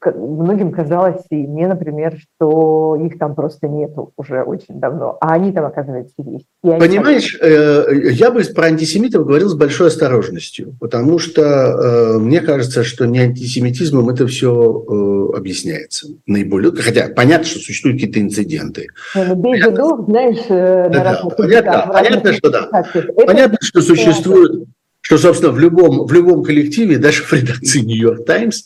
многим 0.04 0.72
казалось, 0.72 1.22
и 1.30 1.36
мне, 1.36 1.66
например, 1.66 2.16
что 2.18 2.96
их 2.96 3.18
там 3.18 3.34
просто 3.34 3.68
нету 3.68 4.12
уже 4.16 4.42
очень 4.42 4.80
давно, 4.80 5.16
а 5.20 5.34
они 5.34 5.52
там, 5.52 5.64
оказывается, 5.64 6.14
есть. 6.18 6.46
И 6.62 6.68
Понимаешь, 6.68 7.36
там... 7.38 7.48
Э, 7.48 8.10
я 8.12 8.30
бы 8.30 8.42
про 8.54 8.66
антисемитов 8.66 9.26
говорил 9.26 9.48
с 9.48 9.54
большой 9.54 9.88
осторожностью, 9.88 10.74
потому 10.80 11.18
что 11.18 11.42
э, 11.42 12.18
мне 12.18 12.40
кажется, 12.40 12.84
что 12.84 13.06
не 13.06 13.20
антисемитизмом 13.20 14.08
это 14.08 14.26
все 14.26 14.50
э, 14.52 15.36
объясняется 15.36 16.08
наиболее. 16.26 16.72
Хотя 16.72 17.08
понятно, 17.14 17.46
что 17.46 17.58
существуют 17.60 17.98
какие-то 17.98 18.20
инциденты. 18.20 18.88
Ну, 19.14 19.34
без 19.36 19.64
понятно, 19.64 20.04
знаешь, 20.04 20.46
да, 20.48 20.88
да, 20.88 21.28
понятно, 21.36 21.90
понятно, 21.92 22.32
что 22.32 22.50
да. 22.50 22.68
Это... 22.94 23.12
Понятно, 23.12 23.58
что 23.60 23.80
существует, 23.80 24.66
что, 25.00 25.18
собственно, 25.18 25.52
в 25.52 25.58
любом, 25.58 26.06
в 26.06 26.12
любом 26.12 26.42
коллективе, 26.42 26.98
даже 26.98 27.22
в 27.22 27.32
редакции 27.32 27.80
Нью-Йорк 27.80 28.24
Таймс, 28.24 28.64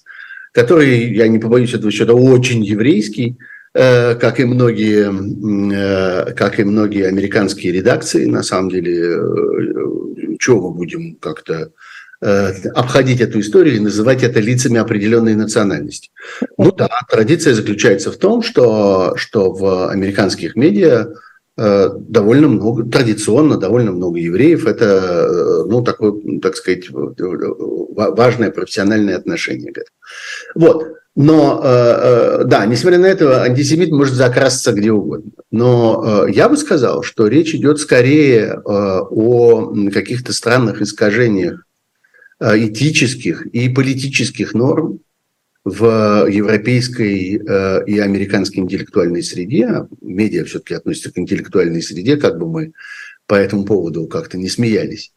который, 0.53 1.15
я 1.15 1.29
не 1.29 1.39
побоюсь 1.39 1.75
этого 1.75 1.93
счета, 1.93 2.15
очень 2.15 2.65
еврейский, 2.65 3.37
э, 3.75 4.15
как 4.17 4.41
и 4.41 4.45
многие, 4.45 5.11
э, 5.13 6.33
как 6.35 6.59
и 6.59 6.65
многие 6.65 7.07
американские 7.07 7.73
редакции. 7.73 8.25
На 8.25 8.43
самом 8.43 8.71
деле, 8.71 9.17
э, 9.17 10.37
чего 10.39 10.71
мы 10.71 10.77
будем 10.77 11.17
как-то 11.17 11.71
обходить 12.75 13.23
эту 13.23 13.41
историю 13.41 13.77
и 13.77 13.81
называть 13.81 14.23
это 14.23 14.41
лицами 14.41 14.79
определенной 14.79 15.35
национальности. 15.35 16.11
Ну 16.59 16.71
да, 16.71 16.91
традиция 17.09 17.55
заключается 17.55 18.13
в 18.13 18.19
том, 18.19 18.43
что, 18.43 19.15
что 19.17 19.51
в 19.51 19.89
американских 19.89 20.55
медиа 20.55 21.15
довольно 21.57 22.49
много, 22.49 22.85
традиционно 22.85 23.57
довольно 23.57 23.93
много 23.93 24.19
евреев. 24.19 24.67
Это, 24.67 25.65
ну, 25.67 25.83
такое, 25.83 26.41
так 26.43 26.57
сказать, 26.57 26.91
важное 26.91 28.51
профессиональное 28.51 29.17
отношение 29.17 29.73
к 29.73 29.79
этому. 29.79 29.97
Вот. 30.55 31.01
Но, 31.17 31.61
э, 31.63 31.69
э, 31.69 32.45
да, 32.45 32.67
несмотря 32.67 32.99
на 32.99 33.07
это, 33.07 33.43
антисемит 33.43 33.91
может 33.91 34.15
закрасться 34.15 34.73
где 34.73 34.93
угодно. 34.93 35.33
Но 35.51 36.25
э, 36.27 36.33
я 36.33 36.49
бы 36.49 36.57
сказал, 36.57 37.03
что 37.03 37.27
речь 37.27 37.55
идет 37.55 37.81
скорее 37.81 38.61
о 38.65 39.75
каких-то 39.91 40.33
странных 40.33 40.81
искажениях 40.81 41.67
этических 42.41 43.45
и 43.47 43.69
политических 43.69 44.55
норм 44.55 45.01
в 45.63 46.27
европейской 46.27 47.35
и 47.87 47.99
американской 47.99 48.63
интеллектуальной 48.63 49.23
среде. 49.23 49.87
Медиа 50.01 50.47
все-таки 50.47 50.73
относятся 50.73 51.13
к 51.13 51.19
интеллектуальной 51.19 51.83
среде, 51.83 52.17
как 52.17 52.39
бы 52.39 52.49
мы 52.49 52.73
по 53.27 53.35
этому 53.35 53.67
поводу 53.67 54.07
как-то 54.07 54.39
не 54.39 54.49
смеялись. 54.49 55.13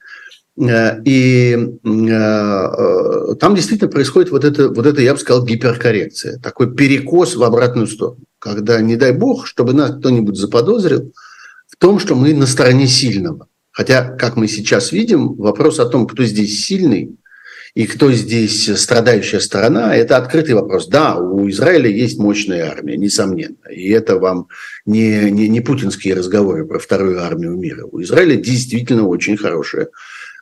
Э, 0.60 1.02
и 1.04 1.56
э, 1.56 1.88
э, 1.88 3.36
там 3.40 3.56
действительно 3.56 3.90
происходит 3.90 4.32
вот 4.32 4.44
это, 4.44 4.70
вот 4.70 4.86
это, 4.86 5.02
я 5.02 5.14
бы 5.14 5.20
сказал, 5.20 5.46
гиперкоррекция, 5.46 6.40
такой 6.40 6.74
перекос 6.76 7.36
в 7.36 7.44
обратную 7.44 7.88
сторону, 7.88 8.22
когда, 8.40 8.80
не 8.82 8.96
дай 8.96 9.14
бог, 9.14 9.48
чтобы 9.48 9.74
нас 9.74 9.96
кто-нибудь 9.96 10.38
заподозрил 10.38 11.12
в 11.68 11.78
том, 11.78 12.00
что 12.00 12.16
мы 12.16 12.34
на 12.34 12.46
стороне 12.46 12.88
сильного. 12.88 13.48
Хотя, 13.72 14.04
как 14.04 14.36
мы 14.36 14.48
сейчас 14.48 14.92
видим, 14.92 15.34
вопрос 15.34 15.80
о 15.80 15.86
том, 15.86 16.06
кто 16.06 16.24
здесь 16.24 16.64
сильный 16.64 17.18
и 17.74 17.88
кто 17.88 18.12
здесь 18.12 18.70
страдающая 18.80 19.40
сторона, 19.40 19.96
это 19.96 20.18
открытый 20.18 20.54
вопрос. 20.54 20.86
Да, 20.88 21.16
у 21.16 21.50
Израиля 21.50 21.90
есть 21.90 22.20
мощная 22.20 22.70
армия, 22.70 22.98
несомненно. 22.98 23.56
И 23.72 23.90
это 23.90 24.20
вам 24.20 24.48
не, 24.86 25.32
не, 25.32 25.50
не 25.50 25.62
путинские 25.62 26.14
разговоры 26.14 26.68
про 26.68 26.78
вторую 26.78 27.24
армию 27.24 27.58
мира. 27.58 27.88
У 27.92 28.00
Израиля 28.04 28.36
действительно 28.36 29.08
очень 29.08 29.38
хорошая 29.38 29.88
Э, 29.88 29.90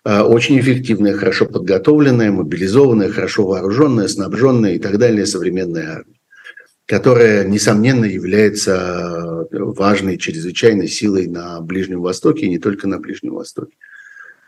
очень 0.03 0.59
эффективная, 0.59 1.13
хорошо 1.13 1.45
подготовленная, 1.45 2.31
мобилизованная, 2.31 3.11
хорошо 3.11 3.45
вооруженная, 3.45 4.07
снабженная 4.07 4.73
и 4.73 4.79
так 4.79 4.97
далее 4.97 5.27
современная 5.27 5.97
армия, 5.97 6.17
которая, 6.87 7.45
несомненно, 7.45 8.05
является 8.05 9.45
э, 9.51 9.59
важной, 9.59 10.17
чрезвычайной 10.17 10.87
силой 10.87 11.27
на 11.27 11.61
Ближнем 11.61 12.01
Востоке 12.01 12.47
и 12.47 12.49
не 12.49 12.57
только 12.57 12.87
на 12.87 12.97
Ближнем 12.97 13.35
Востоке. 13.35 13.75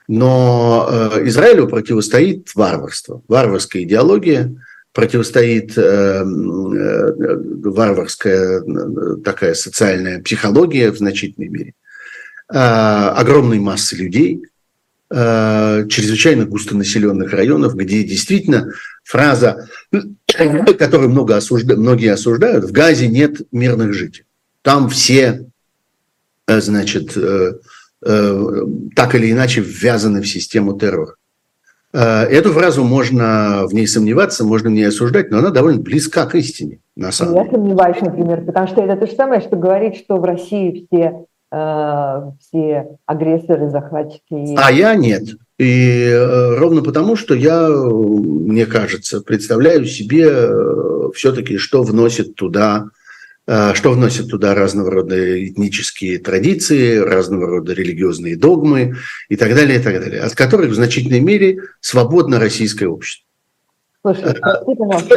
Но 0.08 0.90
э, 0.90 1.28
Израилю 1.28 1.68
противостоит 1.68 2.56
варварство, 2.56 3.22
варварская 3.28 3.84
идеология, 3.84 4.56
противостоит 4.92 5.76
варварская 5.76 8.62
такая 9.24 9.54
социальная 9.56 10.22
психология 10.22 10.92
в 10.92 10.98
значительной 10.98 11.50
мере, 11.50 11.74
огромной 12.48 13.60
массы 13.60 13.96
людей– 13.96 14.44
Э, 15.16 15.86
чрезвычайно 15.90 16.46
густонаселенных 16.46 17.34
районов, 17.34 17.76
где 17.76 18.04
действительно 18.04 18.72
фраза, 19.04 19.68
которую 20.80 21.12
много 21.12 21.38
осужда, 21.38 21.78
многие 21.78 22.12
осуждают, 22.12 22.66
в 22.66 22.72
Газе 22.72 23.08
нет 23.08 23.42
мирных 23.52 23.94
жителей. 23.94 24.26
Там 24.64 24.90
все, 24.90 25.46
э, 26.48 26.62
значит, 26.62 27.16
э, 27.16 27.52
так 28.02 29.14
или 29.14 29.32
иначе 29.32 29.62
ввязаны 29.62 30.22
в 30.24 30.28
систему 30.28 30.78
террора. 30.78 31.16
Эту 31.94 32.52
фразу 32.52 32.84
можно 32.84 33.66
в 33.68 33.74
ней 33.74 33.88
сомневаться, 33.88 34.44
можно 34.44 34.70
в 34.70 34.74
ней 34.74 34.88
осуждать, 34.88 35.30
но 35.30 35.38
она 35.38 35.52
довольно 35.52 35.80
близка 35.80 36.26
к 36.26 36.36
истине, 36.36 36.80
на 36.96 37.12
самом 37.12 37.36
деле. 37.36 37.46
Я 37.46 37.52
сомневаюсь, 37.52 38.02
например, 38.02 38.44
потому 38.44 38.68
что 38.68 38.82
это 38.82 38.98
то 38.98 39.06
же 39.06 39.14
самое, 39.14 39.40
что 39.42 39.56
говорить, 39.56 39.98
что 39.98 40.18
в 40.18 40.24
России 40.26 40.86
все 40.92 41.14
Э, 41.14 41.33
все 41.54 42.98
агрессоры, 43.06 43.70
захватчики. 43.70 44.56
А 44.58 44.72
я 44.72 44.96
нет. 44.96 45.24
И 45.60 46.10
э, 46.10 46.58
ровно 46.58 46.82
потому, 46.82 47.16
что 47.16 47.36
я, 47.36 47.70
мне 47.70 48.66
кажется, 48.66 49.22
представляю 49.22 49.86
себе 49.86 50.30
э, 50.30 51.10
все-таки, 51.14 51.58
что 51.58 51.84
вносит 51.84 52.36
туда 52.36 52.86
что 53.46 53.92
вносит 53.92 54.30
туда 54.30 54.56
разного 54.56 54.90
рода 54.90 55.46
этнические 55.46 56.18
традиции, 56.18 56.96
разного 56.96 57.46
рода 57.48 57.74
религиозные 57.74 58.38
догмы 58.38 58.96
и 59.28 59.36
так 59.36 59.54
далее, 59.54 59.82
и 59.82 59.84
так 59.84 60.00
далее, 60.00 60.22
от 60.22 60.34
которых 60.34 60.72
в 60.72 60.76
значительной 60.76 61.20
мере 61.20 61.60
свободно 61.82 62.40
российское 62.40 62.88
общество. 62.88 63.28
Слушай, 64.06 64.36
прости, 64.42 64.76
пожалуйста, 64.76 65.16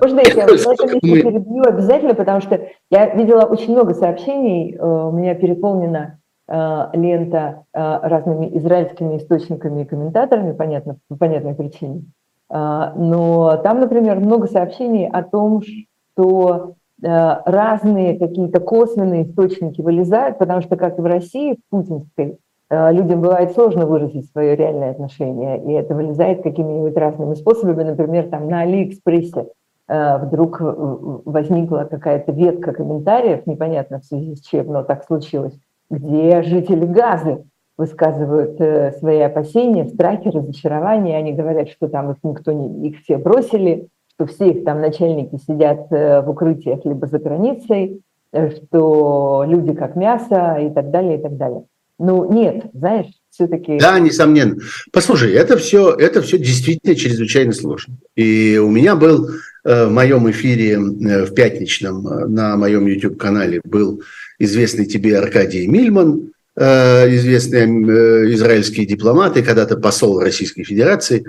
можно 0.00 0.20
я 0.20 0.24
тебя 0.24 1.22
перебью 1.22 1.64
обязательно, 1.64 2.14
потому 2.14 2.40
что 2.40 2.68
я 2.88 3.12
видела 3.12 3.42
очень 3.42 3.72
много 3.72 3.94
сообщений, 3.94 4.76
э, 4.76 4.78
у 4.80 5.10
меня 5.10 5.34
переполнена 5.34 6.20
э, 6.46 6.84
лента 6.92 7.64
э, 7.72 7.80
разными 7.80 8.56
израильскими 8.58 9.16
источниками 9.16 9.82
и 9.82 9.84
комментаторами, 9.84 10.52
понятно, 10.52 10.98
по 11.08 11.16
понятной 11.16 11.54
причине. 11.54 12.04
Но 12.48 13.60
там, 13.64 13.80
например, 13.80 14.20
много 14.20 14.46
сообщений 14.46 15.08
о 15.08 15.24
том, 15.24 15.62
что 15.62 16.76
разные 17.02 18.16
какие-то 18.20 18.60
косвенные 18.60 19.24
источники 19.24 19.80
вылезают, 19.80 20.38
потому 20.38 20.60
что, 20.60 20.76
как 20.76 20.96
и 20.96 21.02
в 21.02 21.06
России, 21.06 21.54
в 21.54 21.70
путинской, 21.70 22.38
людям 22.70 23.20
бывает 23.20 23.52
сложно 23.52 23.86
выразить 23.86 24.30
свое 24.30 24.56
реальное 24.56 24.90
отношение, 24.90 25.62
и 25.64 25.72
это 25.72 25.94
вылезает 25.94 26.42
какими-нибудь 26.42 26.96
разными 26.96 27.34
способами, 27.34 27.84
например, 27.84 28.28
там 28.28 28.48
на 28.48 28.62
Алиэкспрессе 28.62 29.46
вдруг 29.88 30.56
возникла 30.60 31.86
какая-то 31.88 32.32
ветка 32.32 32.72
комментариев, 32.72 33.46
непонятно 33.46 34.00
в 34.00 34.04
связи 34.04 34.34
с 34.34 34.40
чем, 34.40 34.66
но 34.66 34.82
так 34.82 35.04
случилось, 35.04 35.56
где 35.90 36.42
жители 36.42 36.86
Газы 36.86 37.44
высказывают 37.76 38.60
э, 38.60 38.92
свои 38.92 39.20
опасения, 39.20 39.86
страхи, 39.86 40.28
разочарования. 40.28 41.16
Они 41.16 41.32
говорят, 41.32 41.68
что 41.68 41.88
там 41.88 42.10
их 42.10 42.16
никто 42.22 42.52
не, 42.52 42.88
их 42.88 43.00
все 43.02 43.18
бросили, 43.18 43.88
что 44.14 44.26
все 44.26 44.50
их 44.50 44.64
там 44.64 44.80
начальники 44.80 45.36
сидят 45.36 45.92
э, 45.92 46.22
в 46.22 46.30
укрытиях 46.30 46.84
либо 46.84 47.06
за 47.06 47.18
границей, 47.18 48.00
э, 48.32 48.50
что 48.50 49.44
люди 49.46 49.74
как 49.74 49.94
мясо 49.94 50.56
и 50.56 50.70
так 50.70 50.90
далее, 50.90 51.18
и 51.18 51.22
так 51.22 51.36
далее. 51.36 51.64
Ну, 51.98 52.32
нет, 52.32 52.66
знаешь, 52.74 53.06
все-таки... 53.30 53.78
Да, 53.78 53.98
несомненно. 53.98 54.56
Послушай, 54.92 55.32
это 55.32 55.56
все, 55.56 55.94
это 55.94 56.20
все 56.22 56.38
действительно 56.38 56.94
чрезвычайно 56.94 57.52
сложно. 57.52 57.96
И 58.14 58.58
у 58.58 58.70
меня 58.70 58.96
был 58.96 59.30
в 59.64 59.88
моем 59.88 60.30
эфире 60.30 60.78
в 60.78 61.34
пятничном 61.34 62.02
на 62.32 62.56
моем 62.56 62.86
YouTube-канале 62.86 63.60
был 63.64 64.02
известный 64.38 64.86
тебе 64.86 65.18
Аркадий 65.18 65.66
Мильман, 65.66 66.32
Э, 66.58 67.06
известный 67.14 67.66
э, 67.66 68.32
израильский 68.32 68.86
дипломат 68.86 69.36
и 69.36 69.42
когда-то 69.42 69.76
посол 69.76 70.20
Российской 70.20 70.64
Федерации. 70.64 71.26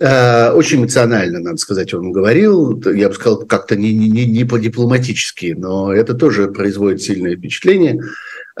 Э, 0.00 0.52
очень 0.52 0.78
эмоционально, 0.78 1.40
надо 1.40 1.56
сказать, 1.56 1.92
он 1.94 2.12
говорил, 2.12 2.80
я 2.92 3.08
бы 3.08 3.14
сказал, 3.14 3.44
как-то 3.46 3.76
не, 3.76 3.92
не, 3.92 4.26
не 4.26 4.44
по-дипломатически, 4.44 5.54
но 5.58 5.92
это 5.92 6.14
тоже 6.14 6.48
производит 6.48 7.02
сильное 7.02 7.36
впечатление. 7.36 8.00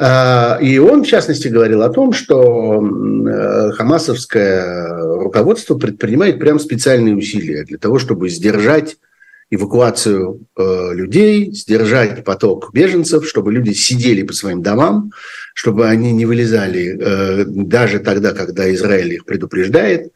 И 0.00 0.78
он, 0.78 1.02
в 1.02 1.08
частности, 1.08 1.48
говорил 1.48 1.82
о 1.82 1.88
том, 1.88 2.12
что 2.12 2.80
хамасовское 3.76 4.96
руководство 5.24 5.76
предпринимает 5.76 6.38
прям 6.38 6.60
специальные 6.60 7.16
усилия 7.16 7.64
для 7.64 7.78
того, 7.78 7.98
чтобы 7.98 8.28
сдержать 8.28 8.96
эвакуацию 9.50 10.46
э, 10.56 10.94
людей, 10.94 11.52
сдержать 11.52 12.22
поток 12.24 12.70
беженцев, 12.72 13.26
чтобы 13.26 13.52
люди 13.52 13.72
сидели 13.72 14.22
по 14.22 14.32
своим 14.32 14.62
домам, 14.62 15.12
чтобы 15.54 15.88
они 15.88 16.12
не 16.12 16.26
вылезали 16.26 16.98
э, 17.00 17.44
даже 17.46 17.98
тогда, 17.98 18.32
когда 18.32 18.72
Израиль 18.74 19.14
их 19.14 19.24
предупреждает, 19.24 20.06
э, 20.06 20.10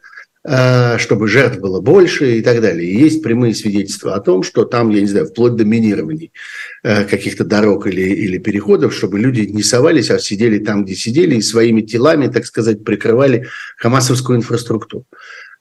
чтобы 0.45 1.29
жертв 1.29 1.59
было 1.59 1.79
больше 1.79 2.39
и 2.39 2.41
так 2.41 2.59
далее. 2.59 2.89
И 2.89 2.97
есть 2.97 3.23
прямые 3.23 3.55
свидетельства 3.55 4.13
о 4.15 4.19
том, 4.19 4.43
что 4.43 4.65
там, 4.65 4.89
я 4.89 4.99
не 4.99 5.07
знаю, 5.07 5.27
вплоть 5.27 5.55
до 5.55 5.63
минирований 5.63 6.33
э, 6.83 7.05
каких-то 7.05 7.45
дорог 7.45 7.87
или, 7.87 8.01
или 8.01 8.37
переходов, 8.39 8.93
чтобы 8.93 9.19
люди 9.19 9.41
не 9.41 9.63
совались, 9.63 10.11
а 10.11 10.19
сидели 10.19 10.59
там, 10.59 10.83
где 10.83 10.95
сидели, 10.95 11.35
и 11.35 11.41
своими 11.41 11.81
телами, 11.81 12.27
так 12.27 12.45
сказать, 12.45 12.83
прикрывали 12.83 13.47
хамасовскую 13.77 14.37
инфраструктуру. 14.37 15.05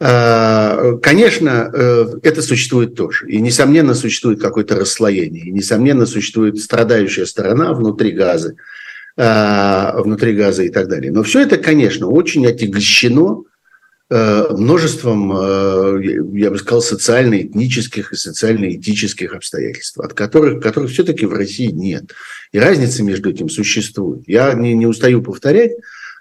Э, 0.00 0.98
конечно, 1.00 1.70
э, 1.72 2.06
это 2.24 2.42
существует 2.42 2.96
тоже. 2.96 3.28
И, 3.28 3.40
несомненно, 3.40 3.94
существует 3.94 4.40
какое-то 4.40 4.74
расслоение. 4.74 5.44
И, 5.44 5.52
несомненно, 5.52 6.06
существует 6.06 6.58
страдающая 6.58 7.24
сторона 7.26 7.72
внутри 7.72 8.10
газа, 8.10 8.54
э, 9.16 10.02
внутри 10.02 10.34
газа 10.34 10.64
и 10.64 10.70
так 10.70 10.88
далее. 10.88 11.12
Но 11.12 11.22
все 11.22 11.42
это, 11.42 11.56
конечно, 11.56 12.08
очень 12.08 12.44
отягощено 12.48 13.44
множеством, 14.12 15.30
я 16.36 16.50
бы 16.50 16.58
сказал, 16.58 16.82
социально-этнических 16.82 18.12
и 18.12 18.16
социально-этических 18.16 19.34
обстоятельств, 19.34 19.98
от 19.98 20.12
которых, 20.12 20.62
которых 20.62 20.90
все-таки 20.90 21.24
в 21.24 21.32
России 21.32 21.70
нет. 21.70 22.12
И 22.52 22.58
разница 22.58 23.02
между 23.02 23.30
этим 23.30 23.48
существует. 23.48 24.24
Я 24.26 24.52
не, 24.52 24.74
не 24.74 24.86
устаю 24.86 25.22
повторять, 25.22 25.72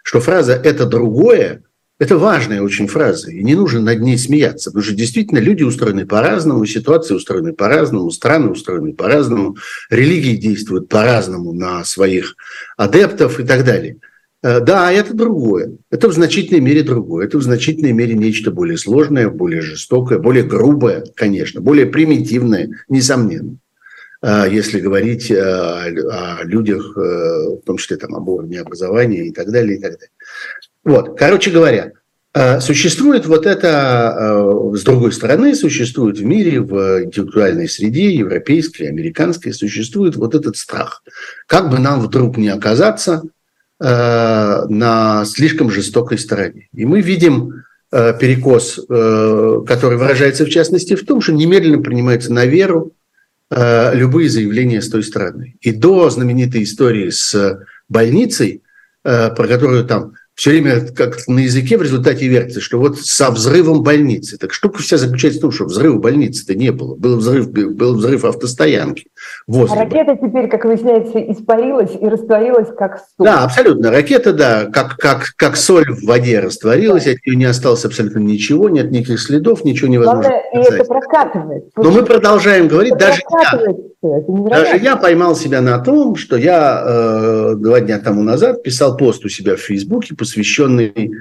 что 0.04 0.21
фраза 0.21 0.54
«это 0.54 0.86
другое» 0.86 1.63
Это 2.01 2.17
важная 2.17 2.63
очень 2.63 2.88
фраза, 2.88 3.30
и 3.30 3.43
не 3.43 3.54
нужно 3.54 3.80
над 3.80 3.99
ней 3.99 4.17
смеяться, 4.17 4.71
потому 4.71 4.84
что 4.84 4.95
действительно 4.95 5.38
люди 5.38 5.62
устроены 5.62 6.08
по-разному, 6.08 6.65
ситуации 6.65 7.13
устроены 7.13 7.54
по-разному, 7.54 8.10
страны 8.10 8.49
устроены 8.49 8.93
по-разному, 8.93 9.56
религии 9.91 10.36
действуют 10.36 10.89
по-разному 10.89 11.54
на 11.54 11.86
своих 11.86 12.36
адептов 12.75 13.39
и 13.39 13.43
так 13.43 13.63
далее. 13.63 13.97
Э, 14.43 14.60
да, 14.60 14.91
это 14.91 15.13
другое. 15.13 15.77
Это 15.89 16.10
в 16.10 16.13
значительной 16.13 16.62
мере 16.62 16.84
другое. 16.84 17.25
Это 17.25 17.38
в 17.38 17.43
значительной 17.43 17.91
мере 17.91 18.13
нечто 18.15 18.51
более 18.51 18.77
сложное, 18.77 19.30
более 19.30 19.62
жестокое, 19.62 20.19
более 20.19 20.43
грубое, 20.43 21.04
конечно, 21.15 21.62
более 21.62 21.86
примитивное, 21.86 22.69
несомненно. 22.89 23.58
Э, 24.21 24.45
если 24.49 24.80
говорить 24.80 25.32
о, 25.32 25.86
о 25.86 26.43
людях, 26.43 26.97
э, 26.97 26.99
в 26.99 27.62
том 27.65 27.77
числе 27.77 27.97
там, 27.97 28.15
об 28.15 28.27
уровне 28.30 28.60
образования 28.60 29.27
и 29.27 29.32
так 29.32 29.51
далее, 29.51 29.77
и 29.77 29.82
так 29.82 29.93
далее. 29.93 30.10
Вот, 30.84 31.17
короче 31.17 31.51
говоря, 31.51 31.91
э, 32.34 32.60
существует 32.60 33.27
вот 33.27 33.45
это, 33.45 34.15
э, 34.17 34.75
с 34.75 34.84
другой 34.84 35.12
стороны, 35.12 35.54
существует 35.54 36.17
в 36.17 36.25
мире, 36.25 36.62
в 36.62 37.04
интеллектуальной 37.04 37.69
среде, 37.69 38.12
европейской, 38.12 38.84
американской, 38.84 39.54
существует 39.54 40.15
вот 40.15 40.34
этот 40.34 40.58
страх. 40.58 41.04
Как 41.45 41.69
бы 41.69 41.77
нам 41.77 42.01
вдруг 42.01 42.38
не 42.38 42.49
оказаться 42.49 43.21
э, 43.23 43.27
на 43.82 45.26
слишком 45.26 45.72
жестокой 45.72 46.20
стороне. 46.20 46.70
И 46.72 46.86
мы 46.86 47.02
видим 47.02 47.63
перекос, 47.89 48.80
который 48.88 49.98
выражается 49.98 50.46
в 50.46 50.50
частности 50.50 50.96
в 50.96 51.04
том, 51.04 51.20
что 51.20 51.34
немедленно 51.34 51.82
принимается 51.82 52.32
на 52.32 52.46
веру 52.46 52.94
любые 53.50 54.30
заявления 54.30 54.82
с 54.82 54.89
той 54.89 55.04
стороны. 55.04 55.56
И 55.62 55.72
до 55.72 56.10
знаменитой 56.12 56.62
истории 56.63 57.10
с 57.10 57.60
больницей, 57.89 58.62
про 59.02 59.48
которую 59.48 59.84
там 59.86 60.13
все 60.36 60.52
время 60.52 60.82
как 60.96 61.28
на 61.28 61.39
языке 61.39 61.78
в 61.78 61.82
результате 61.82 62.28
вертится, 62.28 62.62
что 62.62 62.80
вот 62.80 63.00
со 63.00 63.30
взрывом 63.32 63.84
больницы. 63.84 64.38
Так 64.38 64.54
штука 64.54 64.82
вся 64.82 64.98
заключается 64.98 65.39
в 65.39 65.41
том, 65.41 65.52
что 65.52 65.65
взрыва 65.65 65.98
больницы-то 66.00 66.56
не 66.56 66.72
было. 66.72 66.96
Был 66.96 67.17
взрыв, 67.17 67.52
был 67.52 67.96
взрыв 67.96 68.26
автостоянки. 68.26 69.08
Возле. 69.48 69.78
А 69.78 69.84
ракета 69.84 70.15
теперь, 70.15 70.48
как 70.48 70.65
выясняется, 70.65 71.20
испарилась 71.20 71.91
и 72.00 72.08
растворилась 72.08 72.70
как 72.78 72.98
соль. 72.98 73.28
Да, 73.28 73.44
абсолютно. 73.44 73.91
Ракета, 73.91 74.34
да, 74.34 74.65
как, 74.65 74.98
как, 74.98 75.34
как 75.36 75.58
соль 75.58 75.91
в 75.91 76.06
воде 76.06 76.39
растворилась, 76.39 77.08
от 77.08 77.17
нее 77.26 77.36
не 77.36 77.46
осталось 77.46 77.86
абсолютно 77.86 78.20
ничего, 78.20 78.70
нет 78.70 78.89
никаких 78.91 79.20
следов, 79.20 79.63
ничего 79.63 79.89
невозможно. 79.89 80.22
Главное, 80.22 80.44
и 80.54 80.74
это 80.74 80.86
прокатывает. 80.86 81.65
Но 81.76 81.91
мы 81.91 82.04
продолжаем 82.04 82.67
говорить, 82.67 82.94
это 82.94 83.08
даже 83.08 83.22
я, 84.04 84.22
даже 84.50 84.78
я 84.78 84.96
поймал 84.96 85.36
себя 85.36 85.62
на 85.62 85.78
том, 85.80 86.15
что 86.15 86.36
я 86.36 86.84
э, 86.84 87.54
два 87.58 87.82
дня 87.82 88.00
тому 88.00 88.24
назад 88.24 88.63
писал 88.63 88.98
пост 88.98 89.24
у 89.26 89.30
себя 89.30 89.56
в 89.56 89.60
Фейсбуке, 89.60 90.15
посвященный 90.21 90.91
э, 90.93 91.12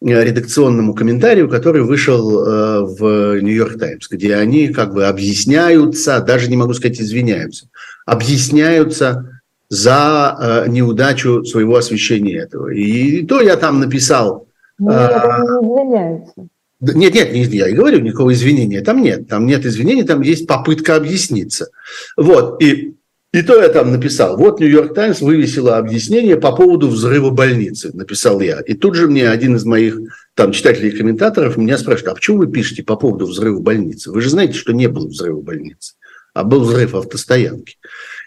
редакционному 0.00 0.92
комментарию, 0.94 1.48
который 1.48 1.82
вышел 1.82 2.44
э, 2.44 2.80
в 2.82 3.40
Нью-Йорк 3.40 3.78
Таймс, 3.78 4.06
где 4.10 4.36
они 4.36 4.68
как 4.68 4.92
бы 4.92 5.06
объясняются, 5.06 6.20
даже 6.20 6.50
не 6.50 6.58
могу 6.58 6.74
сказать 6.74 7.00
извиняются, 7.00 7.68
объясняются 8.04 9.40
за 9.70 10.36
э, 10.38 10.68
неудачу 10.68 11.42
своего 11.44 11.76
освещения 11.76 12.36
этого. 12.36 12.68
И 12.68 13.24
то 13.24 13.40
я 13.40 13.56
там 13.56 13.80
написал... 13.80 14.46
Нет, 14.78 14.92
они 14.92 15.48
не 15.48 15.56
извиняются. 15.56 16.32
Нет, 16.80 17.14
нет, 17.14 17.32
не, 17.32 17.44
я 17.44 17.68
и 17.68 17.72
говорю, 17.72 18.00
никакого 18.00 18.32
извинения 18.32 18.82
там 18.82 19.02
нет. 19.02 19.26
Там 19.28 19.46
нет 19.46 19.64
извинений, 19.64 20.02
там 20.02 20.20
есть 20.20 20.46
попытка 20.46 20.96
объясниться. 20.96 21.68
Вот, 22.16 22.62
и 22.62 22.94
и 23.32 23.42
то 23.42 23.60
я 23.60 23.68
там 23.68 23.92
написал. 23.92 24.36
Вот 24.36 24.58
Нью-Йорк 24.58 24.92
Таймс 24.92 25.20
вывесила 25.20 25.78
объяснение 25.78 26.36
по 26.36 26.50
поводу 26.50 26.88
взрыва 26.88 27.30
больницы, 27.30 27.90
написал 27.94 28.40
я. 28.40 28.60
И 28.60 28.74
тут 28.74 28.96
же 28.96 29.06
мне 29.06 29.28
один 29.28 29.54
из 29.54 29.64
моих 29.64 29.98
там 30.34 30.50
читателей 30.50 30.88
и 30.88 30.96
комментаторов 30.96 31.56
меня 31.56 31.78
спрашивает, 31.78 32.12
а 32.12 32.14
почему 32.16 32.38
вы 32.38 32.48
пишете 32.48 32.82
по 32.82 32.96
поводу 32.96 33.26
взрыва 33.26 33.60
больницы? 33.60 34.10
Вы 34.10 34.20
же 34.20 34.30
знаете, 34.30 34.54
что 34.54 34.72
не 34.72 34.88
было 34.88 35.06
взрыва 35.06 35.40
больницы, 35.40 35.94
а 36.34 36.42
был 36.42 36.62
взрыв 36.62 36.94
автостоянки. 36.96 37.76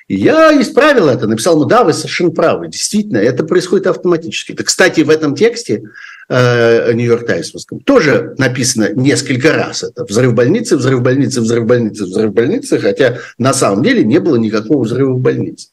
Я 0.08 0.60
исправил 0.62 1.08
это, 1.08 1.28
написал, 1.28 1.58
ну 1.58 1.66
да, 1.66 1.84
вы 1.84 1.94
совершенно 1.94 2.32
правы, 2.32 2.68
действительно, 2.68 3.18
это 3.18 3.44
происходит 3.44 3.88
автоматически. 3.88 4.52
Это, 4.52 4.64
кстати, 4.64 5.02
в 5.02 5.10
этом 5.10 5.36
тексте 5.36 5.84
Нью-Йорк 6.30 7.26
Таймсовском 7.26 7.80
тоже 7.82 8.34
написано 8.38 8.94
несколько 8.94 9.54
раз 9.54 9.84
это. 9.84 10.06
Взрыв 10.06 10.34
больницы, 10.34 10.78
взрыв 10.78 11.02
больницы, 11.02 11.42
взрыв 11.42 11.66
больницы, 11.66 12.06
взрыв 12.06 12.34
больницы, 12.34 12.80
хотя 12.80 13.18
на 13.38 13.54
самом 13.54 13.84
деле 13.84 14.04
не 14.04 14.20
было 14.20 14.38
никакого 14.38 14.84
взрыва 14.84 15.14
в 15.14 15.20
больнице. 15.20 15.70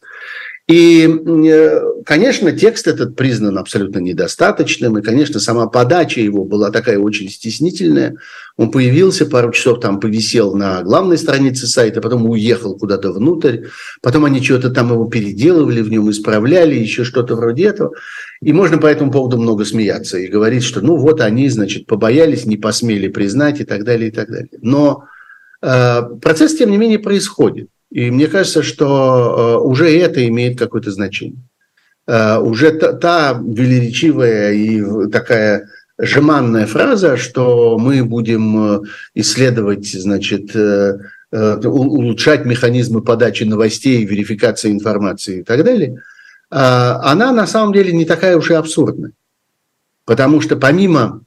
И, 0.70 1.04
э, 1.04 1.80
конечно, 2.06 2.52
текст 2.52 2.86
этот 2.86 3.16
признан 3.16 3.58
абсолютно 3.58 3.98
недостаточным, 3.98 4.96
и, 4.96 5.02
конечно, 5.02 5.40
сама 5.40 5.66
подача 5.66 6.20
его 6.20 6.44
была 6.44 6.70
такая 6.70 7.00
очень 7.00 7.28
стеснительная. 7.28 8.14
Он 8.56 8.70
появился, 8.70 9.26
пару 9.26 9.50
часов 9.50 9.80
там 9.80 9.98
повисел 9.98 10.54
на 10.54 10.82
главной 10.82 11.18
странице 11.18 11.66
сайта, 11.66 12.00
потом 12.00 12.30
уехал 12.30 12.78
куда-то 12.78 13.10
внутрь, 13.10 13.64
потом 14.00 14.26
они 14.26 14.40
что-то 14.40 14.70
там 14.70 14.92
его 14.92 15.06
переделывали, 15.06 15.82
в 15.82 15.90
нем 15.90 16.08
исправляли, 16.08 16.76
еще 16.76 17.02
что-то 17.02 17.34
вроде 17.34 17.64
этого. 17.64 17.92
И 18.40 18.52
можно 18.52 18.78
по 18.78 18.86
этому 18.86 19.10
поводу 19.10 19.38
много 19.38 19.64
смеяться 19.64 20.18
и 20.18 20.28
говорить, 20.28 20.62
что 20.62 20.82
ну 20.82 20.94
вот 20.94 21.20
они, 21.20 21.48
значит, 21.48 21.86
побоялись, 21.86 22.46
не 22.46 22.56
посмели 22.56 23.08
признать 23.08 23.60
и 23.60 23.64
так 23.64 23.82
далее, 23.82 24.10
и 24.10 24.12
так 24.12 24.28
далее. 24.28 24.50
Но 24.62 25.02
э, 25.62 26.02
процесс, 26.22 26.54
тем 26.54 26.70
не 26.70 26.76
менее, 26.76 27.00
происходит. 27.00 27.66
И 27.90 28.10
мне 28.10 28.26
кажется, 28.28 28.62
что 28.62 29.60
уже 29.64 29.90
это 29.98 30.26
имеет 30.28 30.58
какое-то 30.58 30.90
значение. 30.90 31.42
Уже 32.06 32.72
та, 32.72 32.92
та 32.92 33.32
велеречивая 33.32 34.52
и 34.52 35.08
такая 35.10 35.68
жеманная 35.98 36.66
фраза, 36.66 37.16
что 37.16 37.78
мы 37.78 38.04
будем 38.04 38.84
исследовать, 39.14 39.86
значит, 39.86 40.56
улучшать 41.32 42.44
механизмы 42.44 43.02
подачи 43.02 43.44
новостей, 43.44 44.04
верификации 44.04 44.70
информации 44.72 45.40
и 45.40 45.42
так 45.42 45.64
далее, 45.64 46.02
она 46.48 47.32
на 47.32 47.46
самом 47.46 47.72
деле 47.72 47.92
не 47.92 48.04
такая 48.04 48.36
уж 48.36 48.50
и 48.50 48.54
абсурдная. 48.54 49.12
Потому 50.04 50.40
что 50.40 50.56
помимо 50.56 51.22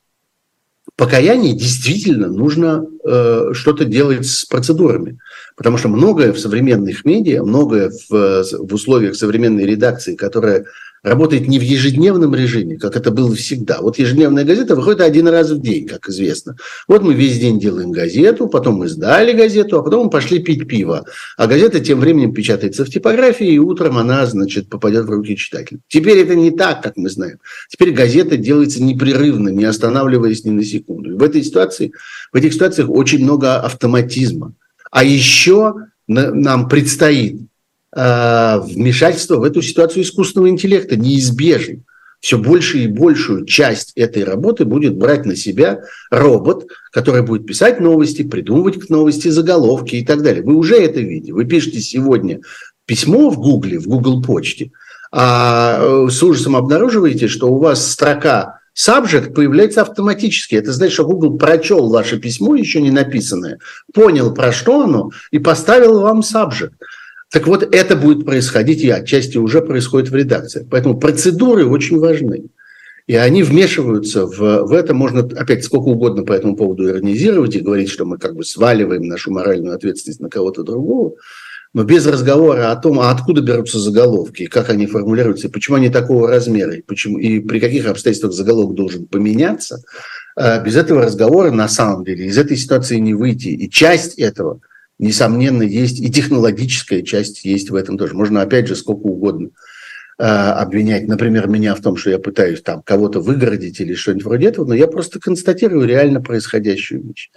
покаяния 0.95 1.53
действительно 1.53 2.27
нужно 2.27 2.85
э, 3.05 3.53
что-то 3.53 3.85
делать 3.85 4.25
с 4.25 4.45
процедурами. 4.45 5.19
Потому 5.55 5.77
что 5.77 5.87
многое 5.87 6.33
в 6.33 6.39
современных 6.39 7.05
медиа, 7.05 7.43
многое 7.43 7.91
в, 8.09 8.43
в 8.43 8.73
условиях 8.73 9.15
современной 9.15 9.65
редакции, 9.65 10.15
которая 10.15 10.65
работает 11.03 11.47
не 11.47 11.59
в 11.59 11.61
ежедневном 11.61 12.33
режиме, 12.33 12.77
как 12.77 12.95
это 12.95 13.11
было 13.11 13.35
всегда. 13.35 13.81
Вот 13.81 13.99
ежедневная 13.99 14.45
газета 14.45 14.75
выходит 14.75 15.01
один 15.01 15.27
раз 15.27 15.51
в 15.51 15.61
день, 15.61 15.85
как 15.85 16.07
известно. 16.07 16.55
Вот 16.87 17.03
мы 17.03 17.13
весь 17.13 17.39
день 17.39 17.59
делаем 17.59 17.91
газету, 17.91 18.47
потом 18.47 18.75
мы 18.75 18.87
сдали 18.87 19.33
газету, 19.33 19.77
а 19.77 19.83
потом 19.83 20.05
мы 20.05 20.09
пошли 20.09 20.39
пить 20.39 20.67
пиво. 20.67 21.05
А 21.37 21.47
газета 21.47 21.81
тем 21.81 21.99
временем 21.99 22.33
печатается 22.33 22.85
в 22.85 22.89
типографии, 22.89 23.47
и 23.47 23.59
утром 23.59 23.97
она, 23.97 24.25
значит, 24.25 24.69
попадет 24.69 25.05
в 25.05 25.09
руки 25.09 25.35
читателя. 25.35 25.79
Теперь 25.89 26.19
это 26.19 26.35
не 26.35 26.51
так, 26.51 26.81
как 26.81 26.95
мы 26.95 27.09
знаем. 27.09 27.39
Теперь 27.69 27.91
газета 27.91 28.37
делается 28.37 28.81
непрерывно, 28.81 29.49
не 29.49 29.65
останавливаясь 29.65 30.45
ни 30.45 30.51
на 30.51 30.63
секунду. 30.63 31.11
И 31.11 31.17
в 31.17 31.23
этой 31.23 31.43
ситуации, 31.43 31.91
в 32.31 32.37
этих 32.37 32.53
ситуациях 32.53 32.89
очень 32.89 33.23
много 33.23 33.57
автоматизма. 33.57 34.53
А 34.89 35.03
еще 35.03 35.73
нам 36.07 36.69
предстоит 36.69 37.41
Э, 37.95 38.59
вмешательство 38.59 39.37
в 39.37 39.43
эту 39.43 39.61
ситуацию 39.61 40.03
искусственного 40.03 40.49
интеллекта 40.49 40.95
неизбежно. 40.95 41.81
Все 42.19 42.37
больше 42.37 42.79
и 42.79 42.87
большую 42.87 43.45
часть 43.45 43.91
этой 43.95 44.23
работы 44.23 44.63
будет 44.63 44.95
брать 44.95 45.25
на 45.25 45.35
себя 45.35 45.81
робот, 46.09 46.67
который 46.91 47.21
будет 47.21 47.45
писать 47.45 47.81
новости, 47.81 48.23
придумывать 48.23 48.79
к 48.79 48.89
новости 48.89 49.27
заголовки 49.27 49.97
и 49.97 50.05
так 50.05 50.23
далее. 50.23 50.41
Вы 50.41 50.55
уже 50.55 50.77
это 50.77 51.01
видите. 51.01 51.33
Вы 51.33 51.45
пишете 51.45 51.81
сегодня 51.81 52.39
письмо 52.85 53.29
в 53.29 53.37
Гугле, 53.37 53.77
в 53.77 53.87
Google 53.87 54.23
почте, 54.23 54.71
а 55.11 55.79
э, 55.81 56.09
с 56.09 56.23
ужасом 56.23 56.55
обнаруживаете, 56.55 57.27
что 57.27 57.51
у 57.51 57.59
вас 57.59 57.91
строка 57.91 58.61
Subject 58.75 59.33
появляется 59.33 59.83
автоматически. 59.83 60.55
Это 60.55 60.71
значит, 60.71 60.93
что 60.93 61.05
Google 61.05 61.37
прочел 61.37 61.89
ваше 61.89 62.19
письмо, 62.19 62.55
еще 62.55 62.81
не 62.81 62.89
написанное, 62.89 63.59
понял, 63.93 64.33
про 64.33 64.51
что 64.51 64.81
оно, 64.81 65.11
и 65.29 65.37
поставил 65.37 65.99
вам 65.99 66.21
subject. 66.21 66.71
Так 67.33 67.47
вот, 67.47 67.67
это 67.73 67.95
будет 67.95 68.27
происходить, 68.27 68.83
и 68.83 68.91
отчасти 68.91 69.39
уже 69.39 69.61
происходит 69.61 70.11
в 70.11 70.15
редакции. 70.15 70.67
Поэтому 70.69 70.99
процедуры 70.99 71.65
очень 71.65 71.97
важны. 71.97 72.43
И 73.07 73.15
они 73.15 73.41
вмешиваются 73.41 74.27
в, 74.27 74.37
в 74.37 74.71
это. 74.71 74.93
Можно 74.93 75.21
опять 75.21 75.63
сколько 75.63 75.87
угодно 75.87 76.23
по 76.23 76.33
этому 76.33 76.55
поводу 76.55 76.87
иронизировать 76.87 77.55
и 77.55 77.59
говорить, 77.59 77.89
что 77.89 78.05
мы 78.05 78.19
как 78.19 78.35
бы 78.35 78.43
сваливаем 78.45 79.07
нашу 79.07 79.31
моральную 79.31 79.73
ответственность 79.73 80.19
на 80.19 80.29
кого-то 80.29 80.61
другого. 80.61 81.15
Но 81.73 81.83
без 81.83 82.05
разговора 82.05 82.71
о 82.71 82.75
том, 82.75 82.99
а 82.99 83.09
откуда 83.09 83.41
берутся 83.41 83.79
заголовки, 83.79 84.45
как 84.45 84.69
они 84.69 84.85
формулируются, 84.85 85.47
и 85.47 85.51
почему 85.51 85.77
они 85.77 85.89
такого 85.89 86.29
размера, 86.29 86.75
и, 86.75 86.83
почему, 86.83 87.17
и 87.17 87.39
при 87.39 87.59
каких 87.59 87.87
обстоятельствах 87.87 88.33
заголовок 88.33 88.75
должен 88.75 89.07
поменяться, 89.07 89.81
э, 90.37 90.63
без 90.63 90.75
этого 90.75 91.01
разговора 91.01 91.49
на 91.49 91.67
самом 91.67 92.05
деле 92.05 92.27
из 92.27 92.37
этой 92.37 92.57
ситуации 92.57 92.97
не 92.97 93.15
выйти. 93.15 93.47
И 93.47 93.71
часть 93.71 94.19
этого– 94.19 94.59
несомненно, 95.03 95.63
есть 95.63 95.99
и 95.99 96.11
технологическая 96.11 97.03
часть 97.03 97.45
есть 97.45 97.69
в 97.69 97.75
этом 97.75 97.97
тоже. 97.97 98.15
Можно, 98.15 98.41
опять 98.41 98.67
же, 98.67 98.75
сколько 98.75 99.05
угодно 99.07 99.49
э, 100.17 100.23
обвинять, 100.23 101.07
например, 101.07 101.47
меня 101.47 101.75
в 101.75 101.81
том, 101.81 101.95
что 101.97 102.09
я 102.09 102.19
пытаюсь 102.19 102.61
там 102.61 102.81
кого-то 102.81 103.19
выгородить 103.19 103.79
или 103.79 103.93
что-нибудь 103.93 104.25
вроде 104.25 104.47
этого, 104.47 104.65
но 104.65 104.73
я 104.73 104.87
просто 104.87 105.19
констатирую 105.19 105.87
реально 105.87 106.21
происходящую 106.21 107.03
вещь. 107.03 107.29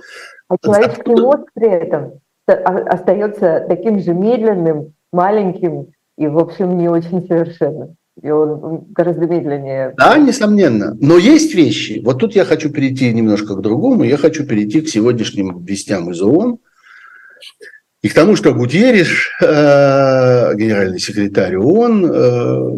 А 0.49 0.57
человеческий 0.63 1.11
мозг 1.11 1.45
при 1.55 1.69
этом 1.69 2.21
остается 2.47 3.65
таким 3.69 4.01
же 4.01 4.15
медленным, 4.15 4.95
маленьким 5.13 5.89
и, 6.17 6.29
в 6.29 6.39
общем, 6.39 6.79
не 6.79 6.89
очень 6.89 7.27
совершенным. 7.27 7.97
И 8.23 8.31
он 8.31 8.87
гораздо 8.93 9.27
медленнее. 9.27 9.93
Да, 9.99 10.17
несомненно. 10.17 10.97
Но 11.01 11.19
есть 11.19 11.55
вещи. 11.55 12.01
Вот 12.03 12.19
тут 12.19 12.35
я 12.35 12.45
хочу 12.45 12.71
перейти 12.71 13.13
немножко 13.13 13.55
к 13.55 13.61
другому. 13.61 14.05
Я 14.05 14.17
хочу 14.17 14.47
перейти 14.47 14.81
к 14.81 14.89
сегодняшним 14.89 15.63
вестям 15.63 16.11
из 16.11 16.23
ООН, 16.23 16.59
и 18.07 18.09
к 18.09 18.15
тому, 18.15 18.37
что 18.37 18.55
Гутьериш, 18.55 19.33
э, 19.43 20.55
генеральный 20.55 21.01
секретарь 21.01 21.57
ООН, 21.57 22.07
э, 22.07 22.71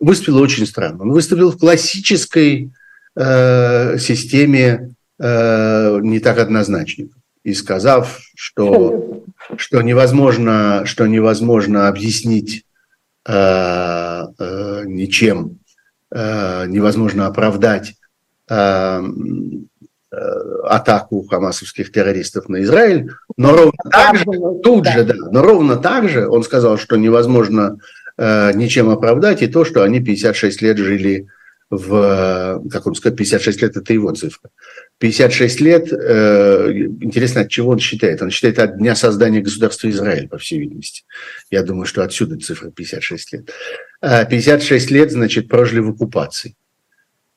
выступил 0.00 0.38
очень 0.38 0.66
странно. 0.66 1.02
Он 1.02 1.12
выступил 1.12 1.52
в 1.52 1.58
классической 1.58 2.72
э, 3.14 3.98
системе 3.98 4.94
не 5.20 6.18
так 6.18 6.38
однозначников. 6.38 7.16
И 7.44 7.54
сказав, 7.54 8.18
что, 8.34 9.22
что, 9.56 9.80
невозможно, 9.80 10.82
что 10.84 11.06
невозможно 11.06 11.86
объяснить 11.86 12.64
ничем, 14.88 15.60
невозможно 16.10 17.28
оправдать 17.28 17.94
атаку 20.12 21.26
хамасовских 21.26 21.90
террористов 21.90 22.48
на 22.48 22.62
Израиль, 22.62 23.10
но 23.36 23.52
ровно 23.52 23.72
так 23.90 24.16
же, 24.16 24.24
тут 24.62 24.86
же, 24.86 25.04
да, 25.04 25.14
но 25.14 25.42
ровно 25.42 25.76
так 25.76 26.08
же 26.08 26.28
он 26.28 26.42
сказал, 26.42 26.76
что 26.76 26.96
невозможно 26.96 27.78
э, 28.18 28.52
ничем 28.54 28.90
оправдать 28.90 29.42
и 29.42 29.46
то, 29.46 29.64
что 29.64 29.82
они 29.82 30.00
56 30.00 30.60
лет 30.60 30.76
жили 30.76 31.28
в, 31.70 32.62
как 32.70 32.86
он 32.86 32.94
сказал, 32.94 33.16
56 33.16 33.62
лет– 33.62 33.76
это 33.78 33.92
его 33.94 34.12
цифра. 34.12 34.50
56 34.98 35.60
лет, 35.62 35.90
э, 35.90 36.70
интересно, 37.00 37.40
от 37.40 37.48
чего 37.48 37.70
он 37.70 37.78
считает? 37.78 38.20
Он 38.20 38.28
считает 38.28 38.58
от 38.58 38.76
дня 38.76 38.94
создания 38.94 39.40
государства 39.40 39.88
Израиль, 39.88 40.28
по 40.28 40.36
всей 40.36 40.58
видимости. 40.58 41.04
Я 41.50 41.62
думаю, 41.62 41.86
что 41.86 42.04
отсюда 42.04 42.36
цифра 42.36 42.70
56 42.70 43.32
лет. 43.32 43.50
56 44.02 44.90
лет, 44.90 45.10
значит, 45.10 45.48
прожили 45.48 45.80
в 45.80 45.88
оккупации. 45.88 46.54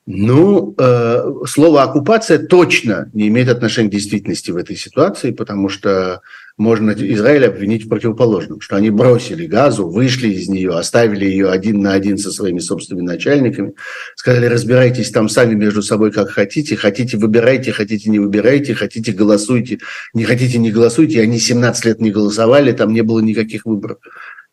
Ну, 0.08 0.72
э, 0.78 1.32
слово 1.46 1.82
оккупация 1.82 2.38
точно 2.38 3.10
не 3.12 3.26
имеет 3.26 3.48
отношения 3.48 3.88
к 3.88 3.92
действительности 3.92 4.52
в 4.52 4.56
этой 4.56 4.76
ситуации, 4.76 5.32
потому 5.32 5.68
что 5.68 6.20
можно 6.56 6.92
Израиль 6.92 7.44
обвинить 7.44 7.86
в 7.86 7.88
противоположном, 7.88 8.60
что 8.60 8.76
они 8.76 8.90
бросили 8.90 9.46
газу, 9.46 9.88
вышли 9.88 10.28
из 10.28 10.48
нее, 10.48 10.70
оставили 10.70 11.24
ее 11.24 11.50
один 11.50 11.80
на 11.80 11.92
один 11.92 12.18
со 12.18 12.30
своими 12.30 12.60
собственными 12.60 13.04
начальниками, 13.04 13.74
сказали, 14.14 14.46
разбирайтесь 14.46 15.10
там 15.10 15.28
сами 15.28 15.54
между 15.54 15.82
собой 15.82 16.12
как 16.12 16.30
хотите, 16.30 16.76
хотите 16.76 17.16
выбирайте, 17.16 17.72
хотите 17.72 18.08
не 18.08 18.20
выбирайте, 18.20 18.74
хотите 18.74 19.10
голосуйте, 19.10 19.80
не 20.14 20.22
хотите 20.22 20.58
не 20.58 20.70
голосуйте, 20.70 21.20
они 21.20 21.40
17 21.40 21.84
лет 21.84 22.00
не 22.00 22.12
голосовали, 22.12 22.70
там 22.70 22.94
не 22.94 23.02
было 23.02 23.18
никаких 23.18 23.66
выборов. 23.66 23.98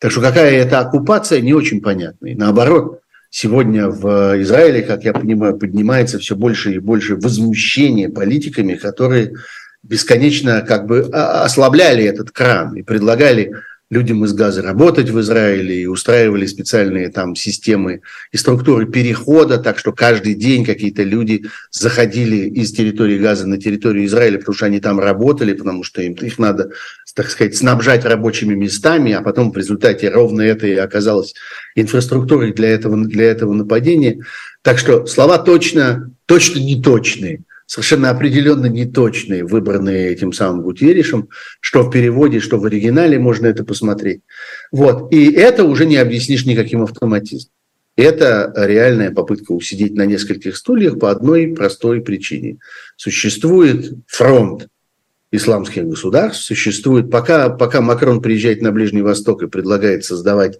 Так 0.00 0.10
что 0.10 0.20
какая 0.20 0.50
это 0.50 0.80
оккупация, 0.80 1.40
не 1.40 1.54
очень 1.54 1.80
понятно. 1.80 2.26
И 2.26 2.34
наоборот, 2.34 3.03
сегодня 3.34 3.88
в 3.88 4.40
Израиле, 4.42 4.82
как 4.82 5.02
я 5.02 5.12
понимаю, 5.12 5.58
поднимается 5.58 6.20
все 6.20 6.36
больше 6.36 6.74
и 6.74 6.78
больше 6.78 7.16
возмущение 7.16 8.08
политиками, 8.08 8.74
которые 8.74 9.32
бесконечно 9.82 10.60
как 10.60 10.86
бы 10.86 11.00
ослабляли 11.00 12.04
этот 12.04 12.30
кран 12.30 12.76
и 12.76 12.82
предлагали 12.82 13.56
людям 13.90 14.24
из 14.24 14.32
газа 14.32 14.62
работать 14.62 15.10
в 15.10 15.20
Израиле 15.20 15.82
и 15.82 15.86
устраивали 15.86 16.46
специальные 16.46 17.10
там 17.10 17.36
системы 17.36 18.00
и 18.32 18.36
структуры 18.36 18.86
перехода, 18.86 19.58
так 19.58 19.78
что 19.78 19.92
каждый 19.92 20.34
день 20.34 20.64
какие-то 20.64 21.02
люди 21.02 21.44
заходили 21.70 22.48
из 22.48 22.72
территории 22.72 23.18
газа 23.18 23.46
на 23.46 23.58
территорию 23.58 24.06
Израиля, 24.06 24.38
потому 24.38 24.54
что 24.54 24.66
они 24.66 24.80
там 24.80 24.98
работали, 24.98 25.52
потому 25.52 25.84
что 25.84 26.02
им 26.02 26.14
их 26.14 26.38
надо, 26.38 26.70
так 27.14 27.30
сказать, 27.30 27.56
снабжать 27.56 28.04
рабочими 28.04 28.54
местами, 28.54 29.12
а 29.12 29.22
потом 29.22 29.52
в 29.52 29.56
результате 29.56 30.08
ровно 30.08 30.42
это 30.42 30.66
и 30.66 30.74
оказалось 30.74 31.34
инфраструктурой 31.74 32.52
для 32.52 32.70
этого, 32.70 32.96
для 33.04 33.26
этого 33.26 33.52
нападения. 33.52 34.24
Так 34.62 34.78
что 34.78 35.06
слова 35.06 35.38
точно, 35.38 36.10
точно 36.26 36.58
не 36.58 36.82
точные– 36.82 37.42
совершенно 37.66 38.10
определенно 38.10 38.66
неточные, 38.66 39.44
выбранные 39.44 40.10
этим 40.10 40.32
самым 40.32 40.62
Гутерришем, 40.62 41.28
что 41.60 41.82
в 41.82 41.90
переводе, 41.90 42.40
что 42.40 42.58
в 42.58 42.64
оригинале 42.64 43.18
можно 43.18 43.46
это 43.46 43.64
посмотреть. 43.64 44.20
Вот. 44.70 45.12
И 45.12 45.32
это 45.32 45.64
уже 45.64 45.86
не 45.86 45.96
объяснишь 45.96 46.44
никаким 46.44 46.82
автоматизмом. 46.82 47.52
Это 47.96 48.52
реальная 48.56 49.12
попытка 49.12 49.52
усидеть 49.52 49.94
на 49.94 50.04
нескольких 50.04 50.56
стульях 50.56 50.98
по 50.98 51.10
одной 51.10 51.54
простой 51.54 52.00
причине. 52.00 52.58
Существует 52.96 53.92
фронт 54.08 54.66
исламских 55.30 55.84
государств, 55.84 56.44
существует, 56.44 57.10
пока, 57.10 57.50
пока 57.50 57.80
Макрон 57.80 58.20
приезжает 58.20 58.62
на 58.62 58.72
Ближний 58.72 59.02
Восток 59.02 59.42
и 59.42 59.48
предлагает 59.48 60.04
создавать 60.04 60.58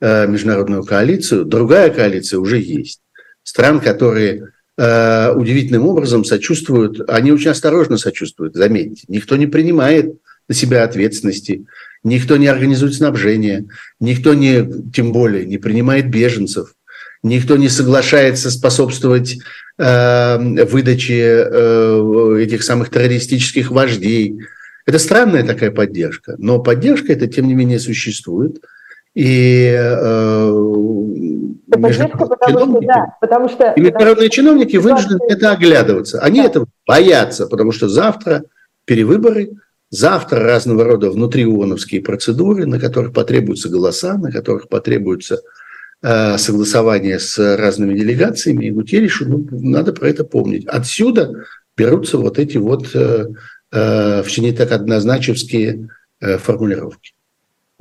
э, 0.00 0.26
международную 0.26 0.84
коалицию, 0.84 1.44
другая 1.44 1.90
коалиция 1.90 2.38
уже 2.38 2.58
есть. 2.58 3.00
Стран, 3.44 3.80
которые 3.80 4.52
Э, 4.78 5.32
удивительным 5.34 5.86
образом 5.86 6.24
сочувствуют, 6.24 6.98
они 7.06 7.30
очень 7.30 7.50
осторожно 7.50 7.98
сочувствуют, 7.98 8.54
заметьте. 8.54 9.04
Никто 9.06 9.36
не 9.36 9.46
принимает 9.46 10.14
на 10.48 10.54
себя 10.54 10.84
ответственности, 10.84 11.66
никто 12.02 12.38
не 12.38 12.46
организует 12.46 12.94
снабжение, 12.94 13.66
никто 14.00 14.32
не, 14.32 14.66
тем 14.90 15.12
более, 15.12 15.44
не 15.44 15.58
принимает 15.58 16.08
беженцев, 16.08 16.74
никто 17.22 17.58
не 17.58 17.68
соглашается 17.68 18.50
способствовать 18.50 19.40
э, 19.76 20.64
выдаче 20.64 21.46
э, 21.50 22.36
этих 22.40 22.62
самых 22.62 22.88
террористических 22.88 23.70
вождей. 23.70 24.38
Это 24.86 24.98
странная 24.98 25.44
такая 25.44 25.70
поддержка, 25.70 26.34
но 26.38 26.60
поддержка 26.60 27.12
это, 27.12 27.26
тем 27.26 27.46
не 27.46 27.52
менее, 27.52 27.78
существует. 27.78 28.62
И 29.14 29.70
э, 29.70 30.50
поддержка, 31.78 32.18
потому 32.18 32.76
что, 32.76 32.80
да, 32.86 33.16
потому 33.20 33.48
что... 33.48 33.72
И 33.72 33.80
международные 33.80 34.30
чиновники 34.30 34.76
вынуждены 34.76 35.20
это 35.28 35.52
оглядываться. 35.52 36.20
Они 36.20 36.40
да. 36.40 36.46
этого 36.46 36.66
боятся, 36.86 37.46
потому 37.46 37.72
что 37.72 37.88
завтра 37.88 38.44
перевыборы, 38.84 39.50
завтра 39.90 40.40
разного 40.40 40.84
рода 40.84 41.10
внутрионовские 41.10 42.02
процедуры, 42.02 42.66
на 42.66 42.80
которых 42.80 43.12
потребуются 43.12 43.68
голоса, 43.68 44.16
на 44.16 44.32
которых 44.32 44.68
потребуется 44.68 45.40
э, 46.02 46.38
согласование 46.38 47.18
с 47.18 47.56
разными 47.56 47.94
делегациями. 47.94 48.66
И 48.66 48.70
Гутерришу 48.70 49.28
ну, 49.28 49.46
надо 49.50 49.92
про 49.92 50.08
это 50.08 50.24
помнить. 50.24 50.66
Отсюда 50.66 51.44
берутся 51.76 52.18
вот 52.18 52.38
эти 52.38 52.58
вот 52.58 52.94
э, 52.94 53.28
э, 53.72 54.22
все 54.22 54.42
не 54.42 54.52
так 54.52 54.72
однозначевские 54.72 55.88
э, 56.20 56.38
формулировки. 56.38 57.12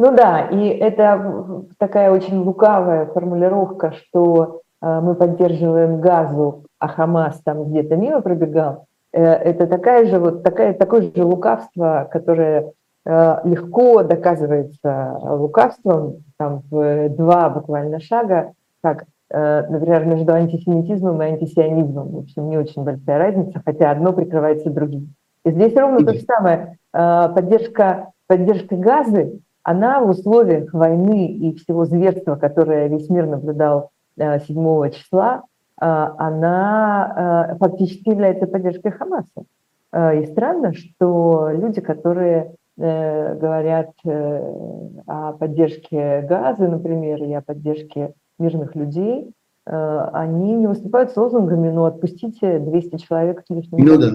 Ну 0.01 0.15
да, 0.15 0.47
и 0.47 0.67
это 0.67 1.63
такая 1.77 2.11
очень 2.11 2.39
лукавая 2.39 3.05
формулировка, 3.05 3.91
что 3.91 4.61
э, 4.81 4.99
мы 4.99 5.13
поддерживаем 5.13 6.01
газу, 6.01 6.63
а 6.79 6.87
Хамас 6.87 7.39
там 7.41 7.65
где-то 7.65 7.97
мимо 7.97 8.21
пробегал. 8.21 8.87
Э, 9.13 9.21
это 9.21 9.67
такая 9.67 10.07
же, 10.07 10.17
вот 10.17 10.41
такая, 10.41 10.73
такое 10.73 11.03
же 11.15 11.23
лукавство, 11.23 12.09
которое 12.11 12.71
э, 13.05 13.37
легко 13.43 14.01
доказывается 14.01 15.19
лукавством, 15.21 16.23
там 16.37 16.63
в 16.71 17.09
два 17.09 17.51
буквально 17.51 17.99
шага, 17.99 18.53
как, 18.81 19.05
например, 19.29 20.05
между 20.05 20.33
антисемитизмом 20.33 21.21
и 21.21 21.25
антисионизмом. 21.25 22.09
В 22.09 22.17
общем, 22.21 22.49
не 22.49 22.57
очень 22.57 22.83
большая 22.83 23.19
разница, 23.19 23.61
хотя 23.63 23.91
одно 23.91 24.13
прикрывается 24.13 24.71
другим. 24.71 25.13
И 25.45 25.51
здесь 25.51 25.75
ровно 25.75 26.03
то 26.03 26.13
же 26.13 26.21
самое. 26.21 26.79
Поддержка, 26.91 28.07
поддержка 28.25 28.75
газы 28.75 29.39
она 29.63 29.99
в 30.01 30.09
условиях 30.09 30.73
войны 30.73 31.27
и 31.27 31.55
всего 31.55 31.85
зверства, 31.85 32.35
которое 32.35 32.87
весь 32.87 33.09
мир 33.09 33.27
наблюдал 33.27 33.91
7 34.17 34.27
э, 34.27 34.91
числа, 34.91 35.43
э, 35.79 35.85
она 35.85 37.49
э, 37.51 37.57
фактически 37.57 38.09
является 38.09 38.47
поддержкой 38.47 38.91
Хамаса. 38.91 39.45
И 39.93 40.25
странно, 40.31 40.73
что 40.73 41.49
люди, 41.51 41.81
которые 41.81 42.55
говорят 42.77 43.89
о 44.05 45.33
поддержке 45.33 46.21
газа, 46.21 46.65
например, 46.69 47.21
и 47.21 47.33
о 47.33 47.41
поддержке 47.41 48.13
мирных 48.39 48.73
людей, 48.75 49.33
они 49.65 50.53
не 50.53 50.67
выступают 50.67 51.11
с 51.11 51.17
лозунгами, 51.17 51.69
ну, 51.71 51.83
отпустите 51.83 52.59
200 52.59 52.95
человек. 52.99 53.43
Ну 53.49 53.97
да. 53.97 54.11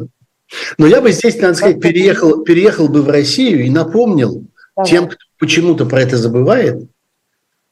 Но 0.78 0.86
я 0.86 1.02
бы 1.02 1.12
здесь, 1.12 1.38
надо 1.42 1.52
сказать, 1.52 1.78
переехал, 1.78 2.42
переехал 2.42 2.88
бы 2.88 3.02
в 3.02 3.10
Россию 3.10 3.66
и 3.66 3.70
напомнил 3.70 4.46
Давай. 4.74 4.90
тем, 4.90 5.08
кто 5.08 5.25
почему-то 5.38 5.86
про 5.86 6.00
это 6.02 6.16
забывает, 6.16 6.88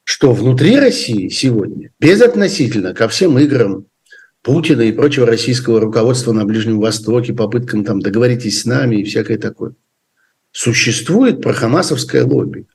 что 0.03 0.33
внутри 0.33 0.79
России 0.79 1.29
сегодня, 1.29 1.91
безотносительно 1.99 2.93
ко 2.93 3.07
всем 3.07 3.37
играм 3.39 3.85
Путина 4.43 4.83
и 4.83 4.91
прочего 4.91 5.25
российского 5.25 5.81
руководства 5.81 6.31
на 6.31 6.45
Ближнем 6.45 6.79
Востоке, 6.79 7.33
попыткам 7.33 7.83
там 7.83 7.99
договоритесь 7.99 8.61
с 8.61 8.65
нами 8.65 8.97
и 8.97 9.03
всякое 9.03 9.39
такое, 9.39 9.73
существует 10.51 11.41
прохамасовское 11.41 12.23
лобби. 12.23 12.67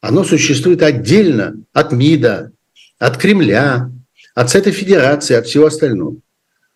Оно 0.00 0.24
существует 0.24 0.82
отдельно 0.82 1.54
от 1.72 1.92
МИДа, 1.92 2.52
от 2.98 3.16
Кремля, 3.16 3.90
от 4.34 4.50
Совета 4.50 4.72
Федерации, 4.72 5.34
от 5.34 5.46
всего 5.46 5.66
остального. 5.66 6.16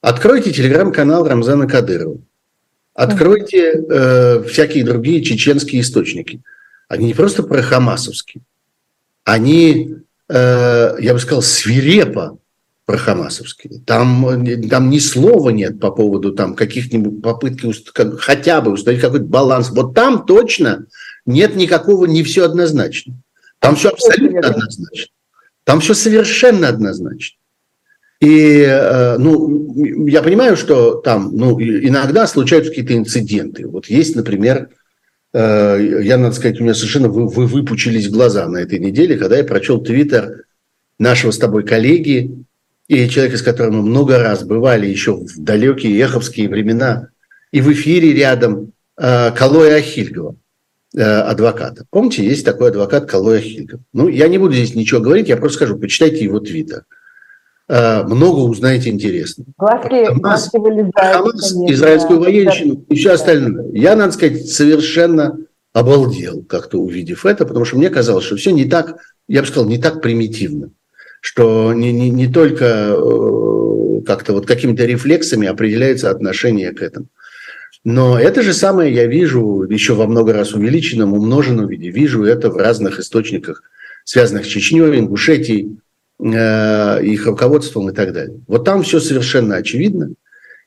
Откройте 0.00 0.52
телеграм-канал 0.52 1.26
Рамзана 1.26 1.66
Кадырова. 1.66 2.18
Откройте 2.94 3.72
э, 3.72 4.44
всякие 4.44 4.84
другие 4.84 5.22
чеченские 5.22 5.82
источники– 5.82 6.40
они 6.90 7.06
не 7.06 7.14
просто 7.14 7.44
прохамасовские, 7.44 8.42
они, 9.22 9.94
э, 10.28 10.96
я 10.98 11.12
бы 11.12 11.20
сказал, 11.20 11.40
свирепо 11.40 12.38
прохамасовские. 12.84 13.80
Там, 13.86 14.44
там 14.68 14.90
ни 14.90 14.98
слова 14.98 15.50
нет 15.50 15.78
по 15.78 15.92
поводу 15.92 16.32
там, 16.32 16.56
каких-нибудь 16.56 17.22
попытки 17.22 17.72
хотя 18.18 18.60
бы 18.60 18.72
установить 18.72 19.02
какой-то 19.02 19.26
баланс. 19.26 19.70
Вот 19.70 19.94
там 19.94 20.26
точно 20.26 20.86
нет 21.26 21.54
никакого, 21.54 22.06
не 22.06 22.24
все 22.24 22.44
однозначно. 22.44 23.14
Там 23.60 23.76
все 23.76 23.90
абсолютно 23.90 24.40
однозначно. 24.40 25.14
Там 25.62 25.78
все 25.78 25.94
совершенно 25.94 26.66
однозначно. 26.66 27.38
И, 28.20 28.62
э, 28.66 29.16
ну, 29.16 30.06
я 30.08 30.22
понимаю, 30.22 30.56
что 30.56 30.94
там, 30.94 31.36
ну, 31.36 31.56
иногда 31.60 32.26
случаются 32.26 32.72
какие-то 32.72 32.96
инциденты. 32.96 33.68
Вот 33.68 33.86
есть, 33.86 34.16
например, 34.16 34.70
я, 35.32 36.16
надо 36.18 36.34
сказать, 36.34 36.60
у 36.60 36.64
меня 36.64 36.74
совершенно 36.74 37.08
вы, 37.08 37.28
вы 37.28 37.46
выпучились 37.46 38.08
глаза 38.08 38.48
на 38.48 38.58
этой 38.58 38.78
неделе, 38.78 39.16
когда 39.16 39.36
я 39.36 39.44
прочел 39.44 39.80
твиттер 39.80 40.44
нашего 40.98 41.30
с 41.30 41.38
тобой 41.38 41.64
коллеги 41.64 42.44
и 42.88 43.08
человека, 43.08 43.36
с 43.36 43.42
которым 43.42 43.76
мы 43.76 43.82
много 43.82 44.18
раз 44.18 44.42
бывали 44.42 44.86
еще 44.86 45.14
в 45.14 45.38
далекие 45.38 45.96
еховские 45.96 46.48
времена, 46.48 47.08
и 47.52 47.60
в 47.60 47.72
эфире 47.72 48.12
рядом 48.12 48.72
э, 48.98 49.30
Калоя 49.30 49.76
Ахильгова, 49.76 50.34
э, 50.96 51.00
адвоката. 51.00 51.86
Помните, 51.90 52.24
есть 52.24 52.44
такой 52.44 52.70
адвокат 52.70 53.06
Калоя 53.06 53.38
Ахильгов. 53.38 53.80
Ну, 53.92 54.08
я 54.08 54.26
не 54.26 54.38
буду 54.38 54.54
здесь 54.54 54.74
ничего 54.74 55.00
говорить, 55.00 55.28
я 55.28 55.36
просто 55.36 55.56
скажу, 55.58 55.78
почитайте 55.78 56.24
его 56.24 56.40
твиттер. 56.40 56.84
Э, 57.70 58.02
много 58.02 58.40
узнаете 58.40 58.90
интересно. 58.90 59.44
Глазки, 59.56 60.04
Хамас, 60.04 60.50
вылезают, 60.52 60.92
Хамас 60.96 61.52
израильскую 61.52 62.18
военщину 62.18 62.84
и 62.88 62.96
все 62.96 63.12
остальное. 63.12 63.70
Я, 63.72 63.94
надо 63.94 64.12
сказать, 64.12 64.48
совершенно 64.48 65.38
обалдел 65.72 66.42
как-то 66.42 66.78
увидев 66.78 67.24
это, 67.24 67.46
потому 67.46 67.64
что 67.64 67.76
мне 67.76 67.88
казалось, 67.88 68.24
что 68.24 68.34
все 68.34 68.50
не 68.50 68.64
так, 68.64 68.96
я 69.28 69.42
бы 69.42 69.46
сказал, 69.46 69.68
не 69.68 69.78
так 69.78 70.02
примитивно, 70.02 70.70
что 71.20 71.72
не, 71.72 71.92
не, 71.92 72.10
не 72.10 72.26
только 72.26 72.96
э, 72.96 74.00
как-то 74.04 74.32
вот 74.32 74.46
какими-то 74.46 74.84
рефлексами 74.84 75.46
определяется 75.46 76.10
отношение 76.10 76.72
к 76.72 76.82
этому. 76.82 77.06
Но 77.84 78.18
это 78.18 78.42
же 78.42 78.52
самое 78.52 78.92
я 78.92 79.06
вижу 79.06 79.62
еще 79.62 79.94
во 79.94 80.08
много 80.08 80.32
раз 80.32 80.54
увеличенном, 80.54 81.12
умноженном 81.12 81.68
виде. 81.68 81.90
Вижу 81.90 82.24
это 82.24 82.50
в 82.50 82.56
разных 82.56 82.98
источниках, 82.98 83.62
связанных 84.02 84.44
с 84.46 84.48
Чечней, 84.48 84.98
Ингушетией, 84.98 85.79
Э, 86.22 87.02
их 87.02 87.26
руководством 87.26 87.88
и 87.88 87.94
так 87.94 88.12
далее. 88.12 88.40
Вот 88.46 88.64
там 88.64 88.82
все 88.82 89.00
совершенно 89.00 89.56
очевидно. 89.56 90.12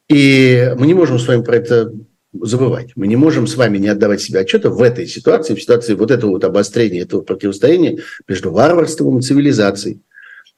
И 0.10 0.74
мы 0.80 0.88
не 0.88 0.96
можем 0.96 1.20
с 1.20 1.28
вами 1.28 1.44
про 1.44 1.58
это 1.58 1.94
забывать. 2.34 2.94
Мы 2.96 3.06
не 3.06 3.16
можем 3.16 3.46
с 3.46 3.56
вами 3.56 3.78
не 3.78 3.88
отдавать 3.88 4.20
себе 4.20 4.40
отчета 4.40 4.72
в 4.72 4.82
этой 4.82 5.06
ситуации, 5.06 5.54
в 5.54 5.62
ситуации 5.62 5.94
вот 5.94 6.10
этого 6.10 6.32
вот 6.32 6.44
обострения, 6.44 7.04
этого 7.04 7.22
противостояния 7.22 8.00
между 8.28 8.52
варварством 8.52 9.20
и 9.20 9.22
цивилизацией, 9.22 10.02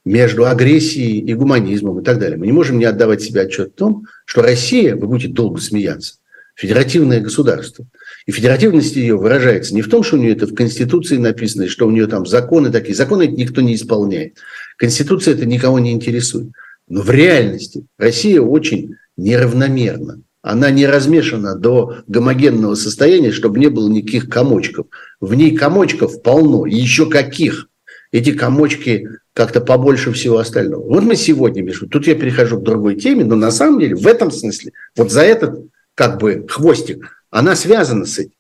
между 0.06 0.48
агрессией 0.48 1.20
и 1.20 1.34
гуманизмом 1.34 2.00
и 2.00 2.04
так 2.04 2.18
далее. 2.18 2.38
Мы 2.38 2.46
не 2.46 2.54
можем 2.54 2.80
не 2.80 2.86
отдавать 2.86 3.22
себе 3.22 3.42
отчет 3.42 3.74
в 3.74 3.76
том, 3.76 4.06
что 4.24 4.44
Россия, 4.44 4.96
вы 4.96 5.08
будете 5.08 5.34
долго 5.34 5.60
смеяться, 5.60 6.16
федеративное 6.56 7.20
государство. 7.20 7.86
И 8.26 8.32
федеративность 8.32 8.96
ее 8.96 9.18
выражается 9.18 9.76
не 9.76 9.82
в 9.82 9.90
том, 9.90 10.04
что 10.04 10.16
у 10.16 10.20
нее 10.20 10.32
это 10.32 10.48
в 10.48 10.56
Конституции 10.56 11.18
написано, 11.18 11.64
и 11.64 11.68
что 11.68 11.86
у 11.86 11.92
нее 11.92 12.08
там 12.08 12.26
законы 12.26 12.72
такие. 12.72 12.96
Законы 12.96 13.28
никто 13.28 13.60
не 13.60 13.76
исполняет. 13.76 14.38
Конституция 14.78 15.34
это 15.34 15.46
никого 15.46 15.80
не 15.80 15.92
интересует. 15.92 16.50
Но 16.88 17.02
в 17.02 17.10
реальности 17.10 17.86
Россия 17.98 18.42
очень 18.42 18.96
неравномерна. 19.18 20.22
Она 20.42 20.70
не 20.70 20.86
размешана 20.86 21.56
до 21.56 21.98
гомогенного 22.08 22.76
состояния, 22.76 23.32
чтобы 23.32 23.60
не 23.60 23.68
было 23.68 23.90
никаких 23.90 24.30
комочков. 24.30 24.88
В 25.20 25.34
ней 25.34 25.58
комочков 25.58 26.22
полно, 26.22 26.68
и 26.68 26.76
еще 26.76 27.10
каких. 27.10 27.68
Эти 28.12 28.32
комочки 28.32 29.10
как-то 29.34 29.60
побольше 29.60 30.12
всего 30.12 30.38
остального. 30.38 30.84
Вот 30.84 31.04
мы 31.04 31.16
сегодня, 31.16 31.64
Миша, 31.64 31.88
тут 31.88 32.06
я 32.06 32.16
перехожу 32.16 32.60
к 32.60 32.64
другой 32.64 32.96
теме, 32.96 33.26
но 33.26 33.36
на 33.36 33.50
самом 33.50 33.80
деле 33.80 33.96
в 33.96 34.06
этом 34.06 34.30
смысле, 34.30 34.74
вот 34.96 35.12
за 35.12 35.22
этот 35.22 35.66
как 35.96 36.20
бы 36.20 36.46
хвостик, 36.48 37.24
она 37.32 37.56
связана 37.56 38.06
с 38.06 38.20
этим. 38.20 38.32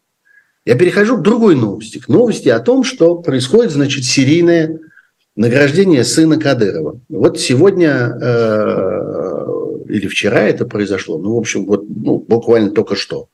Я 0.63 0.75
перехожу 0.75 1.17
к 1.17 1.23
другой 1.23 1.55
новости, 1.55 1.97
к 1.97 2.07
новости 2.07 2.49
о 2.49 2.59
том, 2.59 2.83
что 2.83 3.15
происходит, 3.15 3.71
значит, 3.71 4.05
серийное 4.05 4.79
награждение 5.35 6.03
сына 6.03 6.39
Кадырова. 6.39 6.99
Вот 7.09 7.39
сегодня 7.39 8.17
э, 8.21 9.05
или 9.89 10.07
вчера 10.07 10.43
это 10.43 10.65
произошло, 10.65 11.17
ну, 11.17 11.35
в 11.35 11.37
общем, 11.37 11.65
вот 11.65 11.85
ну, 11.87 12.17
буквально 12.19 12.71
только 12.71 12.95
что. 12.95 13.29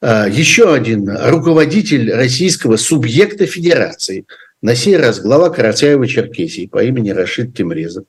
Э, 0.00 0.26
еще 0.30 0.72
один 0.72 1.08
руководитель 1.10 2.12
российского 2.12 2.76
субъекта 2.76 3.46
федерации, 3.46 4.26
на 4.60 4.74
сей 4.74 4.96
раз 4.96 5.20
глава 5.20 5.48
Карацаева-Черкесии 5.54 6.68
по 6.68 6.82
имени 6.82 7.10
Рашид 7.10 7.56
Тимрезов, 7.56 8.04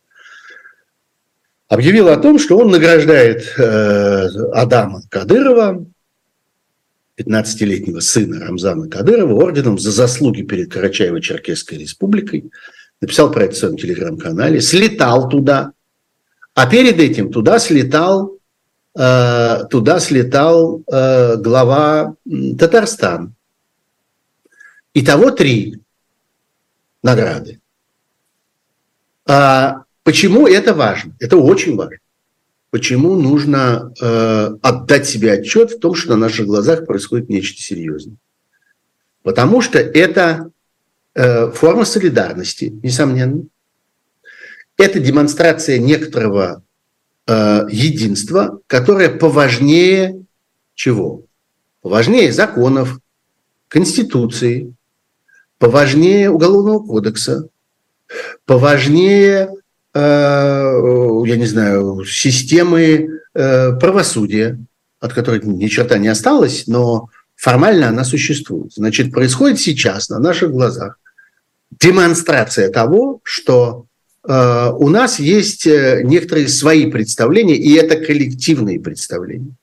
объявил 1.67 2.09
о 2.09 2.17
том, 2.17 2.37
что 2.37 2.57
он 2.57 2.69
награждает 2.69 3.53
э, 3.57 4.27
Адама 4.53 5.01
Кадырова 5.09 5.85
15-летнего 7.17 7.99
сына 7.99 8.45
Рамзана 8.45 8.89
Кадырова 8.89 9.33
орденом 9.33 9.77
за 9.77 9.91
заслуги 9.91 10.41
перед 10.41 10.75
Карачаево-Черкесской 10.75 11.77
республикой. 11.77 12.51
Написал 13.03 13.29
про 13.31 13.43
это 13.43 13.53
в 13.53 13.57
своем 13.57 13.75
телеграм-канале. 13.75 14.61
Слетал 14.61 15.27
туда. 15.27 15.73
А 16.53 16.69
перед 16.69 17.01
этим 17.01 17.33
туда 17.33 17.59
слетал, 17.59 18.37
э, 18.97 19.65
туда 19.69 19.99
слетал 19.99 20.81
э, 20.89 21.35
глава 21.35 22.15
Татарстана. 22.57 23.33
Итого 24.93 25.31
три 25.31 25.81
награды. 27.03 27.59
А 29.27 29.83
почему 30.03 30.47
это 30.47 30.73
важно? 30.73 31.13
Это 31.19 31.35
очень 31.35 31.75
важно 31.75 31.97
почему 32.69 33.15
нужно 33.15 33.93
э, 34.01 34.49
отдать 34.63 35.07
себе 35.07 35.33
отчет 35.33 35.73
в 35.73 35.79
том, 35.79 35.93
что 35.93 36.11
на 36.11 36.15
наших 36.15 36.47
глазах 36.47 36.87
происходит 36.87 37.29
нечто 37.29 37.61
серьезное. 37.61 38.15
Потому 39.21 39.61
что 39.61 39.77
это 39.77 40.52
форма 41.15 41.85
солидарности, 41.85 42.79
несомненно. 42.81 43.43
Это 44.77 44.99
демонстрация 44.99 45.77
некоторого 45.77 46.63
э, 47.27 47.67
единства, 47.69 48.59
которое 48.65 49.09
поважнее 49.09 50.23
чего? 50.73 51.23
Поважнее 51.81 52.31
законов, 52.31 52.99
конституции, 53.67 54.73
поважнее 55.59 56.31
уголовного 56.31 56.79
кодекса, 56.79 57.47
поважнее 58.45 59.49
Э, 59.93 60.79
я 61.25 61.37
не 61.37 61.45
знаю, 61.45 62.03
системы 62.03 63.21
э, 63.33 63.73
правосудия, 63.73 64.57
от 64.99 65.13
которой 65.13 65.41
ни 65.43 65.67
черта 65.67 65.99
не 65.99 66.07
осталось, 66.07 66.63
но 66.65 67.09
формально 67.35 67.89
она 67.89 68.03
существует. 68.03 68.73
Значит, 68.73 69.11
происходит 69.11 69.59
сейчас 69.59 70.09
на 70.09 70.19
наших 70.19 70.51
глазах 70.51 70.97
демонстрация 71.79 72.69
того, 72.69 73.21
что 73.23 73.85
э, 74.27 74.69
у 74.77 74.89
нас 74.89 75.19
есть 75.19 75.65
некоторые 75.65 76.47
свои 76.47 76.89
представления, 76.89 77.55
и 77.55 77.73
это 77.73 77.95
коллективные 77.95 78.79
представления. 78.79 79.55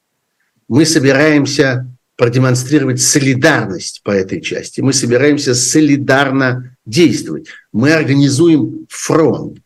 Мы 0.69 0.85
собираемся 0.87 1.87
продемонстрировать 2.21 3.01
солидарность 3.01 4.03
по 4.05 4.11
этой 4.11 4.43
части. 4.43 4.83
Мы 4.83 4.93
собираемся 4.93 5.55
солидарно 5.55 6.77
действовать. 6.85 7.47
Мы 7.73 7.95
организуем 7.95 8.87
фронт. 8.91 9.59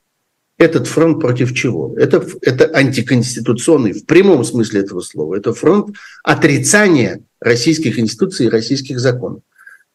Этот 0.56 0.86
фронт 0.86 1.20
против 1.20 1.52
чего? 1.52 1.96
Это, 1.98 2.24
это 2.42 2.66
антиконституционный, 2.66 3.92
в 3.92 4.06
прямом 4.06 4.44
смысле 4.44 4.82
этого 4.82 5.00
слова. 5.00 5.34
Это 5.34 5.52
фронт 5.52 5.96
отрицания 6.22 7.22
российских 7.40 7.98
институций 7.98 8.46
и 8.46 8.50
российских 8.50 9.00
законов, 9.00 9.42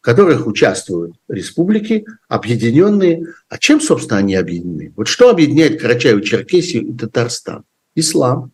в 0.00 0.04
которых 0.04 0.46
участвуют 0.46 1.14
республики, 1.28 2.06
объединенные. 2.26 3.26
А 3.50 3.58
чем, 3.58 3.80
собственно, 3.80 4.18
они 4.18 4.34
объединены? 4.34 4.94
Вот 4.96 5.08
что 5.08 5.28
объединяет 5.28 5.82
Карачаево-Черкесию 5.82 6.82
и 6.88 6.96
Татарстан? 6.96 7.64
Ислам. 7.94 8.50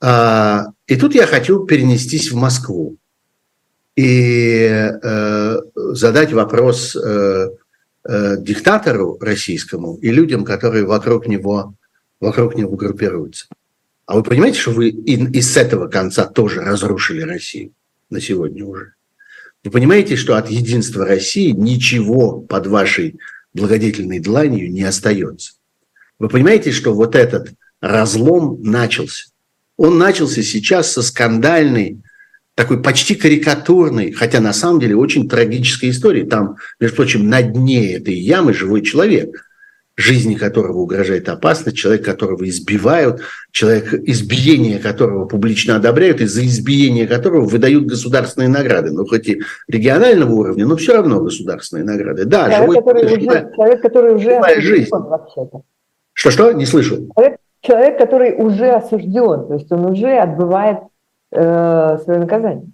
А, 0.00 0.68
и 0.86 0.96
тут 0.96 1.14
я 1.14 1.26
хочу 1.26 1.66
перенестись 1.66 2.30
в 2.30 2.36
Москву 2.36 2.96
и 3.94 4.62
э, 4.62 5.56
задать 5.74 6.32
вопрос 6.32 6.94
э, 6.94 7.48
э, 8.04 8.36
диктатору 8.38 9.18
российскому 9.20 9.96
и 9.96 10.12
людям, 10.12 10.44
которые 10.44 10.86
вокруг 10.86 11.26
него, 11.26 11.74
вокруг 12.20 12.54
него 12.54 12.76
группируются. 12.76 13.46
А 14.06 14.14
вы 14.14 14.22
понимаете, 14.22 14.60
что 14.60 14.70
вы 14.70 14.90
и, 14.90 15.38
и 15.38 15.42
с 15.42 15.56
этого 15.56 15.88
конца 15.88 16.26
тоже 16.26 16.60
разрушили 16.60 17.22
Россию 17.22 17.72
на 18.08 18.20
сегодня 18.20 18.64
уже? 18.64 18.92
Вы 19.68 19.72
понимаете, 19.72 20.16
что 20.16 20.38
от 20.38 20.48
единства 20.48 21.04
России 21.04 21.50
ничего 21.50 22.40
под 22.40 22.68
вашей 22.68 23.20
благодетельной 23.52 24.18
дланью 24.18 24.72
не 24.72 24.82
остается? 24.82 25.52
Вы 26.18 26.30
понимаете, 26.30 26.72
что 26.72 26.94
вот 26.94 27.14
этот 27.14 27.52
разлом 27.82 28.62
начался? 28.62 29.26
Он 29.76 29.98
начался 29.98 30.42
сейчас 30.42 30.90
со 30.90 31.02
скандальной 31.02 32.00
такой 32.54 32.82
почти 32.82 33.14
карикатурной, 33.14 34.12
хотя 34.12 34.40
на 34.40 34.54
самом 34.54 34.80
деле 34.80 34.96
очень 34.96 35.28
трагической 35.28 35.90
истории. 35.90 36.22
Там, 36.22 36.56
между 36.80 36.96
прочим, 36.96 37.28
на 37.28 37.42
дне 37.42 37.92
этой 37.92 38.14
ямы 38.14 38.54
живой 38.54 38.80
человек, 38.80 39.47
жизни 39.98 40.36
которого 40.36 40.78
угрожает 40.78 41.28
опасность, 41.28 41.76
человек, 41.76 42.04
которого 42.04 42.48
избивают, 42.48 43.20
человек, 43.50 43.92
избиение 43.92 44.78
которого 44.78 45.26
публично 45.26 45.74
одобряют, 45.74 46.20
и 46.20 46.26
за 46.26 46.46
избиение 46.46 47.08
которого 47.08 47.44
выдают 47.44 47.86
государственные 47.86 48.48
награды. 48.48 48.92
Ну, 48.92 49.04
хоть 49.04 49.28
и 49.28 49.42
регионального 49.66 50.32
уровня, 50.32 50.66
но 50.66 50.76
все 50.76 50.94
равно 50.94 51.20
государственные 51.20 51.84
награды. 51.84 52.24
Да, 52.26 52.48
человек, 52.48 52.60
живой, 52.60 52.82
который 52.82 53.08
живая, 53.08 53.44
уже, 53.44 53.54
человек, 53.56 53.82
который 53.82 54.14
уже 54.14 54.60
жизнь. 54.60 54.90
Что-что? 56.12 56.52
Не 56.52 56.64
слышу. 56.64 57.08
Человек, 57.16 57.40
человек, 57.60 57.98
который 57.98 58.34
уже 58.34 58.70
осужден, 58.70 59.48
то 59.48 59.54
есть 59.54 59.70
он 59.72 59.84
уже 59.84 60.16
отбывает 60.16 60.78
э, 61.32 61.98
свое 62.04 62.20
наказание? 62.20 62.66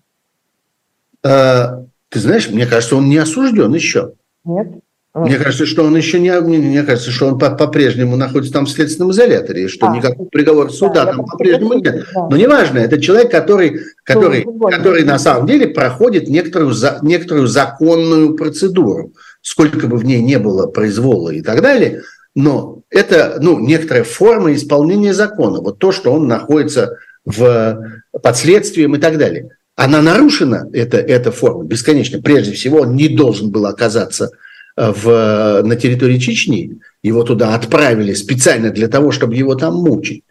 Э, 1.23 1.85
ты 2.11 2.19
знаешь, 2.19 2.51
мне 2.51 2.67
кажется, 2.67 2.97
он 2.97 3.09
не 3.09 3.17
осужден 3.17 3.73
еще. 3.73 4.13
Нет. 4.45 4.69
Мне 5.15 5.37
кажется, 5.37 5.65
что 5.65 5.85
он 5.85 5.97
еще 5.97 6.19
не, 6.19 6.33
мне 6.41 6.83
кажется, 6.83 7.13
что 7.13 7.29
он 7.29 7.39
по-прежнему 7.39 8.17
находится 8.17 8.53
там 8.53 8.67
в 8.67 8.71
следственном 8.71 9.13
изоляторе, 9.13 9.65
и 9.65 9.69
что 9.69 9.87
а, 9.87 9.97
никакого 9.97 10.27
приговора 10.27 10.69
суда 10.71 11.05
да, 11.05 11.13
там 11.13 11.25
по-прежнему 11.25 11.75
нет. 11.75 12.05
Да. 12.13 12.29
Но 12.29 12.37
неважно, 12.37 12.79
это 12.79 13.01
человек, 13.01 13.31
который, 13.31 13.81
который, 14.03 14.45
который 14.73 15.05
на 15.05 15.21
самом 15.21 15.47
деле 15.47 15.69
проходит 15.69 16.29
некоторую, 16.29 16.75
некоторую 17.03 17.47
законную 17.47 18.35
процедуру, 18.35 19.13
сколько 19.41 19.87
бы 19.87 19.99
в 19.99 20.05
ней 20.05 20.21
не 20.21 20.41
было 20.41 20.67
произвола 20.67 21.31
и 21.31 21.43
так 21.43 21.63
далее, 21.63 22.03
но 22.35 22.81
это 22.91 23.39
ну, 23.41 23.61
некоторая 23.61 24.03
форма 24.03 24.53
исполнения 24.53 25.15
закона. 25.15 25.61
Вот 25.61 25.79
то, 25.79 25.93
что 25.93 26.13
он 26.13 26.27
находится 26.27 26.99
в 27.25 27.79
последствиям 28.21 28.97
и 28.97 28.99
так 28.99 29.17
далее. 29.19 29.51
Она 29.77 30.03
нарушена, 30.03 30.69
эта, 30.73 30.99
эта 30.99 31.31
форма, 31.31 31.63
бесконечно. 31.63 32.21
Прежде 32.21 32.53
всего, 32.53 32.81
он 32.81 32.97
не 32.97 33.09
должен 33.09 33.51
был 33.51 33.67
оказаться 33.67 34.31
в, 34.77 35.63
на 35.63 35.77
территории 35.77 36.19
Чечни. 36.19 36.79
Его 37.03 37.23
туда 37.23 37.55
отправили 37.55 38.15
специально 38.15 38.71
для 38.71 38.89
того, 38.89 39.11
чтобы 39.11 39.35
его 39.35 39.55
там 39.55 39.75
мучить. 39.75 40.25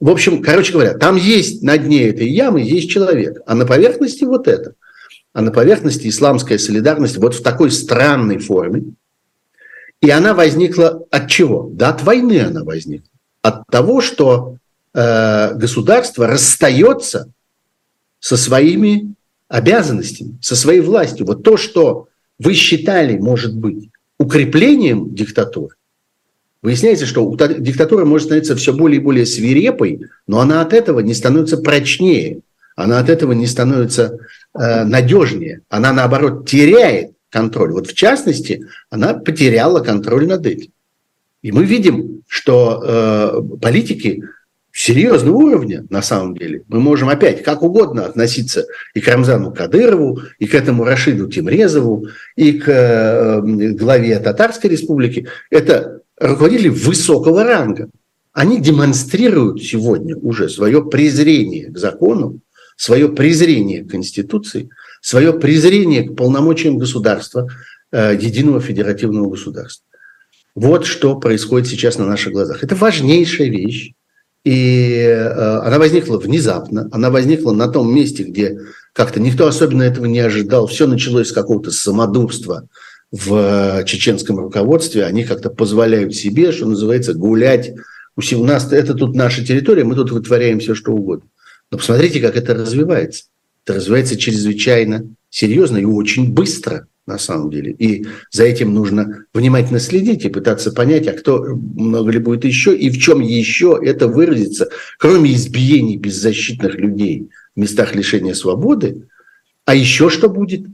В 0.00 0.10
общем, 0.10 0.42
короче 0.42 0.72
говоря, 0.72 0.94
там 0.94 1.16
есть 1.16 1.62
на 1.62 1.78
дне 1.78 2.08
этой 2.08 2.28
ямы 2.28 2.60
есть 2.60 2.90
человек, 2.90 3.40
а 3.46 3.54
на 3.54 3.66
поверхности 3.66 4.24
вот 4.24 4.48
это. 4.48 4.74
А 5.32 5.42
на 5.42 5.50
поверхности 5.50 6.08
исламская 6.08 6.58
солидарность 6.58 7.16
вот 7.16 7.34
в 7.34 7.42
такой 7.42 7.70
странной 7.70 8.38
форме. 8.38 8.94
И 10.00 10.10
она 10.10 10.34
возникла 10.34 11.04
от 11.10 11.28
чего? 11.28 11.70
Да 11.72 11.90
от 11.90 12.02
войны 12.02 12.40
она 12.40 12.64
возникла. 12.64 13.08
От 13.42 13.66
того, 13.68 14.00
что 14.00 14.56
Э, 14.94 15.54
государство 15.54 16.26
расстается 16.26 17.30
со 18.20 18.36
своими 18.36 19.14
обязанностями, 19.48 20.38
со 20.42 20.54
своей 20.54 20.80
властью. 20.80 21.26
Вот 21.26 21.42
то, 21.42 21.56
что 21.56 22.08
вы 22.42 22.54
считали, 22.54 23.18
может 23.18 23.56
быть, 23.56 23.90
укреплением 24.18 25.14
диктатуры, 25.14 25.76
выясняется, 26.62 27.06
что 27.06 27.36
диктатура 27.58 28.04
может 28.04 28.26
становиться 28.26 28.56
все 28.56 28.72
более 28.72 29.00
и 29.00 29.04
более 29.04 29.26
свирепой, 29.26 30.02
но 30.26 30.40
она 30.40 30.60
от 30.60 30.72
этого 30.72 31.00
не 31.00 31.14
становится 31.14 31.56
прочнее, 31.56 32.40
она 32.76 32.98
от 32.98 33.10
этого 33.10 33.32
не 33.32 33.46
становится 33.46 34.18
э, 34.54 34.84
надежнее, 34.84 35.60
она 35.68 35.92
наоборот 35.92 36.48
теряет 36.48 37.12
контроль. 37.30 37.72
Вот 37.72 37.86
в 37.88 37.94
частности, 37.94 38.66
она 38.90 39.14
потеряла 39.14 39.80
контроль 39.80 40.26
над 40.26 40.46
этим. 40.46 40.70
И 41.42 41.50
мы 41.50 41.64
видим, 41.64 42.22
что 42.28 42.82
э, 42.84 43.58
политики 43.60 44.22
серьезного 44.72 45.36
уровня, 45.36 45.86
на 45.90 46.02
самом 46.02 46.36
деле. 46.36 46.62
Мы 46.68 46.80
можем 46.80 47.08
опять 47.08 47.42
как 47.42 47.62
угодно 47.62 48.06
относиться 48.06 48.66
и 48.94 49.00
к 49.00 49.08
Рамзану 49.08 49.52
Кадырову, 49.52 50.20
и 50.38 50.46
к 50.46 50.54
этому 50.54 50.84
Рашиду 50.84 51.28
Тимрезову, 51.28 52.08
и 52.36 52.52
к 52.52 52.68
э, 52.68 53.40
главе 53.42 54.18
Татарской 54.18 54.70
республики. 54.70 55.28
Это 55.50 56.00
руководители 56.18 56.68
высокого 56.68 57.44
ранга. 57.44 57.90
Они 58.32 58.60
демонстрируют 58.60 59.62
сегодня 59.62 60.16
уже 60.16 60.48
свое 60.48 60.82
презрение 60.82 61.70
к 61.70 61.76
закону, 61.76 62.40
свое 62.76 63.10
презрение 63.10 63.84
к 63.84 63.90
Конституции, 63.90 64.70
свое 65.02 65.34
презрение 65.34 66.08
к 66.08 66.16
полномочиям 66.16 66.78
государства, 66.78 67.46
э, 67.90 68.16
единого 68.18 68.60
федеративного 68.60 69.28
государства. 69.28 69.86
Вот 70.54 70.86
что 70.86 71.16
происходит 71.16 71.68
сейчас 71.68 71.98
на 71.98 72.06
наших 72.06 72.32
глазах. 72.32 72.64
Это 72.64 72.74
важнейшая 72.74 73.48
вещь. 73.48 73.92
И 74.44 74.94
э, 74.94 75.58
она 75.60 75.78
возникла 75.78 76.18
внезапно, 76.18 76.88
она 76.90 77.10
возникла 77.10 77.52
на 77.52 77.68
том 77.68 77.94
месте, 77.94 78.24
где 78.24 78.58
как-то 78.92 79.20
никто 79.20 79.46
особенно 79.46 79.82
этого 79.82 80.06
не 80.06 80.18
ожидал. 80.18 80.66
Все 80.66 80.86
началось 80.86 81.28
с 81.28 81.32
какого-то 81.32 81.70
самодурства 81.70 82.66
в 83.12 83.84
чеченском 83.84 84.38
руководстве. 84.38 85.04
Они 85.04 85.24
как-то 85.24 85.48
позволяют 85.50 86.14
себе, 86.14 86.50
что 86.50 86.66
называется, 86.66 87.14
гулять. 87.14 87.72
У 88.16 88.44
нас 88.44 88.72
это 88.72 88.94
тут 88.94 89.14
наша 89.14 89.44
территория, 89.44 89.84
мы 89.84 89.94
тут 89.94 90.10
вытворяем 90.10 90.58
все, 90.58 90.74
что 90.74 90.92
угодно. 90.92 91.28
Но 91.70 91.78
посмотрите, 91.78 92.20
как 92.20 92.36
это 92.36 92.54
развивается. 92.54 93.24
Это 93.64 93.74
развивается 93.74 94.18
чрезвычайно 94.18 95.06
серьезно 95.30 95.78
и 95.78 95.84
очень 95.84 96.32
быстро 96.32 96.88
на 97.12 97.18
самом 97.18 97.50
деле. 97.50 97.72
И 97.72 98.06
за 98.30 98.44
этим 98.44 98.74
нужно 98.74 99.26
внимательно 99.34 99.78
следить 99.78 100.24
и 100.24 100.30
пытаться 100.30 100.72
понять, 100.72 101.06
а 101.06 101.12
кто, 101.12 101.44
много 101.44 102.10
ли 102.10 102.18
будет 102.18 102.44
еще, 102.44 102.76
и 102.76 102.90
в 102.90 102.98
чем 102.98 103.20
еще 103.20 103.78
это 103.82 104.08
выразится, 104.08 104.68
кроме 104.98 105.34
избиений 105.34 105.98
беззащитных 105.98 106.74
людей 106.74 107.28
в 107.54 107.60
местах 107.60 107.94
лишения 107.94 108.34
свободы, 108.34 109.06
а 109.64 109.74
еще 109.74 110.08
что 110.08 110.28
будет? 110.28 110.66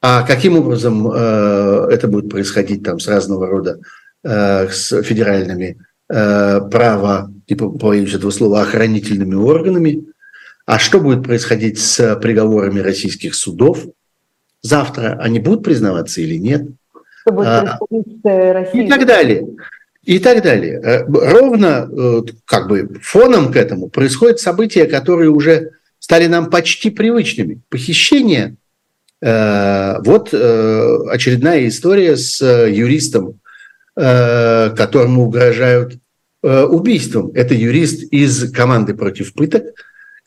А 0.00 0.22
каким 0.22 0.56
образом 0.56 1.10
э, 1.12 1.88
это 1.90 2.08
будет 2.08 2.30
происходить 2.30 2.82
там 2.82 3.00
с 3.00 3.08
разного 3.08 3.46
рода, 3.46 3.80
э, 4.24 4.68
с 4.68 5.02
федеральными 5.02 5.78
э, 6.08 6.60
право, 6.70 7.30
типа, 7.46 7.68
боюсь 7.68 8.14
этого 8.14 8.30
слова, 8.30 8.62
охранительными 8.62 9.34
органами? 9.34 10.06
А 10.64 10.78
что 10.78 11.00
будет 11.00 11.24
происходить 11.24 11.78
с 11.78 12.16
приговорами 12.22 12.78
российских 12.78 13.34
судов– 13.34 13.84
завтра 14.62 15.18
они 15.20 15.38
будут 15.38 15.64
признаваться 15.64 16.20
или 16.20 16.36
нет. 16.36 16.66
Что 17.22 17.32
будет 17.32 17.46
а, 17.46 18.62
И 18.72 18.88
так 18.88 19.06
далее. 19.06 19.46
И 20.02 20.18
так 20.18 20.42
далее. 20.42 20.80
Э, 20.82 21.04
ровно 21.06 21.88
э, 21.90 22.22
как 22.46 22.68
бы 22.68 22.98
фоном 23.02 23.52
к 23.52 23.56
этому 23.56 23.88
происходят 23.88 24.40
события, 24.40 24.86
которые 24.86 25.28
уже 25.28 25.72
стали 25.98 26.26
нам 26.26 26.48
почти 26.48 26.90
привычными. 26.90 27.60
Похищение. 27.68 28.56
Э, 29.20 29.98
вот 30.02 30.32
очередная 30.32 31.68
история 31.68 32.16
с 32.16 32.40
юристом, 32.42 33.40
которому 33.94 35.24
угрожают 35.24 35.98
убийством. 36.42 37.32
Это 37.34 37.54
юрист 37.54 38.04
из 38.12 38.50
команды 38.50 38.94
против 38.94 39.34
пыток, 39.34 39.64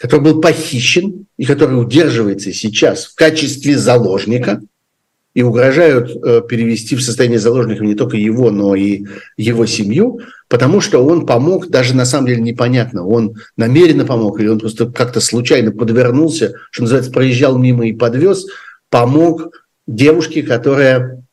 который 0.04 0.20
был 0.20 0.42
похищен 0.42 1.28
и 1.38 1.46
который 1.46 1.80
удерживается 1.80 2.52
сейчас 2.52 3.06
в 3.06 3.16
качестве 3.16 3.78
заложника, 3.78 4.62
и 5.34 5.42
угрожают 5.42 6.12
э, 6.12 6.42
перевести 6.48 6.98
в 6.98 7.02
состояние 7.02 7.40
заложника 7.40 7.86
не 7.86 7.96
только 7.96 8.18
его, 8.18 8.52
но 8.52 8.76
и 8.76 9.06
его 9.38 9.66
семью, 9.66 10.20
потому 10.50 10.82
что 10.82 11.06
он 11.06 11.26
помог, 11.26 11.70
даже 11.70 11.96
на 11.96 12.04
самом 12.04 12.28
деле 12.28 12.42
непонятно, 12.42 13.08
он 13.08 13.36
намеренно 13.56 14.06
помог, 14.06 14.42
или 14.42 14.50
он 14.50 14.60
просто 14.60 14.92
как-то 14.92 15.22
случайно 15.22 15.72
подвернулся, 15.72 16.54
что 16.70 16.84
называется, 16.84 17.14
проезжал 17.14 17.58
мимо 17.58 17.88
и 17.88 17.94
подвез, 17.94 18.46
помог 18.90 19.54
девушке, 19.88 20.44
которая 20.44 21.24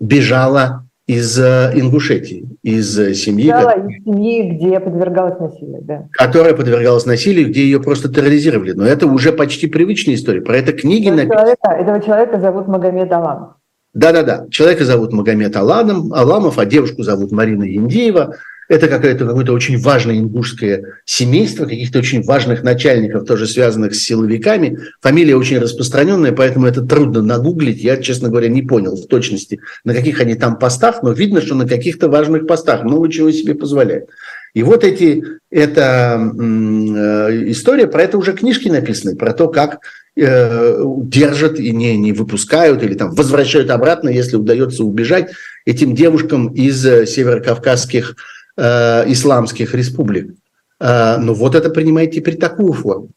бежала 0.00 0.81
из 1.06 1.38
э, 1.38 1.72
Ингушетии, 1.74 2.48
из 2.62 2.96
э, 2.98 3.14
семьи, 3.14 3.48
да, 3.48 3.62
которая, 3.62 3.88
из 3.88 4.04
семьи, 4.04 4.50
где 4.50 4.78
подвергалась 4.78 5.38
насилию, 5.40 5.80
да. 5.82 6.08
Которая 6.12 6.54
подвергалась 6.54 7.06
насилию, 7.06 7.48
где 7.48 7.62
ее 7.62 7.80
просто 7.80 8.08
терроризировали. 8.08 8.72
Но 8.72 8.86
это 8.86 9.06
уже 9.06 9.32
почти 9.32 9.66
привычная 9.66 10.14
история. 10.14 10.42
Про 10.42 10.58
это 10.58 10.72
книги 10.72 11.08
этого 11.08 11.16
написаны. 11.16 11.40
Человека, 11.40 11.70
этого 11.70 12.00
человека 12.02 12.40
зовут 12.40 12.68
Магомед 12.68 13.12
Аламов. 13.12 13.54
Да-да-да. 13.94 14.46
Человека 14.50 14.84
зовут 14.84 15.12
Магомед 15.12 15.54
Аламов, 15.56 16.12
Аламов, 16.12 16.58
а 16.58 16.64
девушку 16.64 17.02
зовут 17.02 17.32
Марина 17.32 17.64
Индеева. 17.64 18.36
Это 18.72 18.88
какое-то 18.88 19.26
какое-то 19.26 19.52
очень 19.52 19.78
важное 19.78 20.16
ингушское 20.16 20.94
семейство, 21.04 21.66
каких-то 21.66 21.98
очень 21.98 22.22
важных 22.22 22.62
начальников, 22.62 23.26
тоже 23.26 23.46
связанных 23.46 23.94
с 23.94 23.98
силовиками. 23.98 24.78
Фамилия 25.02 25.36
очень 25.36 25.58
распространенная, 25.58 26.32
поэтому 26.32 26.66
это 26.66 26.80
трудно 26.80 27.20
нагуглить. 27.20 27.82
Я, 27.82 27.98
честно 27.98 28.30
говоря, 28.30 28.48
не 28.48 28.62
понял 28.62 28.96
в 28.96 29.08
точности, 29.08 29.60
на 29.84 29.92
каких 29.92 30.22
они 30.22 30.36
там 30.36 30.58
постах, 30.58 31.02
но 31.02 31.12
видно, 31.12 31.42
что 31.42 31.54
на 31.54 31.68
каких-то 31.68 32.08
важных 32.08 32.46
постах 32.46 32.82
много 32.82 33.12
чего 33.12 33.30
себе 33.30 33.54
позволяет. 33.54 34.08
И 34.54 34.62
вот 34.62 34.84
эти, 34.84 35.22
эта 35.50 36.18
э, 36.18 37.50
история, 37.50 37.86
про 37.86 38.04
это 38.04 38.16
уже 38.16 38.32
книжки 38.32 38.68
написаны, 38.68 39.16
про 39.16 39.34
то, 39.34 39.48
как 39.48 39.80
э, 40.16 40.82
держат 41.02 41.60
и 41.60 41.72
не, 41.72 41.98
не 41.98 42.14
выпускают 42.14 42.82
или 42.82 42.94
там 42.94 43.14
возвращают 43.14 43.68
обратно, 43.68 44.08
если 44.08 44.36
удается 44.36 44.82
убежать 44.82 45.32
этим 45.66 45.94
девушкам 45.94 46.48
из 46.54 46.86
э, 46.86 47.04
северокавказских 47.04 48.16
э, 48.56 49.12
исламских 49.12 49.74
республик. 49.74 50.34
Э, 50.80 51.18
но 51.18 51.34
вот 51.34 51.54
это 51.54 51.70
принимает 51.70 52.12
теперь 52.12 52.36
такую 52.36 52.72
форму. 52.72 53.10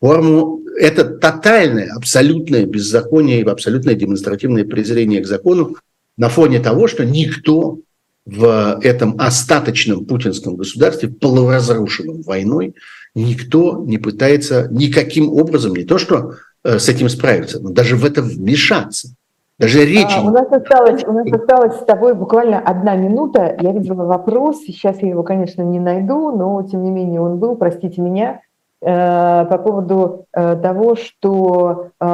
Форму 0.00 0.60
это 0.78 1.04
тотальное, 1.04 1.92
абсолютное 1.94 2.64
беззаконие 2.64 3.40
и 3.40 3.48
абсолютное 3.48 3.94
демонстративное 3.94 4.64
презрение 4.64 5.20
к 5.20 5.26
закону 5.26 5.76
на 6.16 6.28
фоне 6.28 6.60
того, 6.60 6.86
что 6.86 7.04
никто 7.04 7.78
в 8.24 8.78
этом 8.82 9.16
остаточном 9.18 10.04
путинском 10.04 10.56
государстве, 10.56 11.08
полуразрушенном 11.08 12.22
войной, 12.22 12.74
никто 13.14 13.82
не 13.86 13.98
пытается 13.98 14.68
никаким 14.70 15.30
образом 15.30 15.74
не 15.74 15.84
то 15.84 15.98
что 15.98 16.34
э, 16.62 16.78
с 16.78 16.88
этим 16.88 17.08
справиться, 17.08 17.58
но 17.58 17.70
даже 17.70 17.96
в 17.96 18.04
это 18.04 18.20
вмешаться. 18.20 19.14
Даже 19.58 19.84
речи. 19.84 20.16
А, 20.16 20.22
у, 20.22 20.30
нас 20.30 20.46
осталось, 20.52 21.04
у 21.04 21.12
нас 21.12 21.26
осталось 21.32 21.74
с 21.76 21.84
тобой 21.84 22.14
буквально 22.14 22.60
одна 22.60 22.94
минута. 22.94 23.56
Я 23.60 23.72
видела 23.72 24.04
вопрос, 24.04 24.58
сейчас 24.60 25.02
я 25.02 25.08
его, 25.08 25.24
конечно, 25.24 25.62
не 25.62 25.80
найду, 25.80 26.30
но 26.30 26.62
тем 26.62 26.84
не 26.84 26.92
менее 26.92 27.20
он 27.20 27.38
был, 27.38 27.56
простите 27.56 28.00
меня. 28.00 28.40
Э, 28.80 29.44
по 29.50 29.58
поводу 29.58 30.26
э, 30.32 30.54
того, 30.62 30.94
что 30.94 31.90
э, 32.00 32.04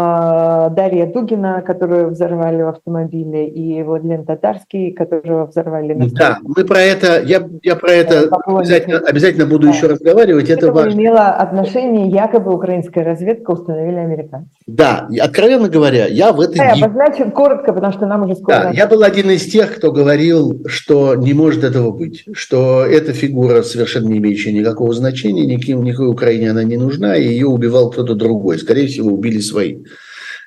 Дарья 0.71 1.05
Дугина, 1.13 1.61
которую 1.61 2.09
взорвали 2.09 2.63
в 2.63 2.69
автомобиле, 2.69 3.47
и 3.49 3.83
Владимир 3.83 4.25
Татарский, 4.25 4.93
которого 4.93 5.45
взорвали 5.45 5.93
на 5.93 6.09
Да, 6.09 6.39
мы 6.43 6.65
про 6.65 6.81
это, 6.81 7.21
я, 7.21 7.47
я 7.63 7.77
про 7.77 7.93
это 7.93 8.31
обязательно, 8.47 8.99
обязательно 8.99 9.45
буду 9.45 9.67
да. 9.67 9.75
еще 9.75 9.89
разговаривать. 9.89 10.49
Это, 10.49 10.69
это 10.69 10.73
важно. 10.73 10.99
имело 10.99 11.29
отношение, 11.29 12.09
якобы 12.09 12.55
украинская 12.55 13.05
разведка 13.05 13.51
установили 13.51 13.97
американцы. 13.97 14.49
Да, 14.67 15.07
откровенно 15.21 15.69
говоря, 15.69 16.07
я 16.07 16.33
в 16.33 16.41
это... 16.41 16.57
Да, 16.57 16.75
не... 16.77 16.83
обозначим 16.83 17.31
коротко, 17.31 17.75
потому 17.75 17.93
что 17.93 18.07
нам 18.07 18.23
уже 18.23 18.37
скоро... 18.37 18.63
Да, 18.63 18.71
я 18.71 18.87
был 18.87 19.03
один 19.03 19.29
из 19.29 19.45
тех, 19.45 19.77
кто 19.77 19.93
говорил, 19.93 20.63
что 20.65 21.15
не 21.15 21.35
может 21.35 21.63
этого 21.63 21.91
быть, 21.91 22.25
что 22.33 22.87
эта 22.87 23.13
фигура 23.13 23.61
совершенно 23.61 24.09
не 24.09 24.17
имеющая 24.17 24.53
никакого 24.53 24.95
значения, 24.95 25.45
никаким, 25.45 25.83
никакой 25.83 26.09
Украине 26.09 26.54
она 26.55 26.65
не 26.65 26.77
нужна, 26.77 27.17
и 27.17 27.29
ее 27.29 27.47
убивал 27.47 27.91
кто-то 27.91 28.15
другой. 28.15 28.59
Скорее 28.59 28.87
всего, 28.87 29.13
убили 29.13 29.41
свои. 29.41 29.79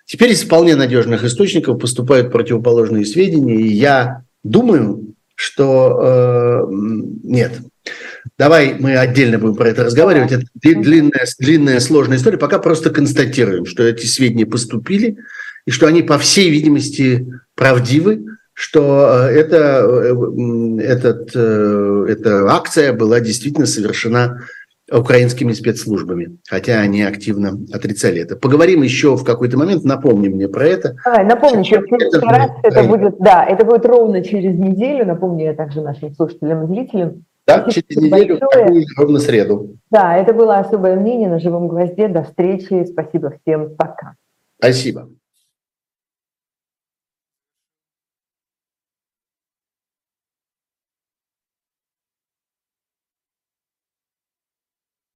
Теперь 0.06 0.32
из 0.32 0.44
вполне 0.44 0.76
надежных 0.76 1.24
источников 1.24 1.80
поступают 1.80 2.32
противоположные 2.32 3.06
сведения, 3.06 3.58
и 3.58 3.68
я 3.68 4.24
думаю, 4.44 5.14
что 5.36 6.00
э, 6.02 6.74
нет. 7.24 7.52
Давай 8.38 8.76
мы 8.80 8.98
отдельно 8.98 9.38
будем 9.38 9.56
про 9.56 9.70
это 9.70 9.84
разговаривать. 9.84 10.32
Это 10.32 10.46
длинная, 10.56 11.26
длинная, 11.40 11.80
сложная 11.80 12.18
история. 12.18 12.38
Пока 12.38 12.60
просто 12.60 12.90
констатируем, 12.90 13.66
что 13.66 13.84
эти 13.84 14.06
сведения 14.06 14.46
поступили, 14.46 15.18
и 15.66 15.72
что 15.72 15.88
они, 15.88 16.02
по 16.02 16.18
всей 16.18 16.50
видимости, 16.50 17.28
правдивы, 17.56 18.26
что 18.54 19.28
э, 19.30 19.40
это, 19.40 19.86
э, 19.86 20.82
этот, 20.82 21.32
э, 21.36 22.06
эта 22.10 22.50
акция 22.50 22.94
была 22.94 23.20
действительно 23.20 23.68
совершена 23.68 24.48
украинскими 24.92 25.52
спецслужбами, 25.52 26.38
хотя 26.48 26.80
они 26.80 27.04
активно 27.04 27.58
отрицали 27.74 28.22
это. 28.22 28.36
Поговорим 28.36 28.84
еще 28.84 29.16
в 29.16 29.24
какой-то 29.24 29.58
момент, 29.58 29.84
напомни 29.84 30.30
мне 30.30 30.48
про 30.48 30.66
это. 30.66 30.96
Давай, 31.04 31.26
напомню, 31.26 31.64
что 31.64 31.76
это, 31.78 32.22
раз 32.22 32.52
это 32.64 32.84
будет, 32.84 33.18
да, 33.20 33.44
это 33.46 33.66
будет 33.66 33.86
ровно 33.86 34.24
через 34.24 34.58
неделю, 34.58 35.06
напомню 35.06 35.46
я 35.46 35.54
также 35.54 35.82
нашим 35.82 36.14
слушателям 36.16 36.66
и 36.66 36.68
зрителям. 36.68 37.26
Да, 37.46 37.62
Спасибо 37.62 37.86
через 37.90 38.02
неделю, 38.02 38.40
большое. 38.40 38.86
ровно 38.98 39.20
среду. 39.20 39.78
Да, 39.90 40.18
это 40.18 40.34
было 40.34 40.58
особое 40.58 40.96
мнение 40.98 41.30
на 41.30 41.40
живом 41.40 41.70
гвозде. 41.70 42.10
До 42.10 42.24
встречи, 42.24 42.86
спасибо 42.86 43.34
всем, 43.42 43.76
пока. 43.76 44.16
Спасибо. 44.60 45.10